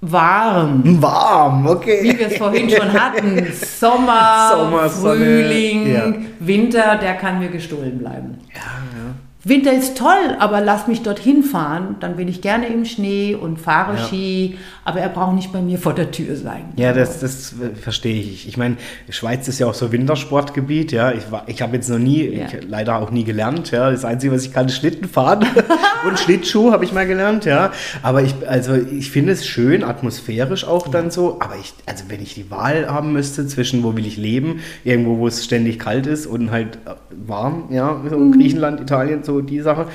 [0.00, 1.02] Warm.
[1.02, 2.00] Warm, okay.
[2.02, 3.52] Wie wir es vorhin schon hatten.
[3.52, 6.14] Sommer, Sommer, Frühling, ja.
[6.38, 8.38] Winter, der kann mir gestohlen bleiben.
[8.54, 9.14] Ja, ja.
[9.42, 13.58] Winter ist toll, aber lass mich dorthin fahren, dann bin ich gerne im Schnee und
[13.58, 14.04] fahre Ja.
[14.04, 16.64] Ski, aber er braucht nicht bei mir vor der Tür sein.
[16.76, 18.46] Ja, das, das äh, verstehe ich.
[18.46, 18.76] Ich meine,
[19.08, 21.12] Schweiz ist ja auch so Wintersportgebiet, ja.
[21.12, 22.46] Ich, war- ich habe jetzt noch nie, Ja.
[22.46, 23.90] ich, leider auch nie gelernt, ja.
[23.90, 25.46] Das Einzige, was ich kann, ist Schlitten fahren
[26.06, 27.72] und Schlittschuh habe ich mal gelernt, ja.
[28.02, 31.38] Aber ich, also ich finde es schön, atmosphärisch auch dann so.
[31.40, 35.16] Aber ich, also wenn ich die Wahl haben müsste zwischen, wo will ich leben, irgendwo,
[35.16, 36.90] wo es ständig kalt ist und halt äh,
[37.26, 38.32] warm, ja, so Mhm.
[38.32, 39.86] Griechenland, Italien, so die Sache,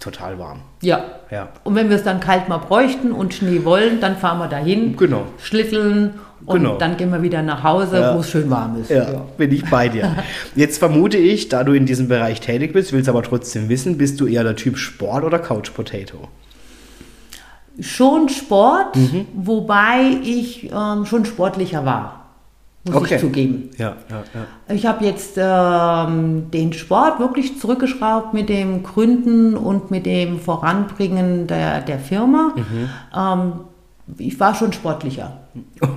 [0.00, 0.60] total warm.
[0.82, 1.00] Ja.
[1.30, 1.48] Ja.
[1.64, 4.96] Und wenn wir es dann kalt mal bräuchten und Schnee wollen, dann fahren wir dahin,
[4.96, 5.22] Genau.
[5.42, 6.14] schlitteln
[6.46, 6.76] und Genau.
[6.76, 8.14] dann gehen wir wieder nach Hause, Ja.
[8.14, 8.90] wo es schön warm ist.
[8.90, 10.14] Ja, bin ich bei dir.
[10.54, 14.20] Jetzt vermute ich, da du in diesem Bereich tätig bist, willst aber trotzdem wissen, bist
[14.20, 16.28] du eher der Typ Sport oder Couch Potato?
[17.80, 19.26] Schon Sport, Mhm.
[19.34, 22.23] wobei ich ähm, schon sportlicher war,
[22.84, 23.14] muss Okay.
[23.14, 23.70] ich zugeben.
[23.78, 24.24] Ja, ja,
[24.68, 24.74] ja.
[24.74, 31.46] Ich habe jetzt ähm, den Sport wirklich zurückgeschraubt mit dem Gründen und mit dem Voranbringen
[31.46, 32.54] der, der Firma.
[32.56, 32.88] Mhm.
[33.16, 33.52] Ähm,
[34.18, 35.38] ich war schon sportlicher.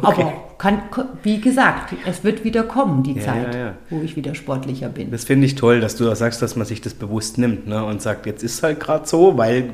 [0.01, 0.79] Aber kann,
[1.23, 3.73] wie gesagt, es wird wieder kommen, die Ja, Zeit, ja, ja.
[3.89, 5.11] wo ich wieder sportlicher bin.
[5.11, 7.83] Das finde ich toll, dass du da sagst, dass man sich das bewusst nimmt ne?
[7.83, 9.71] und sagt, jetzt ist halt gerade so, weil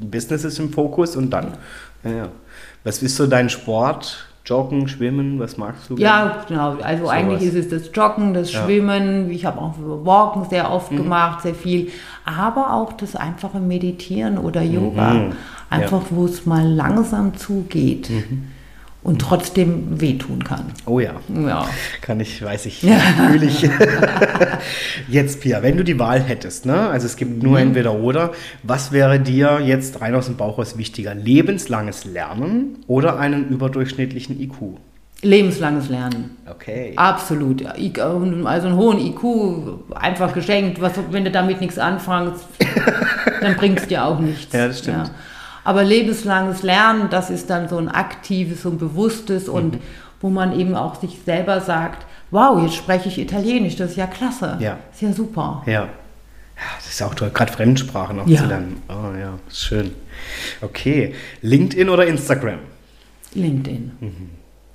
[0.00, 1.48] Business ist im Fokus und dann.
[2.84, 4.28] Was ist so dein Sport?
[4.46, 5.96] Joggen, Schwimmen, was magst du?
[5.96, 6.76] Ja, genau.
[6.82, 7.14] Also Sowas.
[7.16, 8.60] eigentlich ist es das Joggen, das Ja.
[8.60, 8.64] Mhm.
[8.64, 9.30] Schwimmen.
[9.30, 11.90] Ich habe auch Walken sehr oft gemacht, sehr viel.
[12.26, 15.14] Aber auch das einfache Meditieren oder Yoga.
[15.14, 15.32] Mhm.
[15.70, 18.48] Einfach, wo es mal langsam zugeht Mhm.
[19.04, 20.72] Und trotzdem wehtun kann.
[20.86, 21.12] Oh ja.
[21.46, 21.68] Ja.
[22.00, 23.62] Kann ich, weiß ich, fühle ich.
[25.08, 26.88] jetzt, Pia, wenn du die Wahl hättest, ne?
[26.88, 27.48] also es gibt Mhm.
[27.48, 28.32] nur entweder oder,
[28.62, 31.14] was wäre dir jetzt rein aus dem Bauch aus wichtiger?
[31.14, 34.78] Lebenslanges Lernen oder einen überdurchschnittlichen IQ?
[35.22, 36.36] Lebenslanges Lernen.
[36.50, 36.92] Okay.
[36.96, 37.60] Absolut.
[37.62, 37.72] Ja,
[38.44, 40.80] Also einen hohen IQ einfach geschenkt.
[40.82, 42.44] Was, wenn du damit nichts anfängst,
[43.40, 44.52] dann bringt es dir auch nichts.
[44.52, 45.10] Ja, das stimmt.
[45.64, 49.52] Aber lebenslanges Lernen, das ist dann so ein aktives und bewusstes Mhm.
[49.54, 49.78] und
[50.20, 54.06] wo man eben auch sich selber sagt, wow, jetzt spreche ich Italienisch, das ist ja
[54.06, 54.56] klasse.
[54.60, 54.78] Ja.
[54.92, 55.62] Ist ja super.
[55.66, 55.72] Ja.
[56.56, 58.40] Ja, das ist auch toll, gerade Fremdsprachen auch Ja.
[58.42, 58.82] zu lernen.
[58.88, 59.90] Oh ja, schön.
[60.62, 61.14] Okay.
[61.42, 62.58] LinkedIn oder Instagram?
[63.34, 63.92] LinkedIn.
[64.00, 64.30] Mhm.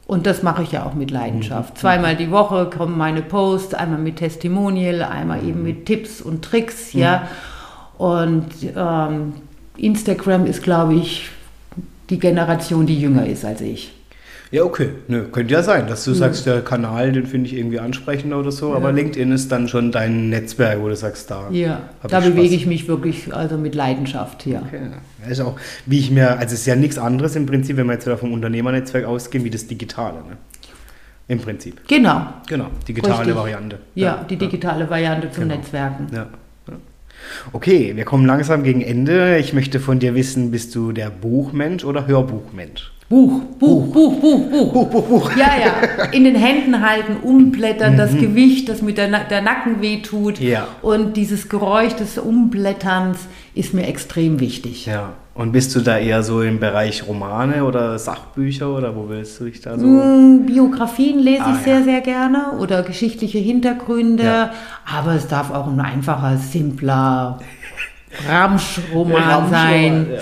[0.06, 1.78] Und das mache ich ja auch mit Leidenschaft.
[1.78, 5.50] Zweimal die Woche kommen meine Posts, einmal mit Testimonial, einmal Mhm.
[5.50, 7.28] eben mit Tipps und Tricks, ja.
[7.98, 9.34] Und ähm,
[9.84, 11.30] Instagram ist, glaube ich,
[12.10, 13.94] die Generation, die jünger ist als ich.
[14.52, 14.90] Ja, okay.
[15.08, 15.90] Nö, könnte ja sein, Mhm.
[15.90, 19.52] dass du sagst, der Kanal, den finde ich irgendwie ansprechender oder so, aber LinkedIn ist
[19.52, 21.50] dann schon dein Netzwerk, wo du sagst, da.
[21.52, 24.64] Ja, da ich bewege ich mich wirklich also mit Leidenschaft hier.
[24.66, 24.80] Okay.
[25.24, 25.56] Ja, ist auch,
[25.86, 28.18] wie ich mir, also es ist ja nichts anderes im Prinzip, wenn wir jetzt wieder
[28.18, 30.16] vom Unternehmernetzwerk ausgehen, wie das Digitale.
[30.18, 30.38] Ne?
[31.28, 31.88] Im Prinzip.
[31.88, 32.26] Genau.
[32.48, 33.36] Genau, digitale Richtig.
[33.36, 33.78] Variante.
[33.94, 35.58] Ja, die digitale Variante zum Genau.
[35.58, 36.08] Netzwerken.
[36.12, 36.26] Ja.
[37.54, 39.38] Okay, wir kommen langsam gegen Ende.
[39.38, 42.92] Ich möchte von dir wissen, bist du der Buchmensch oder Hörbuchmensch?
[43.10, 44.74] Buch, Buch, Buch, Buch, Buch.
[44.74, 45.32] Buch, Buch, Buch.
[45.36, 46.04] Ja, ja.
[46.12, 50.40] In den Händen halten, umblättern, das Gewicht, das mit der, Na der Nacken wehtut.
[50.40, 50.48] Mhm.
[50.48, 50.68] Ja.
[50.84, 53.18] Und dieses Geräusch des Umblätterns
[53.56, 54.86] ist mir extrem wichtig.
[54.86, 55.14] Ja.
[55.40, 59.46] Und bist du da eher so im Bereich Romane oder Sachbücher oder wo willst du
[59.46, 59.88] dich da so?
[59.88, 64.24] Mm, Biografien lese Ah, ich sehr, sehr gerne oder geschichtliche Hintergründe.
[64.24, 64.52] Ja.
[64.86, 67.40] Aber es darf auch ein einfacher, simpler
[68.28, 70.08] Ramschroman sein.
[70.12, 70.20] ja.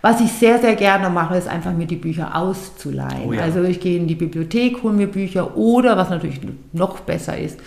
[0.00, 3.26] Was ich sehr, sehr gerne mache, ist einfach mir die Bücher auszuleihen.
[3.26, 3.42] Oh ja.
[3.42, 6.40] Also ich gehe in die Bibliothek, hole mir Bücher oder, was natürlich
[6.72, 7.58] noch besser ist,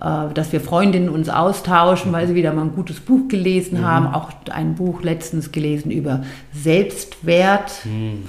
[0.00, 3.84] dass wir Freundinnen uns austauschen, weil sie wieder mal ein gutes Buch gelesen Mhm.
[3.86, 4.06] haben.
[4.14, 6.22] Auch ein Buch letztens gelesen über
[6.52, 8.24] Selbstwert, Mhm.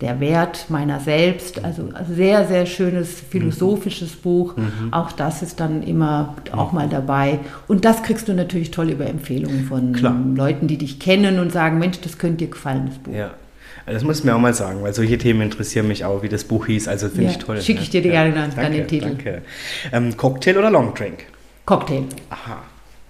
[0.00, 1.64] der Wert meiner selbst.
[1.64, 4.56] Also ein sehr, sehr schönes philosophisches Buch.
[4.56, 4.92] Mhm.
[4.92, 7.38] Auch das ist dann immer auch mal dabei.
[7.68, 10.14] Und das kriegst du natürlich toll über Empfehlungen von Klar.
[10.34, 13.14] Leuten, die dich kennen und sagen, Mensch, das könnte dir gefallen, das Buch.
[13.14, 13.30] Ja.
[13.86, 16.44] Das muss ich mir auch mal sagen, weil solche Themen interessieren mich auch, wie das
[16.44, 16.88] Buch hieß.
[16.88, 17.60] Also finde Ja, ich toll.
[17.60, 19.08] schicke ich dir gerne dann- dann danke, den Titel.
[19.08, 19.42] Danke.
[19.92, 21.24] Ähm, Cocktail oder Longdrink?
[21.66, 22.04] Cocktail.
[22.30, 22.62] Aha.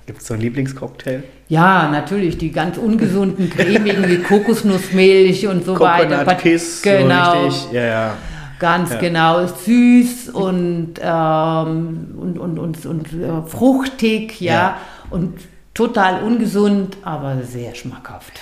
[0.07, 1.23] Gibt es so einen Lieblingscocktail?
[1.48, 6.19] Ja, natürlich, die ganz ungesunden, cremigen wie Kokosnussmilch und so weiter.
[6.19, 7.48] Coconut Kiss, Genau.
[7.51, 7.73] so.
[7.74, 8.16] Ja, ja.
[8.59, 8.98] Ganz Ja.
[8.98, 14.53] genau, süß und, ähm, und, und, und, und äh, fruchtig, ja.
[14.53, 14.77] Ja.
[15.11, 15.39] Und
[15.74, 18.32] total ungesund, aber sehr schmackhaft.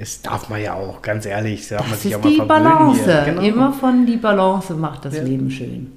[0.00, 1.68] Das darf man ja auch, ganz ehrlich.
[1.68, 3.22] Darf man Das sich ist auch mal die Balance.
[3.26, 3.42] Genau.
[3.42, 5.22] Immer von die Balance macht das Ja.
[5.22, 5.92] Leben schön.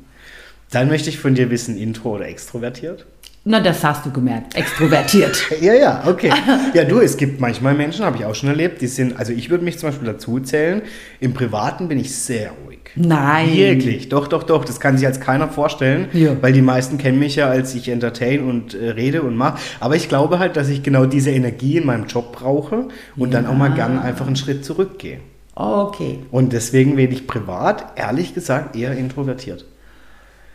[0.72, 3.06] Dann möchte ich von dir wissen, intro oder extrovertiert?
[3.46, 4.56] Na, das hast du gemerkt.
[4.56, 5.42] Extrovertiert.
[5.62, 6.34] Ja, ja, okay.
[6.74, 9.50] Ja, du, es gibt manchmal Menschen, habe ich auch schon erlebt, die sind, also ich
[9.50, 10.82] würde mich zum Beispiel dazu zählen,
[11.22, 12.73] im Privaten bin ich sehr ruhig.
[12.96, 13.52] Nein.
[13.54, 16.36] Wirklich, doch, doch, doch, das kann sich als keiner vorstellen, Ja.
[16.42, 19.58] weil die meisten kennen mich ja, als ich entertain und äh, rede und mache.
[19.80, 22.86] Aber ich glaube halt, dass ich genau diese Energie in meinem Job brauche
[23.18, 25.20] und dann auch mal gern einfach einen Schritt zurückgehe.
[25.56, 26.20] Okay.
[26.32, 29.66] Und deswegen werde ich privat, ehrlich gesagt, eher introvertiert.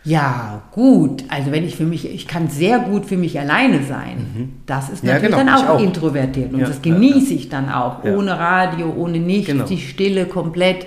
[0.05, 1.25] Ja, gut.
[1.27, 4.53] Also wenn ich für mich, ich kann sehr gut für mich alleine sein.
[4.65, 5.09] Das ist Mhm.
[5.09, 5.79] Ja, natürlich genau, dann auch, auch.
[5.81, 6.53] introvertiert.
[6.53, 8.03] Und Ja, das ja, genieße ich dann auch.
[8.05, 8.15] Ja.
[8.15, 9.65] Ohne Radio, ohne nichts, Genau.
[9.65, 10.85] die Stille komplett.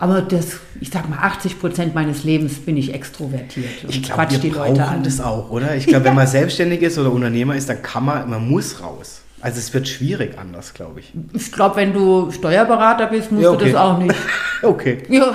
[0.00, 4.14] Aber das, ich sag mal, 80 Prozent meines Lebens bin ich extrovertiert und Ich glaube,
[4.22, 5.02] quatsch wir die brauchen Leute an.
[5.02, 5.74] das auch, oder?
[5.74, 9.22] Ich glaube, wenn man selbstständig ist oder Unternehmer ist, dann kann man, man muss raus.
[9.40, 11.12] Also es wird schwierig anders, glaube ich.
[11.32, 13.72] Ich glaube, wenn du Steuerberater bist, musst Ja, du okay.
[13.72, 14.14] das auch nicht.
[14.62, 15.02] Okay.
[15.08, 15.32] Ja.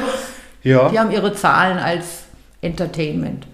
[0.64, 0.90] Ja.
[0.90, 2.24] Die haben ihre Zahlen als
[2.62, 3.46] Entertainment.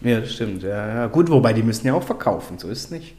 [0.00, 0.62] Ja, das stimmt.
[0.62, 1.06] Ja, ja.
[1.06, 3.14] Gut, wobei die müssen ja auch verkaufen, so ist es nicht.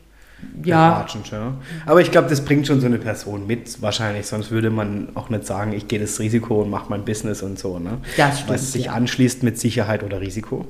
[0.64, 1.06] Ja.
[1.32, 1.54] Ja.
[1.86, 4.28] Aber ich glaube, das bringt schon so eine Person mit, wahrscheinlich.
[4.28, 7.58] Sonst würde man auch nicht sagen, ich gehe das Risiko und mache mein Business und
[7.58, 7.80] so.
[7.80, 7.98] Ne?
[8.18, 8.92] Das stimmt, Was sich ja.
[8.94, 10.66] anschließt mit Sicherheit oder Risiko.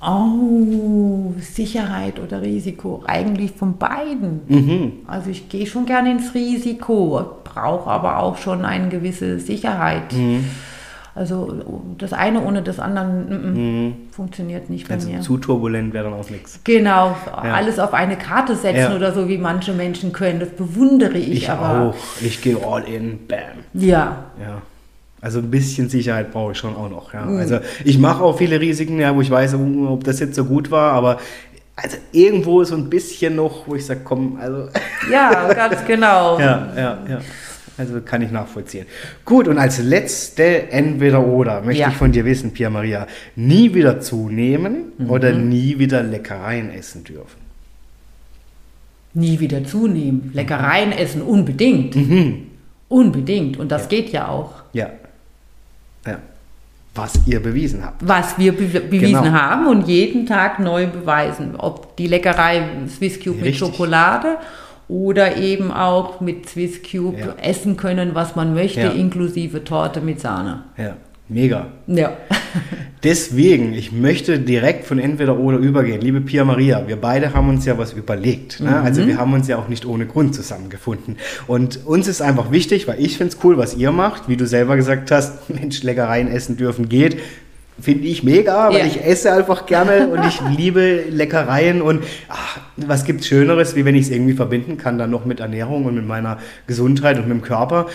[0.00, 3.02] Oh, Sicherheit oder Risiko?
[3.06, 4.40] Eigentlich von beiden.
[4.46, 4.92] Mhm.
[5.06, 10.12] Also ich gehe schon gerne ins Risiko, brauche aber auch schon eine gewisse Sicherheit.
[10.12, 10.44] Mhm.
[11.14, 11.62] Also
[11.96, 15.20] das eine ohne das andere mm, funktioniert nicht bei Also mir.
[15.20, 16.58] zu turbulent wäre dann auch nichts.
[16.64, 18.96] Genau, alles auf eine Karte setzen Ja.
[18.96, 21.90] oder so, wie manche Menschen können, das bewundere ich, Ich aber.
[21.90, 21.94] auch.
[22.22, 23.38] Ich gehe all in, bam.
[23.74, 24.62] Ja, Ja.
[25.20, 27.12] Also ein bisschen Sicherheit brauche ich schon auch noch.
[27.12, 27.22] Ja.
[27.22, 27.38] Mhm.
[27.38, 29.54] Also ich mache auch viele Risiken, ja, wo ich weiß,
[29.88, 31.18] ob das jetzt so gut war, aber
[31.74, 34.68] also irgendwo so ein bisschen noch, wo ich sage, komm, also
[35.10, 36.38] ja, ganz genau.
[36.40, 37.18] ja, ja, ja.
[37.78, 38.86] Also kann ich nachvollziehen.
[39.24, 41.88] Gut, und als letzte Entweder-Oder möchte Ja.
[41.88, 45.10] ich von dir wissen, Pia Maria, nie wieder zunehmen Mhm.
[45.10, 47.38] oder nie wieder Leckereien essen dürfen?
[49.14, 50.30] Nie wieder zunehmen.
[50.34, 51.96] Leckereien essen unbedingt.
[51.96, 52.46] Mhm.
[52.88, 53.56] Unbedingt.
[53.58, 54.52] Und das geht ja auch.
[54.72, 54.90] Ja.
[56.06, 56.18] Ja.
[56.94, 58.06] Was ihr bewiesen habt.
[58.06, 59.32] Was wir be bewiesen Genau.
[59.32, 61.54] haben und jeden Tag neu beweisen.
[61.56, 63.58] Ob die Leckerei Swiss Cube mit Richtig.
[63.58, 64.36] Schokolade
[64.88, 67.34] oder eben auch mit Swiss Cube Ja.
[67.42, 68.90] essen können, was man möchte, Ja.
[68.90, 70.62] inklusive Torte mit Sahne.
[70.76, 70.96] Ja.
[71.28, 71.66] Mega.
[71.88, 72.12] Ja.
[73.02, 76.00] Deswegen, ich möchte direkt von entweder oder übergehen.
[76.00, 78.60] Liebe Pia Maria, wir beide haben uns ja was überlegt.
[78.60, 78.80] Ne?
[78.80, 81.16] Also wir haben uns ja auch nicht ohne Grund zusammengefunden.
[81.48, 84.28] Und uns ist einfach wichtig, weil ich finde es cool, was ihr macht.
[84.28, 87.18] Wie du selber gesagt hast, Mensch, Leckereien essen dürfen geht.
[87.78, 88.84] Finde ich mega, weil Ja.
[88.86, 93.94] ich esse einfach gerne und ich liebe Leckereien und ach, was gibt's Schöneres, wie wenn
[93.94, 97.38] ich es irgendwie verbinden kann, dann noch mit Ernährung und mit meiner Gesundheit und mit
[97.38, 97.86] dem Körper.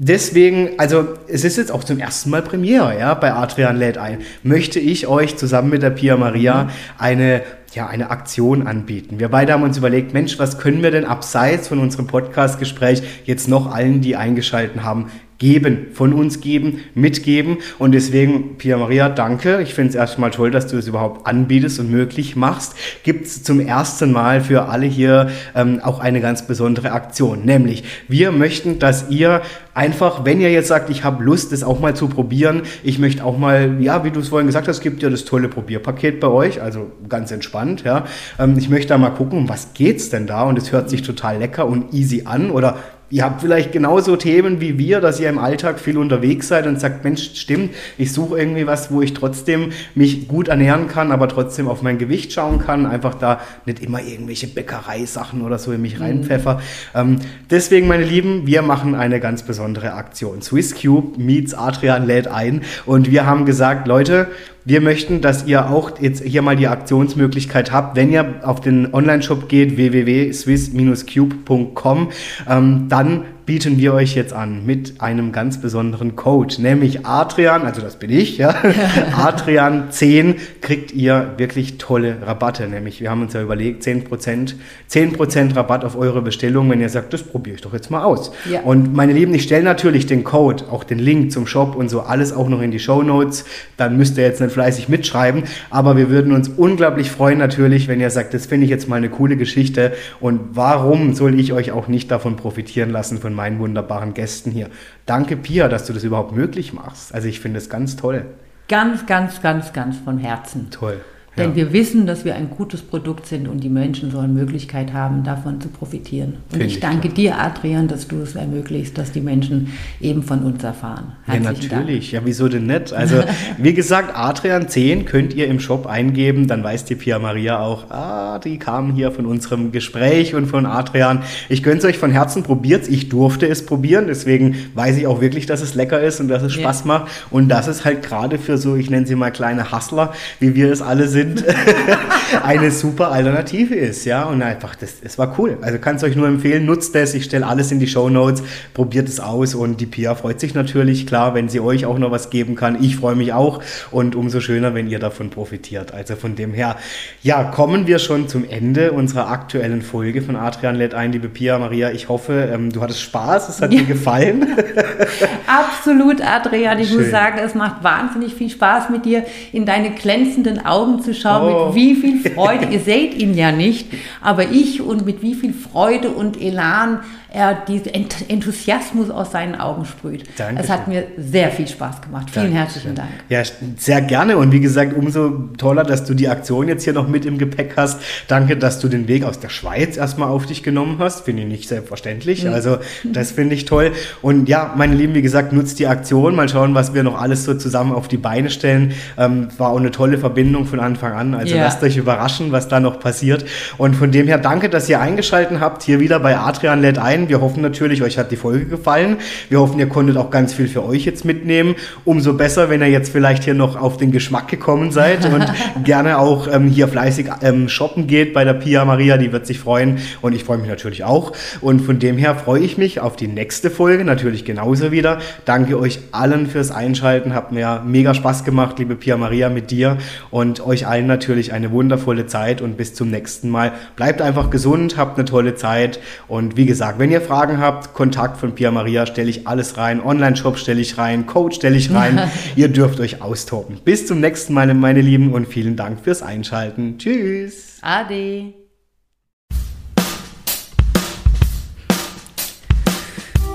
[0.00, 4.18] Deswegen, also es ist jetzt auch zum ersten Mal Premiere, ja, bei Adrian lädt ein.
[4.44, 6.68] Möchte ich euch zusammen mit der Pia Maria
[6.98, 7.42] eine,
[7.74, 9.18] ja, eine Aktion anbieten.
[9.18, 13.48] Wir beide haben uns überlegt, Mensch, was können wir denn abseits von unserem Podcast-Gespräch jetzt
[13.48, 17.58] noch allen, die eingeschalten haben, geben, von uns geben, mitgeben.
[17.78, 19.62] Und deswegen, Pia Maria, danke.
[19.62, 22.74] Ich finde es erstmal toll, dass du es überhaupt anbietest und möglich machst.
[23.04, 27.44] Gibt es zum ersten Mal für alle hier ähm, auch eine ganz besondere Aktion.
[27.44, 29.42] Nämlich, wir möchten, dass ihr
[29.74, 33.24] einfach, wenn ihr jetzt sagt, ich habe Lust, das auch mal zu probieren, ich möchte
[33.24, 36.26] auch mal, ja, wie du es vorhin gesagt hast, gibt ja das tolle Probierpaket bei
[36.26, 38.04] euch, also ganz entspannt, ja.
[38.40, 40.42] Ähm, ich möchte da mal gucken, um was geht's denn da?
[40.42, 42.76] Und es hört sich total lecker und easy an oder
[43.10, 46.78] Ihr habt vielleicht genauso Themen wie wir, dass ihr im Alltag viel unterwegs seid und
[46.78, 51.26] sagt, Mensch, stimmt, ich suche irgendwie was, wo ich trotzdem mich gut ernähren kann, aber
[51.26, 55.80] trotzdem auf mein Gewicht schauen kann, einfach da nicht immer irgendwelche Bäckereisachen oder so in
[55.80, 56.60] mich reinpfeffer.
[56.94, 57.16] Ähm,
[57.48, 60.42] deswegen, meine Lieben, wir machen eine ganz besondere Aktion.
[60.42, 64.28] Swiss Cube meets Adrian lädt ein und wir haben gesagt, Leute,
[64.68, 68.92] wir möchten, dass ihr auch jetzt hier mal die Aktionsmöglichkeit habt, wenn ihr auf den
[68.92, 72.08] Online-Shop geht, www.swiss-cube.com,
[72.46, 77.80] ähm, dann bieten wir euch jetzt an mit einem ganz besonderen Code, nämlich Adrian, also
[77.80, 78.54] das bin ich, ja,
[79.16, 84.52] Adrian 10 kriegt ihr wirklich tolle Rabatte, nämlich wir haben uns ja überlegt, 10%,
[84.90, 88.32] 10% Rabatt auf eure Bestellung, wenn ihr sagt, das probiere ich doch jetzt mal aus.
[88.50, 88.60] Ja.
[88.60, 92.02] Und meine Lieben, ich stelle natürlich den Code, auch den Link zum Shop und so
[92.02, 93.46] alles auch noch in die Show Notes,
[93.78, 97.98] dann müsst ihr jetzt nicht fleißig mitschreiben, aber wir würden uns unglaublich freuen natürlich, wenn
[97.98, 99.94] ihr sagt, das finde ich jetzt mal eine coole Geschichte.
[100.20, 104.68] Und warum soll ich euch auch nicht davon profitieren lassen von meinen wunderbaren Gästen hier.
[105.06, 107.14] Danke, Pia, dass du das überhaupt möglich machst.
[107.14, 108.26] Also ich finde es ganz toll.
[108.68, 110.70] Ganz, ganz, ganz, ganz von Herzen.
[110.70, 111.00] Toll.
[111.38, 111.56] Denn Ja.
[111.56, 115.60] wir wissen, dass wir ein gutes Produkt sind und die Menschen sollen Möglichkeit haben, davon
[115.60, 116.34] zu profitieren.
[116.52, 117.14] Und ich ich danke klasse.
[117.14, 121.12] dir, Adrian, dass du es ermöglicht, dass die Menschen eben von uns erfahren.
[121.26, 122.12] Ja, Herzlichen natürlich.
[122.12, 122.92] Ja, wieso denn nicht?
[122.92, 123.22] Also,
[123.58, 127.90] wie gesagt, Adrian 10 könnt ihr im Shop eingeben, dann weiß die Pia Maria auch,
[127.90, 131.22] ah, die kamen hier von unserem Gespräch und von Adrian.
[131.48, 132.88] Ich gönn's euch von Herzen, probiert's.
[132.88, 136.42] Ich durfte es probieren, deswegen weiß ich auch wirklich, dass es lecker ist und dass
[136.42, 136.62] es Ja.
[136.62, 137.10] Spaß macht.
[137.30, 140.72] Und das ist halt gerade für so, ich nenne sie mal kleine Hustler, wie wir
[140.72, 141.27] es alle sind,
[142.42, 144.24] eine super Alternative ist, ja.
[144.24, 145.58] Und einfach, das, es war cool.
[145.62, 147.14] Also kann's euch nur empfehlen, nutzt es.
[147.14, 148.42] Ich stelle alles in die Show Notes,
[148.74, 152.10] probiert es aus und die Pia freut sich natürlich, klar, wenn sie euch auch noch
[152.10, 152.82] was geben kann.
[152.82, 155.92] Ich freue mich auch und umso schöner, wenn ihr davon profitiert.
[155.92, 156.76] Also von dem her,
[157.22, 161.58] ja, kommen wir schon zum Ende unserer aktuellen Folge von Adrian lädt ein, liebe Pia
[161.58, 161.90] Maria.
[161.90, 164.46] Ich hoffe, ähm, du hattest Spaß, es hat dir gefallen.
[165.46, 166.78] Absolut, Adrian.
[166.78, 167.02] Ich Schön.
[167.02, 171.52] muss sagen, es macht wahnsinnig viel Spaß mit dir in deine glänzenden Augen zu schauen,
[171.52, 171.66] Oh.
[171.66, 172.66] mit wie viel Freude.
[172.70, 173.88] Ihr seht ihn ja nicht,
[174.20, 179.54] aber ich und mit wie viel Freude und Elan er diesen Ent Enthusiasmus aus seinen
[179.54, 180.24] Augen sprüht.
[180.36, 180.64] Dankeschön.
[180.64, 182.30] Es hat mir sehr viel Spaß gemacht.
[182.30, 183.08] Vielen herzlichen Dank.
[183.28, 183.42] Ja,
[183.76, 187.26] sehr gerne und wie gesagt, umso toller, dass du die Aktion jetzt hier noch mit
[187.26, 188.00] im Gepäck hast.
[188.28, 191.24] Danke, dass du den Weg aus der Schweiz erstmal auf dich genommen hast.
[191.24, 192.48] Finde ich nicht selbstverständlich.
[192.48, 193.92] Also, das finde ich toll.
[194.22, 196.34] Und ja, meine Lieben, wie gesagt, nutzt die Aktion.
[196.34, 198.92] Mal schauen, was wir noch alles so zusammen auf die Beine stellen.
[199.18, 201.34] Ähm, war auch eine tolle Verbindung von Anfang an.
[201.34, 201.64] Also, Ja.
[201.64, 203.44] lasst euch überraschen, was da noch passiert.
[203.76, 205.82] Und von dem her, danke, dass ihr eingeschaltet habt.
[205.82, 207.17] Hier wieder bei Adrian lädt ein.
[207.26, 209.16] Wir hoffen natürlich, euch hat die Folge gefallen.
[209.48, 211.74] Wir hoffen, ihr konntet auch ganz viel für euch jetzt mitnehmen.
[212.04, 215.44] Umso besser, wenn ihr jetzt vielleicht hier noch auf den Geschmack gekommen seid und
[215.84, 219.16] gerne auch ähm, hier fleißig ähm, shoppen geht bei der Pia Maria.
[219.16, 221.32] Die wird sich freuen und ich freue mich natürlich auch.
[221.60, 225.18] Und von dem her freue ich mich auf die nächste Folge, natürlich genauso wieder.
[225.44, 227.34] Danke euch allen fürs Einschalten.
[227.34, 229.96] Hat mir mega Spaß gemacht, liebe Pia Maria, mit dir
[230.30, 233.72] und euch allen natürlich eine wundervolle Zeit und bis zum nächsten Mal.
[233.96, 238.36] Bleibt einfach gesund, habt eine tolle Zeit und wie gesagt, wenn ihr Fragen habt, Kontakt
[238.38, 242.30] von Pia Maria stelle ich alles rein, Online-Shop stelle ich rein, Coach stelle ich rein.
[242.56, 243.78] ihr dürft euch austoben.
[243.84, 246.98] Bis zum nächsten Mal, meine Lieben und vielen Dank fürs Einschalten.
[246.98, 247.78] Tschüss.
[247.82, 248.54] Ade.